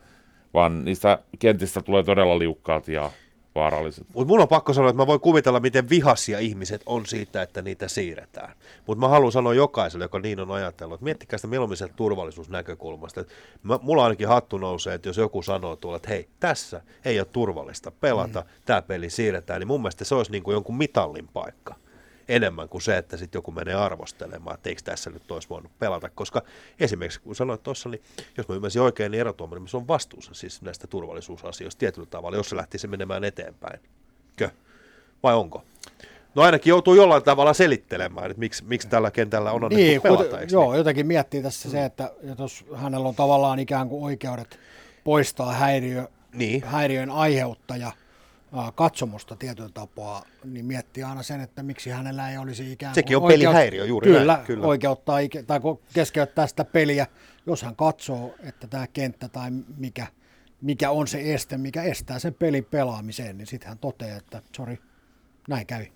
[0.55, 3.11] vaan niistä kentistä tulee todella liukkaat ja
[3.59, 4.07] vaaralliset.
[4.15, 7.63] Mutta mun on pakko sanoa, että mä voin kuvitella, miten vihaisia ihmiset on siitä, että
[7.63, 8.53] niitä siirretään.
[8.87, 13.25] Mutta mä haluan sanoa jokaiselle, joka niin on ajatellut, että miettikää sitä mieluummin sieltä turvallisuusnäkökulmasta.
[13.63, 17.27] Mä, mulla ainakin hattu nousee, että jos joku sanoo tuolla, että hei, tässä ei ole
[17.33, 18.47] turvallista pelata, mm.
[18.65, 21.75] tämä peli siirretään, niin mun mielestä se olisi niin kuin jonkun mitallin paikka
[22.29, 26.11] enemmän kuin se, että sitten joku menee arvostelemaan, että eikö tässä nyt olisi voinut pelata,
[26.11, 26.43] koska
[26.81, 28.03] esimerkiksi kun sanoit tuossa, niin
[28.37, 32.49] jos mä ymmärsin oikein, niin erotuomari se on vastuussa siis näistä turvallisuusasioista tietyllä tavalla, jos
[32.51, 33.81] se lähtisi menemään eteenpäin.
[34.37, 34.51] Kö?
[35.23, 35.65] Vai onko?
[36.35, 40.25] No ainakin joutuu jollain tavalla selittelemään, että miksi, miksi tällä kentällä on annettu Niin, pelata,
[40.25, 40.79] kuten, eikö joo, niin?
[40.79, 44.59] jotenkin miettii tässä se, että jos hänellä on tavallaan ikään kuin oikeudet
[45.05, 46.65] poistaa häiriö, Niin.
[46.65, 47.93] häiriön aiheuttaja
[48.75, 53.17] katsomusta tietyllä tapaa, niin miettii aina sen, että miksi hänellä ei olisi ikään kuin Sekin
[53.17, 54.67] on pelihäiriö, juuri kyllä, näin, kyllä.
[54.67, 55.61] oikeuttaa ike- tai
[55.95, 57.07] keskeyttää sitä peliä,
[57.47, 60.07] jos hän katsoo, että tämä kenttä tai mikä,
[60.61, 64.79] mikä on se este, mikä estää sen pelin pelaamisen, niin sitten hän toteaa, että sori,
[65.49, 65.93] näin kävi.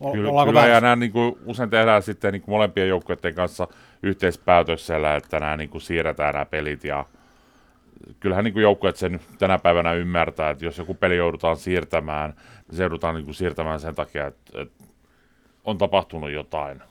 [0.00, 3.68] O- Kyllä, kyllä ja nämä niin kuin, usein tehdään sitten niin kuin molempien joukkueiden kanssa
[4.02, 7.04] yhteispäätöksellä, että nämä niin kuin, siirretään nämä pelit ja
[8.20, 12.34] kyllähän niin joukkueet sen tänä päivänä ymmärtää, että jos joku peli joudutaan siirtämään,
[12.68, 14.84] niin se joudutaan niin kuin, siirtämään sen takia, että, että
[15.64, 16.82] on tapahtunut jotain.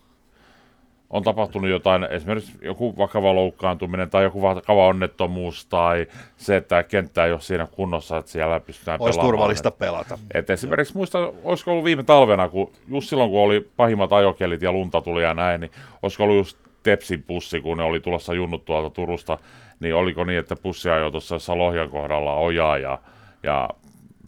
[1.10, 6.08] On tapahtunut jotain, esimerkiksi joku vakava loukkaantuminen tai joku vakava onnettomuus tai
[6.38, 9.34] se, että kenttä ei ole siinä kunnossa, että siellä pystytään Olisi pelaamaan.
[9.34, 10.20] turvallista pelata.
[10.34, 14.72] Et esimerkiksi muista, olisiko ollut viime talvena, kun just silloin kun oli pahimmat ajokelit ja
[14.72, 15.72] lunta tuli ja näin, niin
[16.02, 19.38] olisiko ollut just Tepsin pussi, kun ne oli tulossa junnut tuolta Turusta,
[19.80, 23.00] niin oliko niin, että pussi ajoi tuossa jossain Lohjan kohdalla ojaa ja,
[23.44, 23.70] ja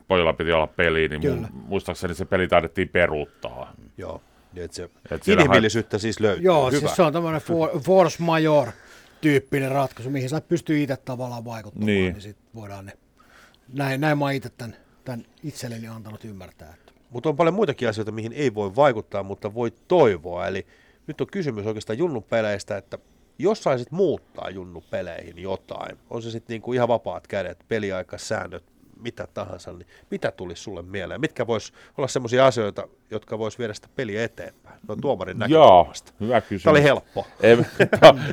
[0.07, 1.47] pojilla piti olla peli, niin Kyllä.
[1.47, 3.73] mu- muistaakseni se peli taidettiin peruuttaa.
[3.97, 4.21] Joo.
[4.53, 6.43] Niin, että se Et inhimillisyyttä siis löytyy.
[6.45, 6.79] Joo, Hyvä.
[6.79, 8.67] siis se on tämmöinen for, force major
[9.21, 12.13] tyyppinen ratkaisu, mihin sä pystyy itse tavallaan vaikuttamaan, niin, Niin.
[12.13, 12.93] niin sit voidaan ne,
[13.73, 16.73] näin, näin mä oon itse tämän, tämän itselleni antanut ymmärtää.
[16.73, 16.91] Että.
[17.09, 20.47] Mutta on paljon muitakin asioita, mihin ei voi vaikuttaa, mutta voi toivoa.
[20.47, 20.65] Eli
[21.07, 22.97] nyt on kysymys oikeastaan junnupeleistä, että
[23.39, 28.63] jos saisit muuttaa junnupeleihin jotain, on se sitten niinku ihan vapaat kädet, peliaikasäännöt,
[29.01, 31.21] mitä tahansa, niin mitä tulisi sulle mieleen?
[31.21, 34.79] Mitkä vois olla sellaisia asioita, jotka vois viedä sitä peliä eteenpäin?
[34.87, 36.13] No tuomarin Joo, näkökulmasta.
[36.19, 36.63] hyvä kysymys.
[36.63, 37.27] Tämä oli helppo.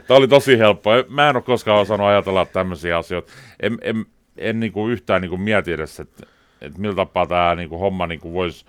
[0.07, 0.91] Tämä oli tosi helppo.
[1.09, 3.33] Mä en ole koskaan osannut ajatella tämmöisiä asioita.
[3.61, 4.07] En, en,
[4.37, 6.27] en niinku yhtään niinku mieti edes, että
[6.61, 8.67] et millä tapaa tämä niinku, homma niinku, voisi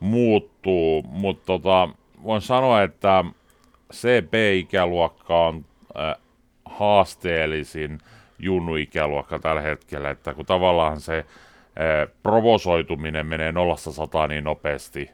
[0.00, 1.88] muuttua, mutta tota,
[2.22, 3.24] voin sanoa, että
[3.92, 5.64] CP-ikäluokka on
[5.98, 6.16] äh,
[6.64, 7.98] haasteellisin
[8.38, 15.10] junnu-ikäluokka tällä hetkellä, että kun tavallaan se äh, provosoituminen menee nollassa sataan niin nopeasti,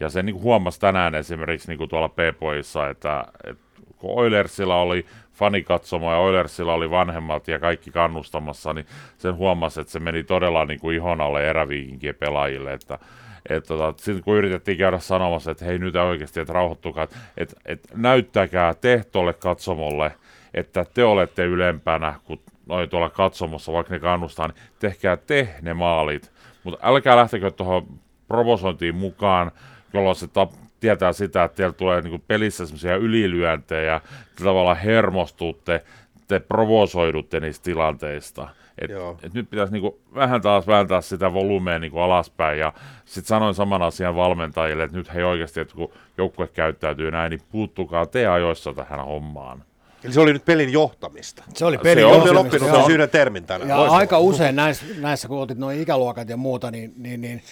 [0.00, 6.12] ja se niin huomasi tänään esimerkiksi niin tuolla P-poissa, että, että kun Oilersilla oli fanikatsomo
[6.12, 8.86] ja Oilersilla oli vanhemmat ja kaikki kannustamassa, niin
[9.18, 12.98] sen huomasi, että se meni todella niin kuin ihon alle eräviikinkien pelaajille, että
[13.48, 17.88] että tota, sitten kun yritettiin käydä sanomassa, että hei nyt oikeasti, että rauhoittukaa, että, että
[17.96, 20.12] näyttäkää te tuolle katsomolle,
[20.54, 25.74] että te olette ylempänä kuin noin tuolla katsomossa, vaikka ne kannustaa, niin tehkää te ne
[25.74, 26.32] maalit.
[26.64, 27.86] Mutta älkää lähtekö tuohon
[28.28, 29.50] provosointiin mukaan,
[29.92, 34.00] jolloin se tap, tietää sitä, että teillä tulee niinku pelissä semmoisia ylilyöntejä,
[34.44, 35.84] tavallaan hermostutte,
[36.28, 38.48] te provosoidutte niistä tilanteista.
[38.78, 38.90] Et,
[39.22, 42.72] et nyt pitäisi niinku vähän taas vääntää sitä volumea niinku alaspäin ja
[43.04, 47.42] sitten sanoin saman asian valmentajille, että nyt hei oikeasti, että kun joukkue käyttäytyy näin, niin
[47.52, 49.64] puuttukaa te ajoissa tähän hommaan.
[50.04, 51.44] Eli se oli nyt pelin johtamista.
[51.54, 52.40] Se oli pelin se johtamista.
[52.40, 53.68] Oppinut myös yhden termin tänään.
[53.68, 53.98] Ja Loistava.
[53.98, 57.42] aika usein näissä, näissä, kun otit noin ikäluokat ja muuta, niin, niin, niin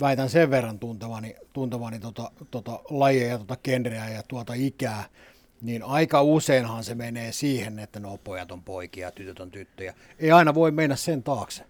[0.00, 5.04] väitän sen verran tuntevani, tuntevani tota, tota lajeja, tota genreä ja tuota ikää,
[5.62, 9.94] niin aika useinhan se menee siihen, että no pojat on poikia tytöt on tyttöjä.
[10.18, 11.64] Ei aina voi mennä sen taakse.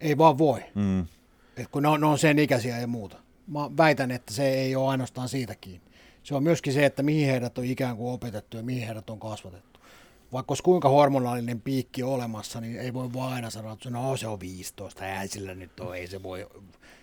[0.00, 0.60] Ei vaan voi.
[0.74, 1.06] Mm.
[1.56, 3.16] Et kun ne on, ne on sen ikäisiä ja muuta.
[3.46, 5.86] Mä väitän, että se ei ole ainoastaan siitä kiinni.
[6.22, 9.20] Se on myöskin se, että mihin heidät on ikään kuin opetettu ja mihin heidät on
[9.20, 9.80] kasvatettu.
[10.32, 14.26] Vaikka olisi kuinka hormonaalinen piikki olemassa, niin ei voi vaan aina sanoa, että no se
[14.26, 16.46] on 15, ei sillä nyt ole, ei se voi,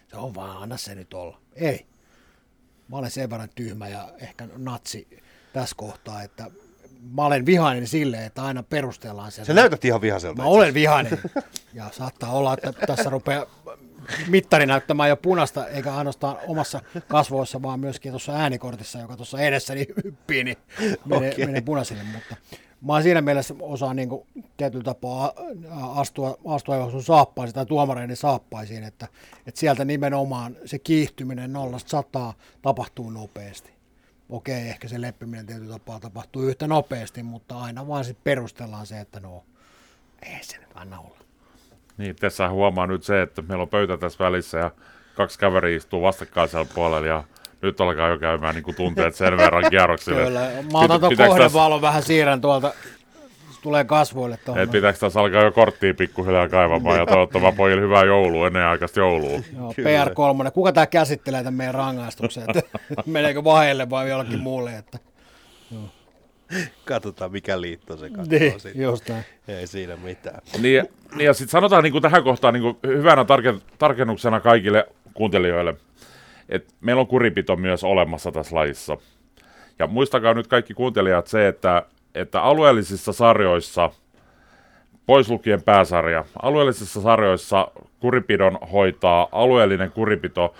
[0.07, 1.39] se on vaan, anna se nyt olla.
[1.56, 1.85] Ei.
[2.88, 5.07] Mä olen sen verran tyhmä ja ehkä natsi
[5.53, 6.52] tässä kohtaa, että
[7.11, 9.45] mä olen vihainen silleen, että aina perustellaan sen.
[9.45, 10.41] Se näytät ihan vihaiselta.
[10.41, 11.19] Mä olen vihainen.
[11.73, 13.45] Ja saattaa olla, että tässä rupeaa
[14.28, 19.88] mittari näyttämään jo punasta, eikä ainoastaan omassa kasvoissa, vaan myöskin tuossa äänikortissa, joka tuossa edessäni
[20.03, 20.57] hyppii, niin
[21.06, 21.45] menee, okay.
[21.45, 22.03] menee punaisille.
[22.03, 22.36] Mutta
[22.82, 25.34] mä oon siinä mielessä osaan niin kuin, tietyllä tapaa
[25.95, 29.07] astua, astua jo sun saappaisiin tai tuomareiden saappaisiin, että,
[29.48, 33.81] että sieltä nimenomaan se kiihtyminen nollasta sataa tapahtuu nopeasti
[34.32, 38.99] okei, ehkä se leppiminen tietyllä tapaa tapahtuu yhtä nopeasti, mutta aina vaan sitten perustellaan se,
[38.99, 39.44] että no,
[40.22, 41.18] ei se nyt anna olla.
[41.98, 44.72] Niin, tässä huomaa nyt se, että meillä on pöytä tässä välissä ja
[45.16, 47.24] kaksi kaveria istuu vastakkaisella puolella ja
[47.62, 50.24] nyt alkaa jo käymään niin kuin tunteet sen verran kierroksille.
[50.24, 51.88] Kyllä, mä otan tuon kohdevalon tässä...
[51.88, 52.74] vähän siirrän tuolta
[53.62, 54.64] tulee kasvoille tuohon.
[54.64, 59.00] Et pitääkö tässä alkaa jo korttia pikkuhiljaa kaivamaan ja toivottavaa pojille hyvää joulua, ennen aikaista
[59.00, 59.40] joulua.
[59.58, 60.52] Joo, PR3.
[60.52, 62.44] Kuka tämä käsittelee tämän meidän rangaistuksen?
[62.48, 64.78] Että meneekö vaheelle vai jollekin muulle?
[64.78, 65.00] Että,
[65.72, 65.82] joo.
[66.86, 68.82] Katsotaan, mikä liitto se katsoo niin, sitten.
[68.82, 69.24] Just näin.
[69.48, 70.42] Ei siinä mitään.
[70.62, 74.88] Niin, niin ja sitten sanotaan niin kuin tähän kohtaan niin kuin hyvänä tarken, tarkennuksena kaikille
[75.14, 75.76] kuuntelijoille,
[76.50, 78.98] että meillä on kuripito myös olemassa tässä lajissa.
[79.80, 81.86] Ja muistakaa nyt kaikki kuuntelijat se, että
[82.16, 83.90] että alueellisissa sarjoissa,
[85.06, 87.68] pois lukien pääsarja, alueellisissa sarjoissa
[88.00, 90.56] kuripidon hoitaa alueellinen kuripito,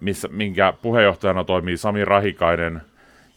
[0.00, 2.82] missä, minkä puheenjohtajana toimii Sami Rahikainen,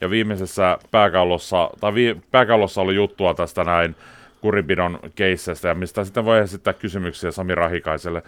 [0.02, 3.96] ja viimeisessä pääkallossa, tai vi, pääkallossa oli juttua tästä näin
[4.42, 8.24] kuripidon keissestä, ja mistä sitten voi esittää kysymyksiä Sami Rahikaiselle.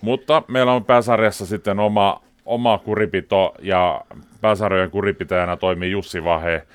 [0.00, 4.00] Mutta meillä on pääsarjassa sitten oma, oma kuripito, ja
[4.40, 6.66] pääsarjojen kuripitäjänä toimii Jussi Vahe,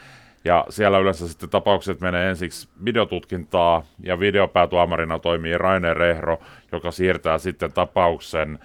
[0.46, 6.40] ja siellä yleensä sitten tapaukset menee ensiksi videotutkintaa ja videopäätuomarina toimii Raine Rehro,
[6.72, 8.60] joka siirtää sitten tapauksen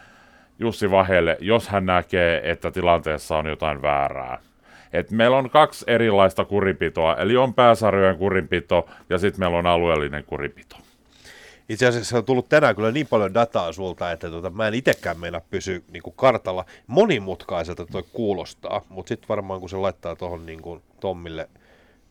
[0.58, 4.38] Jussi Vahelle, jos hän näkee, että tilanteessa on jotain väärää.
[4.92, 10.24] Et meillä on kaksi erilaista kuripitoa, eli on pääsarjojen kurinpito ja sitten meillä on alueellinen
[10.24, 10.76] kuripito.
[11.68, 15.20] Itse asiassa on tullut tänään kyllä niin paljon dataa sulta, että tota, mä en itsekään
[15.20, 16.64] meillä pysy niin kuin kartalla.
[16.86, 20.60] Monimutkaiselta toi kuulostaa, mutta sitten varmaan kun se laittaa tuohon niin
[21.00, 21.48] Tommille–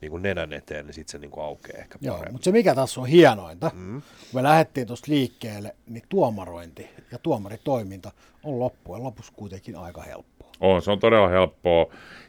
[0.06, 2.76] niin kuin nenän eteen, niin sitten se niin kuin aukeaa ehkä Joo, mutta se mikä
[2.76, 4.02] tässä on hienointa, mm.
[4.02, 8.12] kun me lähdettiin tuosta liikkeelle, niin tuomarointi ja tuomaritoiminta
[8.44, 10.50] on loppujen lopuksi kuitenkin aika helppoa.
[10.60, 11.86] On, se on todella helppoa.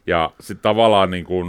[0.07, 1.49] Ja sitten tavallaan niin kuin,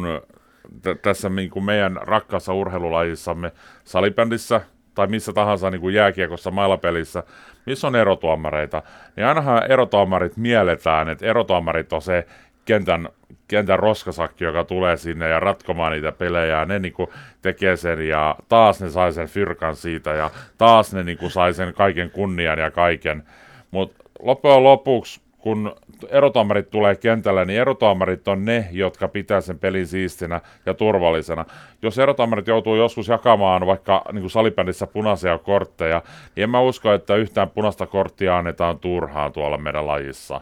[0.81, 3.51] t- tässä niin kuin meidän rakkaassa urheilulajissamme
[3.83, 4.61] salibändissä
[4.95, 7.23] tai missä tahansa niin kuin jääkiekossa, mailapelissä,
[7.65, 8.83] missä on erotuomareita,
[9.15, 12.27] niin ainahan erotuomarit mielletään, että erotuomarit on se
[12.67, 13.09] kentän,
[13.47, 18.35] kentän roskasakki, joka tulee sinne ja ratkomaan niitä pelejä, ja ne niinku tekee sen, ja
[18.49, 22.71] taas ne sai sen fyrkan siitä, ja taas ne niinku sai sen kaiken kunnian ja
[22.71, 23.23] kaiken.
[23.71, 25.75] Mutta loppujen lopuksi, kun
[26.09, 31.45] erotuomarit tulee kentälle, niin erotuomarit on ne, jotka pitää sen pelin siistinä ja turvallisena.
[31.81, 36.01] Jos erotuomarit joutuu joskus jakamaan vaikka niin kuin salibändissä punaisia kortteja,
[36.35, 40.41] niin en mä usko, että yhtään punaista korttia annetaan turhaan tuolla meidän lajissa.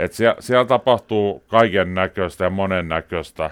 [0.00, 3.50] Et siellä, siellä tapahtuu kaiken näköistä ja monen näköistä.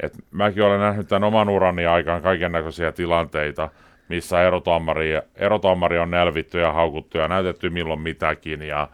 [0.00, 3.68] Et mäkin olen nähnyt tämän oman urani aikaan kaiken näköisiä tilanteita,
[4.08, 8.62] missä erotuomari, erotuomari on nelvitty ja haukuttu ja näytetty milloin mitäkin.
[8.62, 8.88] Ja,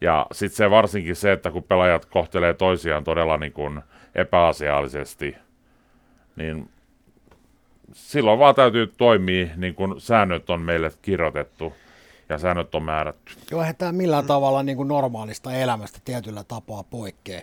[0.00, 3.80] ja sitten se varsinkin se, että kun pelaajat kohtelee toisiaan todella niin kuin
[4.14, 5.36] epäasiallisesti,
[6.36, 6.68] niin
[7.92, 11.72] silloin vaan täytyy toimia niin kuin säännöt on meille kirjoitettu
[12.28, 13.32] ja säännöt on määrätty.
[13.78, 17.40] Tämä millään tavalla niin kuin normaalista elämästä tietyllä tapaa poikkea.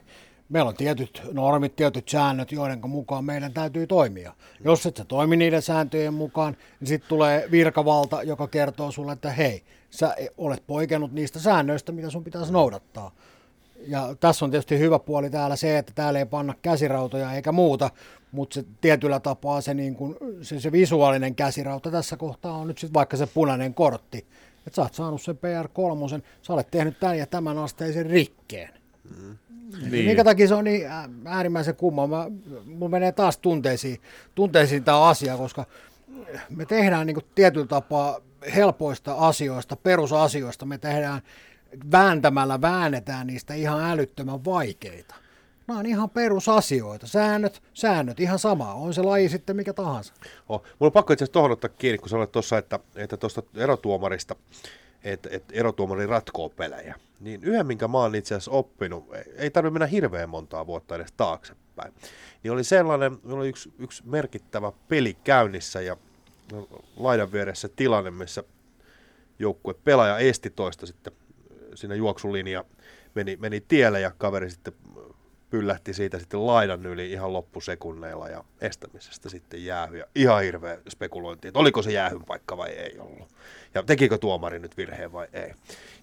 [0.50, 4.34] Meillä on tietyt normit, tietyt säännöt, joiden mukaan meidän täytyy toimia.
[4.64, 9.32] Jos et sä toimi niiden sääntöjen mukaan, niin sitten tulee virkavalta, joka kertoo sulle, että
[9.32, 13.12] hei, sä olet poikennut niistä säännöistä, mitä sun pitäisi noudattaa.
[13.88, 17.90] Ja tässä on tietysti hyvä puoli täällä se, että täällä ei panna käsirautoja eikä muuta,
[18.32, 22.78] mutta se tietyllä tapaa se, niin kun, se, se visuaalinen käsirauta tässä kohtaa on nyt
[22.78, 24.26] sitten vaikka se punainen kortti.
[24.68, 28.74] Että sä oot saanut sen PR3, sä olet tehnyt tämän ja tämän asteisen rikkeen.
[29.18, 29.38] Mm.
[29.92, 30.06] Niin.
[30.06, 30.88] Minkä takia se on niin
[31.26, 32.08] äärimmäisen kumma?
[32.08, 32.28] Mä,
[32.66, 34.02] mun menee taas tunteisiin,
[34.36, 35.66] tunteisiin tämä asia, koska
[36.50, 38.20] me tehdään niin tietyllä tapaa
[38.56, 41.22] helpoista asioista, perusasioista, me tehdään
[41.92, 45.16] vääntämällä, väännetään niistä ihan älyttömän vaikeita.
[45.72, 47.08] Nämä on ihan perusasioita.
[47.08, 48.74] Säännöt, säännöt, ihan sama.
[48.74, 50.14] On se laji sitten mikä tahansa.
[50.50, 53.44] Oh, mulla on pakko itse asiassa tuohon ottaa kiinni, kun sanoit tuossa, että, että tuosta
[53.56, 54.36] erotuomarista,
[55.04, 56.96] että, että erotuomari ratkoo pelejä.
[57.20, 61.12] Niin yhden, minkä mä oon itse asiassa oppinut, ei tarvitse mennä hirveän montaa vuotta edes
[61.18, 61.94] taaksepäin,
[62.44, 65.98] niin oli sellainen, oli yksi, yksi merkittävä peli käynnissä ja
[66.98, 68.44] laidan vieressä tilanne, missä
[69.40, 71.14] joukkue pelaaja esti toista sitten
[71.76, 72.66] siinä juoksulinja
[73.16, 74.74] meni, meni tielle ja kaveri sitten
[75.52, 79.98] pyllähti siitä sitten laidan yli ihan loppusekunneilla ja estämisestä sitten jäähy.
[79.98, 83.28] Ja ihan hirveä spekulointi, että oliko se jäähyn paikka vai ei ollut.
[83.74, 85.54] Ja tekikö tuomari nyt virheen vai ei.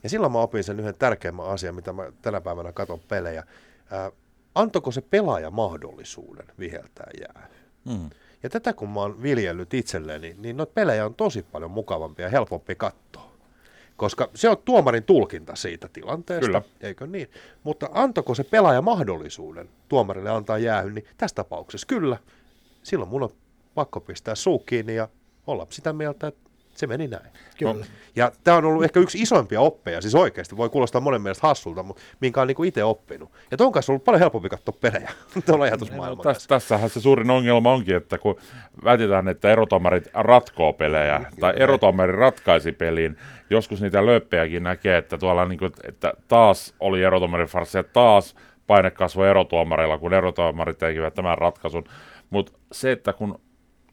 [0.02, 3.44] Ja silloin mä opin sen yhden tärkeimmän asian, mitä mä tänä päivänä katon pelejä.
[3.90, 4.12] Ää,
[4.54, 7.54] antako se pelaaja mahdollisuuden viheltää jäähy?
[7.84, 8.10] Mm.
[8.42, 12.30] Ja tätä kun mä oon viljellyt itselleni, niin noita pelejä on tosi paljon mukavampia ja
[12.30, 13.37] helpompi katsoa.
[13.98, 16.62] Koska se on tuomarin tulkinta siitä tilanteesta, Kyllä.
[16.80, 17.30] eikö niin?
[17.62, 22.16] Mutta antako se pelaaja mahdollisuuden tuomarille antaa jäähy, niin tässä tapauksessa kyllä.
[22.82, 23.32] Silloin mun on
[23.74, 25.08] pakko pistää suu kiinni ja
[25.46, 26.47] olla sitä mieltä, että
[26.78, 27.26] se meni näin.
[27.58, 27.72] Kyllä.
[27.72, 27.80] No,
[28.16, 31.82] ja tämä on ollut ehkä yksi isoimpia oppeja, siis oikeasti, voi kuulostaa monen mielestä hassulta,
[31.82, 33.30] mutta minkä on niin itse oppinut.
[33.50, 35.10] Ja tuon kanssa on ollut paljon helpompi katsoa pelejä,
[35.46, 38.36] tuolla ajatusmaailman no, tässä, Tässähän se suurin ongelma onkin, että kun
[38.84, 41.30] väitetään, että erotomarit ratkoo pelejä, Kyllä.
[41.40, 43.16] tai erotomari ratkaisi peliin,
[43.50, 48.34] joskus niitä löppejäkin näkee, että tuolla niin kuin, että taas oli erotomarin farsi, ja taas
[48.66, 51.84] paine kasvoi erotuomareilla, kun erotuomarit tekivät tämän ratkaisun.
[52.30, 53.40] Mutta se, että kun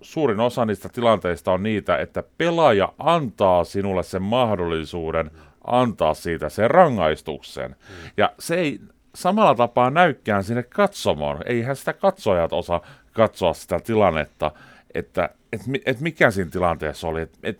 [0.05, 5.31] suurin osa niistä tilanteista on niitä, että pelaaja antaa sinulle sen mahdollisuuden
[5.67, 7.69] antaa siitä sen rangaistuksen.
[7.71, 8.09] Mm.
[8.17, 8.79] Ja se ei
[9.15, 11.37] samalla tapaa näykään sinne katsomoon.
[11.45, 12.81] Eihän sitä katsojat osaa
[13.13, 14.51] katsoa sitä tilannetta,
[14.93, 17.59] että et, et mikä siinä tilanteessa oli, että et,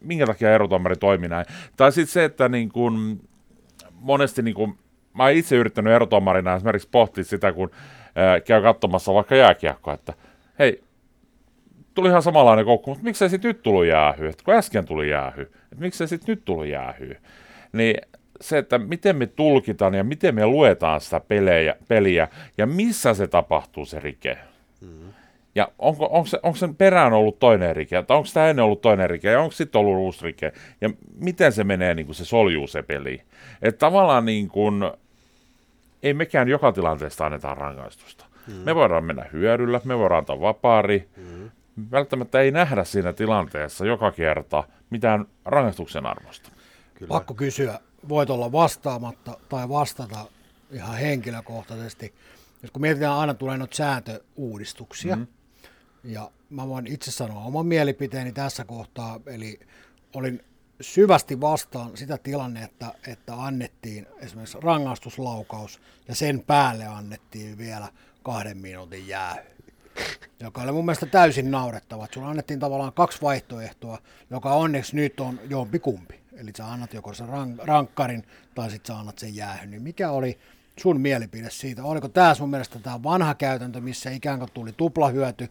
[0.00, 1.46] minkä takia erotuomari toimi näin.
[1.76, 3.20] Tai sitten se, että niin kun,
[3.94, 4.78] monesti niin kun,
[5.14, 7.70] mä oon itse yrittänyt erotuomarina esimerkiksi pohtia sitä, kun
[8.14, 10.12] ää, käy katsomassa vaikka jääkiekkoa, että
[10.58, 10.84] hei,
[11.96, 15.42] tuli ihan samanlainen koukku, mutta miksei sitten nyt tullut jäähy, että kun äsken tuli jäähy,
[15.42, 17.16] että miksei sitten nyt tullut jäähy.
[17.72, 18.00] Niin
[18.40, 22.28] se, että miten me tulkitaan ja miten me luetaan sitä pelejä, peliä
[22.58, 24.38] ja missä se tapahtuu se rike.
[24.80, 25.12] Mm.
[25.54, 28.80] Ja onko, onko, se, onko sen perään ollut toinen rike, tai onko tämä ennen ollut
[28.80, 30.90] toinen rike, ja onko sitten ollut uusi rike, ja
[31.20, 33.22] miten se menee, niin kuin se soljuu se peli.
[33.62, 34.90] Että tavallaan niin kuin,
[36.02, 38.26] ei mekään joka tilanteesta anneta rangaistusta.
[38.46, 38.54] Mm.
[38.54, 41.50] Me voidaan mennä hyödyllä, me voidaan antaa vapaari, mm
[41.90, 46.50] välttämättä ei nähdä siinä tilanteessa joka kerta mitään rangaistuksen arvosta.
[46.94, 47.08] Kyllä.
[47.08, 50.26] Pakko kysyä, voit olla vastaamatta tai vastata
[50.70, 52.14] ihan henkilökohtaisesti.
[52.62, 55.32] Jos kun mietitään, aina tulee noita sääntöuudistuksia, mm-hmm.
[56.04, 59.60] ja mä voin itse sanoa oman mielipiteeni tässä kohtaa, eli
[60.14, 60.44] olin
[60.80, 67.88] syvästi vastaan sitä tilannetta, että annettiin esimerkiksi rangaistuslaukaus ja sen päälle annettiin vielä
[68.22, 69.55] kahden minuutin jäähy
[70.40, 72.06] joka oli mun mielestä täysin naurettava.
[72.14, 73.98] Sulla annettiin tavallaan kaksi vaihtoehtoa,
[74.30, 76.20] joka onneksi nyt on jompi kumpi.
[76.40, 77.28] Eli sä annat joko sen
[77.62, 78.24] rankkarin
[78.54, 79.70] tai sitten sä annat sen jäähyn.
[79.70, 80.38] Niin mikä oli
[80.80, 81.84] sun mielipide siitä?
[81.84, 85.48] Oliko tämä sun mielestä tämä vanha käytäntö, missä ikään kuin tuli tuplahyöty,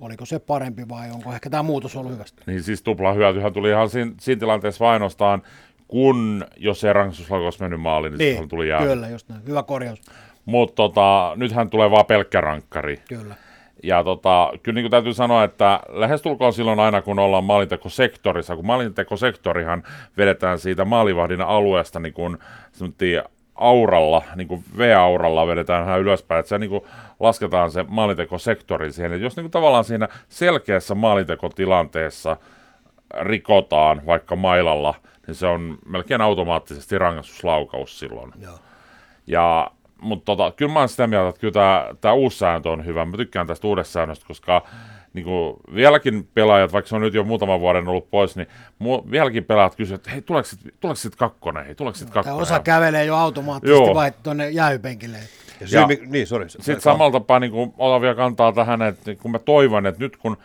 [0.00, 2.42] oliko se parempi vai onko ehkä tämä muutos ollut hyvästä?
[2.46, 5.42] Niin siis tuplahyötyhän tuli ihan siinä, siinä tilanteessa vain ainoastaan,
[5.88, 8.82] kun jos ei rangaistuslaukaus olisi mennyt maaliin, niin, niin Niin, tuli jää.
[8.82, 9.42] kyllä, just näin.
[9.46, 10.02] Hyvä korjaus.
[10.44, 13.02] Mutta tota, nythän tulee vaan pelkkä rankkari.
[13.08, 13.34] Kyllä.
[13.84, 18.66] Ja tota, kyllä niin kuin täytyy sanoa, että lähestulkoon silloin aina, kun ollaan maalintekosektorissa, kun
[18.66, 19.82] maalintekosektorihan
[20.16, 22.38] vedetään siitä maalivahdin alueesta niin kuin
[23.54, 26.84] auralla, niin kuin V-auralla vedetään vähän ylöspäin, että se niin kuin
[27.20, 29.12] lasketaan se maalintekosektori siihen.
[29.12, 32.36] Että jos niin kuin tavallaan siinä selkeässä maalintekotilanteessa
[33.20, 34.94] rikotaan vaikka mailalla,
[35.26, 38.32] niin se on melkein automaattisesti rangaistuslaukaus silloin.
[38.40, 38.58] Joo.
[39.26, 39.70] Ja,
[40.04, 43.04] mutta tota, kyllä mä oon sitä mieltä, että kyllä tämä, tämä uusi sääntö on hyvä.
[43.04, 44.62] Mä tykkään tästä uudesta säännöstä, koska
[45.12, 48.46] niin kuin vieläkin pelaajat, vaikka se on nyt jo muutaman vuoden ollut pois, niin
[48.82, 52.14] mu- vieläkin pelaajat kysyvät, että hei, tuleeko sit, tuleeko sit kakkonen, hei, tuleeko sit Tämä
[52.14, 52.42] kakkonen?
[52.42, 53.94] osa kävelee jo automaattisesti Joo.
[53.94, 55.18] vai tuonne jäypenkille.
[55.60, 56.48] Ja syy, Ja- niin, sorry.
[56.48, 60.16] Sitten samalla tapaa niin kuin otan vielä kantaa tähän, että kun mä toivon, että nyt
[60.16, 60.36] kun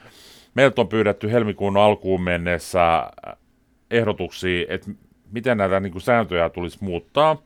[0.55, 3.11] meiltä on pyydetty helmikuun alkuun mennessä
[3.91, 4.91] ehdotuksia, että
[5.31, 7.37] miten näitä niin kuin sääntöjä tulisi muuttaa,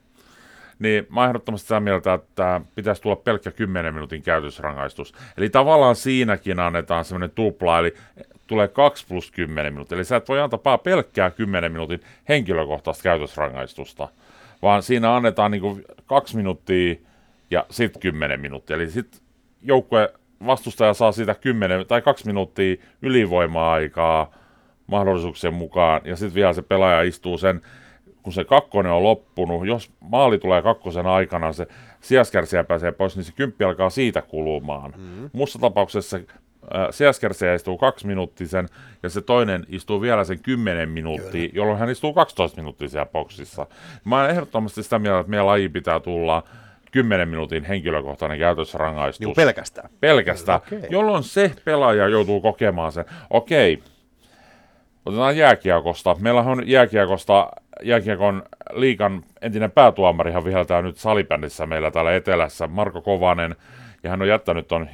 [0.80, 5.14] niin mä ehdottomasti sitä mieltä, että pitäisi tulla pelkkä 10 minuutin käytösrangaistus.
[5.38, 7.94] Eli tavallaan siinäkin annetaan semmoinen tupla, eli
[8.48, 9.96] tulee 2 plus 10 minuuttia.
[9.96, 14.10] Eli sä et voi antaa pelkkää 10 minuutin henkilökohtaista käytösrangaistusta,
[14.62, 16.96] vaan siinä annetaan niin kuin 2 minuuttia
[17.50, 18.76] ja sitten 10 minuuttia.
[18.76, 19.20] Eli sitten
[19.62, 20.14] joukkue
[20.46, 24.32] vastustaja saa siitä 10 tai 2 minuuttia ylivoima-aikaa
[24.88, 27.62] mahdollisuuksien mukaan, ja sitten vielä se pelaaja istuu sen,
[28.24, 31.68] kun se kakkonen on loppunut, jos maali tulee kakkosen aikana, se
[32.02, 34.94] sijaskärsiä pääsee pois, niin se kymppi alkaa siitä kulumaan.
[34.98, 35.30] Mm.
[35.34, 38.70] Muussa tapauksessa äh, sijaskärsiä istuu kaksi minuuttisen,
[39.04, 43.68] ja se toinen istuu vielä sen 10 minuuttia, jolloin hän istuu 12 minuuttia siellä boksissa.
[44.06, 46.44] Mä oon ehdottomasti sitä mieltä, että meidän laji pitää tulla
[46.92, 49.26] 10 minuutin henkilökohtainen käytösrangaistus.
[49.26, 49.90] Niin pelkästään.
[50.00, 50.88] pelkästään, Okei.
[50.90, 53.06] jolloin se pelaaja joutuu kokemaan sen.
[53.30, 53.84] Okei,
[55.06, 56.16] otetaan jääkiekosta.
[56.20, 57.52] Meillä on jääkiekosta,
[57.84, 58.44] jääkiekon
[58.74, 63.56] liikan entinen päätuomarihan viheltää nyt salibändissä meillä täällä etelässä, Marko Kovanen,
[64.04, 64.90] ja hän on jättänyt ton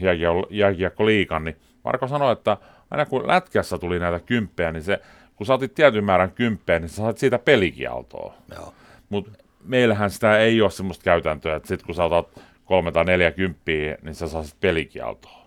[0.49, 2.57] jääkiekko, liikan, niin Marko sanoi, että
[2.91, 5.01] aina kun lätkässä tuli näitä kymppejä, niin se,
[5.35, 8.33] kun sä otit tietyn määrän kymppejä, niin sä saat siitä pelikieltoa.
[9.09, 9.31] Mutta
[9.65, 12.27] meillähän sitä ei ole semmoista käytäntöä, että sit kun sä otat
[12.65, 15.39] kolme tai neljä kymppiä, niin sä saisit pelikieltoa.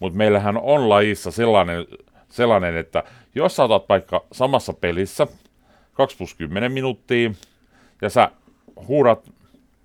[0.00, 1.86] Mutta meillähän on lajissa sellainen,
[2.32, 3.04] sellainen, että
[3.34, 5.26] jos sä otat vaikka samassa pelissä
[5.92, 7.30] 2 plus 10 minuuttia,
[8.02, 8.30] ja sä
[8.88, 9.30] huudat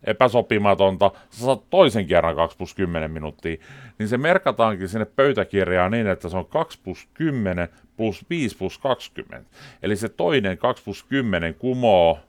[0.03, 3.57] epäsopimatonta, sä saat toisen kerran 2 plus 10 minuuttia,
[3.99, 8.77] niin se merkataankin sinne pöytäkirjaan niin, että se on 2 plus 10 plus 5 plus
[8.77, 9.49] 20.
[9.83, 12.19] Eli se toinen 2 plus 10 kumoo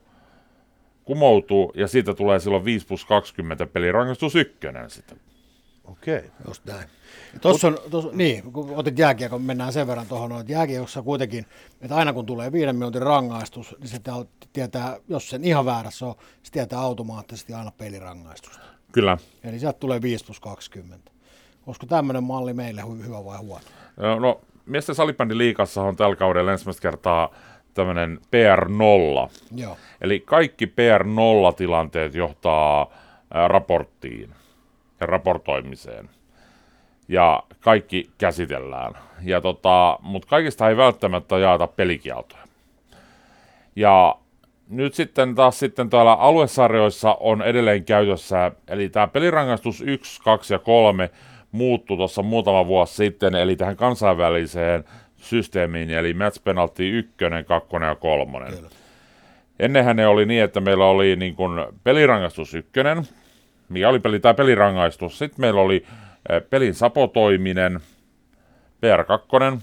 [1.05, 5.19] kumoutuu ja siitä tulee silloin 5 plus 20 pelirangaistus ykkönen sitten.
[5.89, 6.31] Okei.
[6.49, 6.89] Just näin.
[7.41, 11.47] Tuossa on, tossa, niin, kun otit jääkiekon, mennään sen verran tuohon, että jääkiekossa kuitenkin,
[11.81, 14.15] että aina kun tulee viiden minuutin rangaistus, niin se tää-
[14.53, 18.61] tietää, jos sen ihan väärässä on, se tietää automaattisesti aina pelirangaistusta.
[18.93, 19.19] Kyllä.
[19.45, 21.11] Eli sieltä tulee 5 plus 20.
[21.67, 23.65] Olisiko tämmöinen malli meille hy- hyvä vai huono?
[24.21, 27.35] No, miesten salibändin liikassa on tällä kaudella ensimmäistä kertaa
[27.75, 29.31] tämmöinen PR0.
[29.57, 29.77] Joo.
[30.01, 32.91] Eli kaikki PR0-tilanteet johtaa
[33.49, 34.35] raporttiin
[35.01, 36.11] ja raportoimiseen.
[37.09, 38.93] Ja kaikki käsitellään.
[39.23, 42.43] Ja tota, Mutta kaikista ei välttämättä jaeta pelikieltoja.
[43.77, 44.17] Ja
[44.69, 50.59] nyt sitten taas sitten täällä aluesarjoissa on edelleen käytössä, eli tämä pelirangaistus 1, 2 ja
[50.59, 51.11] 3
[51.53, 54.85] muuttui tuossa muutama vuosi sitten, eli tähän kansainväliseen
[55.17, 57.15] systeemiin, eli match penalty 1,
[57.47, 58.39] 2 ja 3.
[58.39, 58.69] Kyllä.
[59.59, 62.71] Ennenhän ne oli niin, että meillä oli niin kuin pelirangaistus 1,
[63.69, 65.19] mikä oli peli, tämä pelirangaistus.
[65.19, 65.87] Sitten meillä oli
[66.31, 67.81] eh, pelin sapotoiminen,
[68.87, 69.59] PR2,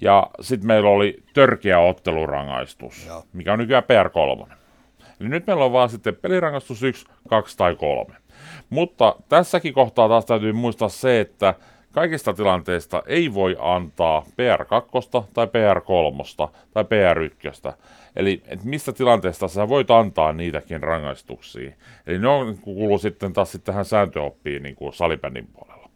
[0.00, 3.24] ja sitten meillä oli törkeä ottelurangaistus, Joo.
[3.32, 4.52] mikä on nykyään PR3.
[5.20, 8.14] Eli nyt meillä on vaan sitten pelirangaistus 1, 2 tai 3.
[8.70, 11.54] Mutta tässäkin kohtaa taas täytyy muistaa se, että
[11.92, 17.72] kaikista tilanteista ei voi antaa PR2 tai PR3 tai PR1.
[18.16, 21.72] Eli et mistä tilanteesta sä voit antaa niitäkin rangaistuksia.
[22.06, 25.90] Eli ne on, kuuluu sitten taas sitten tähän sääntöoppiin niin kuin salibändin puolella.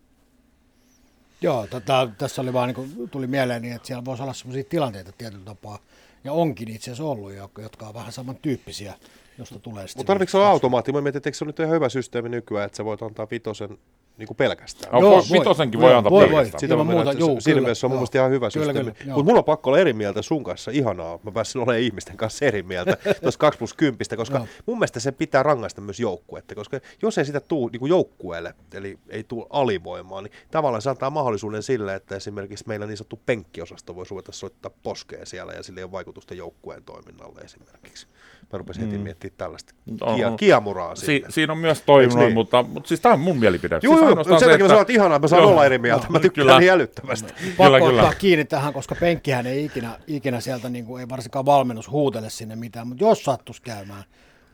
[1.40, 4.64] Joo, tota, tässä oli vaan, niin kuin, tuli mieleen, niin, että siellä voisi olla sellaisia
[4.68, 5.78] tilanteita tietyllä tapaa,
[6.24, 8.94] ja onkin itse asiassa ollut, jo, jotka on vähän samantyyppisiä,
[9.38, 10.00] josta tulee sitten...
[10.00, 10.92] Mutta tarvitsetko olla automaatti?
[10.92, 13.26] Mä mietin, että eikö se ole nyt ihan hyvä systeemi nykyään, että sä voit antaa
[13.30, 13.78] vitosen
[14.18, 14.92] niin kuin pelkästään.
[14.92, 15.38] Joo, voi, voi.
[15.38, 16.28] vitosenkin Voi, voi antaa voi, voi.
[16.28, 16.60] pelkästään.
[16.60, 18.00] Sitä Ilman mä muuta, juu, siinä kyllä, mielessä se on mun joo.
[18.00, 18.92] mielestä ihan hyvä Kyllä, systeemi.
[18.92, 19.16] kyllä, joo.
[19.16, 20.70] Mutta mulla on pakko olla eri mieltä sun kanssa.
[20.70, 24.46] Ihanaa, mä pääsin olemaan ihmisten kanssa eri mieltä tuossa 2 plus 10, koska Joo.
[24.66, 28.98] mun mielestä se pitää rangaista myös joukkuetta, koska jos ei sitä tuu niin joukkueelle, eli
[29.08, 33.94] ei tule alivoimaa, niin tavallaan se antaa mahdollisuuden sille, että esimerkiksi meillä niin sanottu penkkiosasto
[33.94, 38.06] voisi ruveta soittaa poskeen siellä ja sillä ei ole vaikutusta joukkueen toiminnalle esimerkiksi.
[38.52, 39.74] Mä rupesin heti miettimään tällaista
[40.14, 41.30] kia, kiamuraa Si- sinne.
[41.30, 42.34] siinä on myös toiminut, Eiks niin?
[42.34, 43.78] mutta, mutta siis tämä on mun mielipide.
[43.82, 45.50] Joo, siis joo, sen se, takia mä sanoin, että ihanaa, että mä saan Joo.
[45.50, 46.06] olla eri mieltä.
[46.08, 46.58] Mä tykkään Kyllä.
[46.60, 47.32] niin älyttömästi.
[47.32, 48.14] Pakko Kyllä, ottaa kyllä.
[48.18, 52.56] kiinni tähän, koska penkkihän ei ikinä, ikinä sieltä, niin kuin, ei varsinkaan valmennus huutele sinne
[52.56, 54.04] mitään, mutta jos sattus käymään,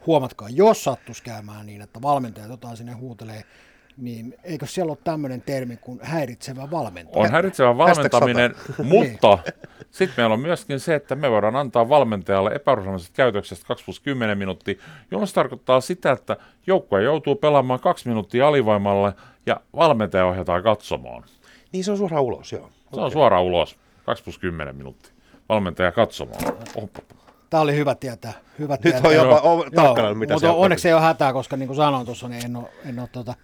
[0.06, 3.44] huomatkaa, jos sattus käymään niin, että valmentajat jotain sinne huutelee,
[3.98, 7.24] niin eikö siellä ole tämmöinen termi kuin häiritsevä valmentaja?
[7.24, 9.38] On häiritsevä valmentaminen, mutta
[9.90, 14.38] sitten meillä on myöskin se, että me voidaan antaa valmentajalle epäurheilusesta käytöksestä 2 plus 10
[14.38, 14.74] minuuttia,
[15.10, 19.12] jolloin se tarkoittaa sitä, että joukkue joutuu pelaamaan kaksi minuuttia alivoimalla
[19.46, 21.24] ja valmentaja ohjataan katsomaan.
[21.72, 22.70] Niin se on suoraan ulos, joo.
[22.94, 25.12] Se on suoraan ulos, 2 plus 10 minuuttia.
[25.48, 26.40] Valmentaja katsomaan.
[27.50, 28.32] Tämä oli hyvä tietää.
[28.58, 29.02] Hyvä Nyt tietää.
[29.04, 29.58] on jopa Joo.
[29.58, 32.56] o- tarkkana, mitä mutta onneksi ei ole hätää, koska niin kuin sanoin tuossa, niin en
[32.56, 33.34] ole, en ole tuota,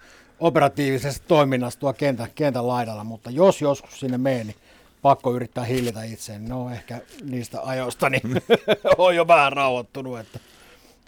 [0.41, 4.57] operatiivisessa toiminnassa tuo kentän, kentän laidalla, mutta jos joskus sinne menen, niin
[5.03, 6.49] pakko yrittää hillitä itseäni.
[6.49, 7.01] No ehkä
[7.31, 8.23] niistä ajoista niin
[8.99, 10.19] on jo vähän rauhoittunut.
[10.19, 10.41] Että.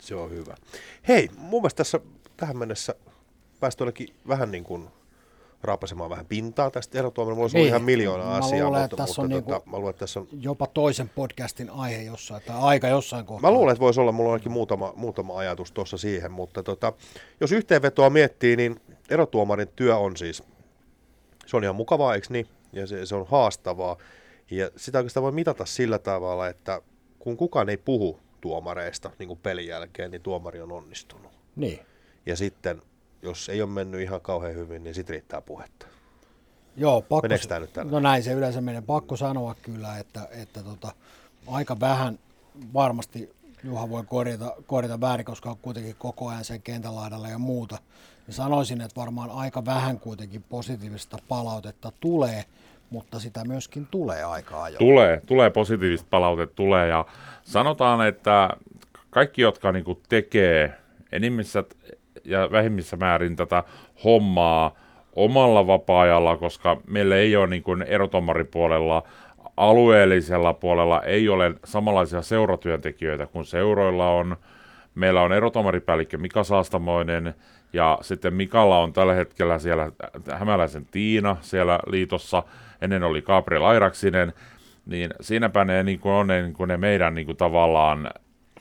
[0.01, 0.55] Se on hyvä.
[1.09, 2.01] Hei, mun mielestä tässä
[2.36, 2.94] tähän mennessä
[3.61, 3.85] päästy
[4.28, 4.89] vähän niin kuin
[5.62, 7.36] raapasemaan vähän pintaa tästä erotuomioon.
[7.36, 7.69] Mulla olisi Niin.
[7.69, 10.20] ihan miljoona Mä asiaa, luulen, mutta, tässä mutta on tota, niinku- mä luulen, että tässä
[10.20, 13.51] on Jopa toisen podcastin aihe jossain, tai aika jossain kohtaa.
[13.51, 16.93] Mä luulen, että voisi olla, mulla on ainakin muutama, muutama ajatus tuossa siihen, mutta tota,
[17.40, 18.81] jos yhteenvetoa miettii, niin
[19.11, 20.43] erotuomarin työ on siis,
[21.47, 22.47] se on ihan mukavaa, eikö niin?
[22.73, 23.97] Ja se, se on haastavaa.
[24.51, 26.83] Ja sitä oikeastaan voi mitata sillä tavalla, että
[27.19, 31.33] kun kukaan ei puhu tuomareista niin kuin pelin jälkeen, niin tuomari on onnistunut.
[31.57, 31.81] Niin.
[32.27, 32.83] Ja sitten,
[33.23, 35.87] jos ei ole mennyt ihan kauhean hyvin, niin sitten riittää puhetta.
[36.77, 37.93] Joo, pakko, Meneekö tää nyt tällä?
[37.93, 38.83] No näin se yleensä menee.
[38.83, 40.93] Pakko sanoa kyllä, että, että tota,
[41.47, 42.19] aika vähän
[42.74, 47.39] varmasti Juha voi korjata, korjata väärin, koska on kuitenkin koko ajan sen kentän laidalla ja
[47.39, 47.78] muuta.
[48.27, 52.44] Niin sanoisin, että varmaan aika vähän kuitenkin positiivista palautetta tulee,
[52.90, 54.78] mutta sitä myöskin tulee aika ajoin.
[54.78, 57.07] Tulee, tulee positiivista palautetta, tulee ja
[57.43, 58.51] sanotaan, että
[59.11, 60.74] kaikki, jotka niinku tekee
[61.12, 61.65] enimmissä
[62.24, 63.65] ja vähimmissä määrin tätä
[64.05, 64.74] hommaa
[65.16, 69.03] omalla vapaa-ajalla, koska meillä ei ole niinku erotomaripuolella,
[69.57, 74.36] alueellisella puolella ei ole samanlaisia seuratyöntekijöitä kuin seuroilla on.
[74.94, 77.35] Meillä on erotomaripäällikkö Mika Saastamoinen
[77.72, 79.93] ja sitten Mikalla on tällä hetkellä siellä
[80.32, 82.43] Hämäläisen Tiina siellä liitossa,
[82.80, 84.32] ennen oli Gabriel Airaksinen,
[84.86, 88.10] niin siinäpä ne, niin kuin on ne, niin kuin ne meidän niin kuin tavallaan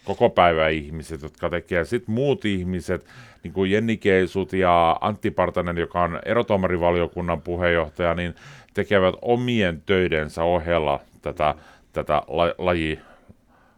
[0.03, 1.85] koko päivä ihmiset, jotka tekee.
[1.85, 3.05] Sitten muut ihmiset,
[3.43, 8.35] niin kuin Jenni Keisut ja Antti Partanen, joka on erotomarivaliokunnan puheenjohtaja, niin
[8.73, 11.55] tekevät omien töidensä ohella tätä,
[11.93, 12.99] tätä la, laji,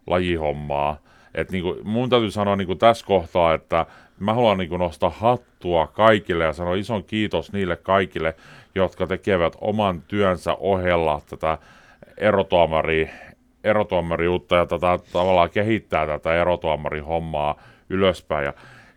[0.08, 0.98] lajihommaa.
[1.34, 3.86] Et niin kuin, mun täytyy sanoa niin kuin tässä kohtaa, että
[4.20, 8.36] mä haluan niin nostaa hattua kaikille ja sanoa ison kiitos niille kaikille,
[8.76, 11.58] jotka tekevät oman työnsä ohella tätä
[12.18, 13.10] erotuomari,
[13.64, 18.46] erotuomariutta ja tätä tavallaan kehittää tätä erotuomarihommaa ylöspäin.
[18.46, 18.54] Ja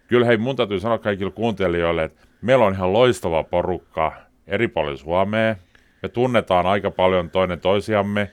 [0.09, 4.13] kyllä hei, mun täytyy sanoa kaikille kuuntelijoille, että meillä on ihan loistava porukka
[4.47, 5.57] eri puolilla Suomea.
[6.03, 8.31] Me tunnetaan aika paljon toinen toisiamme.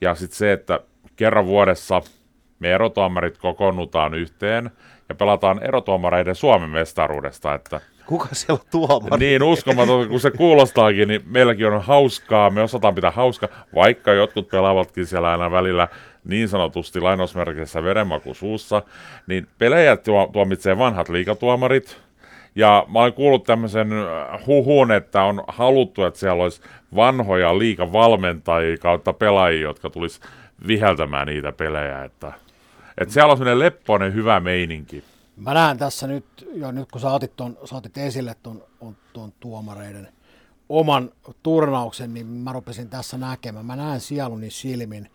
[0.00, 0.80] Ja sitten se, että
[1.16, 2.02] kerran vuodessa
[2.58, 4.70] me erotuomarit kokoonnutaan yhteen
[5.12, 9.18] ja pelataan erotuomareiden Suomen mestaruudesta, että Kuka siellä on tuomari?
[9.18, 14.48] niin uskomaton kun se kuulostaakin, niin meilläkin on hauskaa, me osataan pitää hauskaa, vaikka jotkut
[14.48, 15.88] pelaavatkin siellä aina välillä
[16.24, 18.82] niin sanotusti lainausmerkissä verenmaku suussa,
[19.26, 22.00] niin pelejä tuo, tuomitsee vanhat liikatuomarit,
[22.54, 23.88] ja mä oon kuullut tämmöisen
[24.46, 26.62] huhun, että on haluttu, että siellä olisi
[26.96, 30.20] vanhoja liikavalmentajia kautta pelaajia, jotka tulisi
[30.66, 32.32] viheltämään niitä pelejä, että,
[33.02, 35.04] että siellä on semmoinen leppoinen hyvä meininki.
[35.36, 36.24] Mä näen tässä nyt,
[36.54, 40.08] jo nyt kun sä otit, ton, sä otit esille ton, on, ton tuomareiden
[40.68, 41.10] oman
[41.42, 43.66] turnauksen, niin mä rupesin tässä näkemään.
[43.66, 45.10] Mä näen sieluni silmin,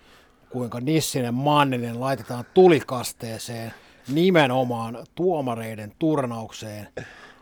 [0.49, 3.73] kuinka Nissinen Manninen laitetaan tulikasteeseen
[4.07, 6.87] nimenomaan tuomareiden turnaukseen.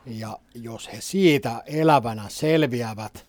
[0.05, 3.25] Ja jos he siitä elävänä selviävät,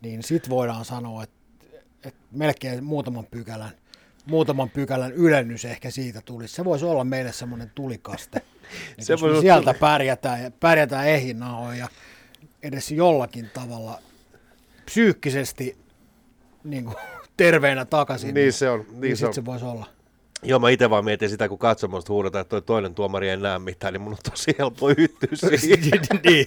[0.00, 1.36] niin sit voidaan sanoa, että,
[2.04, 3.72] että melkein muutaman pykälän,
[4.26, 6.54] muutaman pykälän ylennys ehkä siitä tulisi.
[6.54, 8.42] Se voisi olla meille semmoinen tulikaste.
[8.98, 11.88] Se Se jos me sieltä pärjätään, ja pärjätään ehinahoin ja
[12.62, 14.00] edes jollakin tavalla
[14.84, 15.76] psyykkisesti
[16.64, 16.96] niin kuin,
[17.36, 19.34] terveenä takaisin, Niin se on, niin niin se on.
[19.34, 19.86] se voisi olla.
[20.46, 23.58] Joo, mä itse vaan mietin sitä, kun katsomusta huudetaan, että toi toinen tuomari ei näe
[23.58, 25.28] mitään, niin mun on tosi helppo yhtyä
[25.58, 26.00] siihen.
[26.24, 26.46] niin.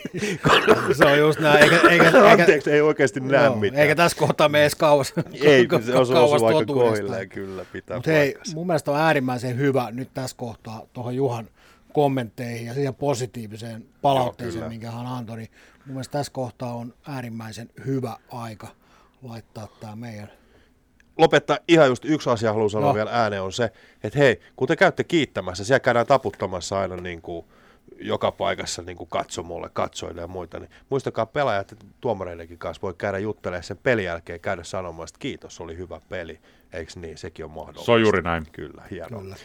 [0.97, 1.63] se on just näin.
[1.63, 3.81] Eikä, eikä, Anteeksi, ei oikeasti näe joo, mitään.
[3.81, 6.73] eikä tässä kohtaa mene edes kauas, ei, se osuu, aika totuudesta.
[6.73, 11.49] kohilleen, kyllä, pitää Mutta hei, mun mielestä on äärimmäisen hyvä nyt tässä kohtaa tuohon Juhan
[11.93, 14.69] kommentteihin ja siihen positiiviseen palautteeseen, kyllä.
[14.69, 15.49] minkä hän antoi, niin
[15.85, 18.67] mun mielestä tässä kohtaa on äärimmäisen hyvä aika
[19.21, 20.38] laittaa tämä meidän
[21.19, 22.95] lopettaa ihan just yksi asia haluan sanoa No.
[22.95, 23.71] vielä ääneen on se,
[24.03, 27.45] että hei, kun te käytte kiittämässä, siellä käydään taputtamassa aina niin kuin
[28.01, 32.93] joka paikassa niin kuin katsomolle, katsoille ja muita, niin muistakaa pelaajat, että tuomareidenkin kanssa voi
[32.97, 36.39] käydä juttelemaan sen pelin jälkeen, käydä sanomaan, että kiitos, oli hyvä peli.
[36.73, 37.17] Eikö niin?
[37.17, 37.85] Sekin on mahdollista.
[37.85, 38.43] Se on juuri näin.
[38.51, 39.21] Kyllä, hienoa.
[39.21, 39.35] Kyllä.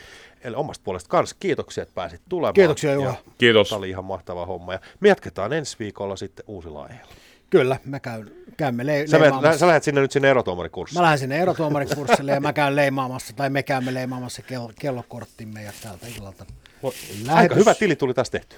[0.44, 2.54] Eli omasta puolesta kans kiitoksia, että pääsit tulemaan.
[2.54, 3.08] Kiitoksia, Juha.
[3.08, 3.68] Ja Kiitos.
[3.68, 4.72] Tämä oli ihan mahtava homma.
[4.72, 7.14] Ja me jatketaan ensi viikolla sitten uusilla aiheilla.
[7.50, 9.58] Kyllä, mä käyn, käymme le- Sä, leimaamassa.
[9.58, 11.00] sä lähdet sinne nyt sinne erotuomarikurssille.
[11.00, 15.72] Mä lähden sinne erotuomarikurssille ja mä käyn leimaamassa, tai me käymme leimaamassa kello, kellokorttimme ja
[15.82, 16.46] tältä illalta.
[17.28, 18.56] Aika hyvä tili tuli taas tehty.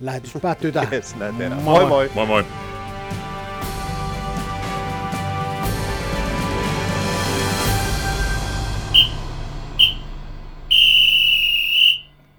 [0.00, 0.92] lähetys päättyy tähän.
[0.92, 1.14] Yes.
[1.16, 1.86] Moi moi.
[1.88, 2.10] moi.
[2.14, 2.44] Moi moi.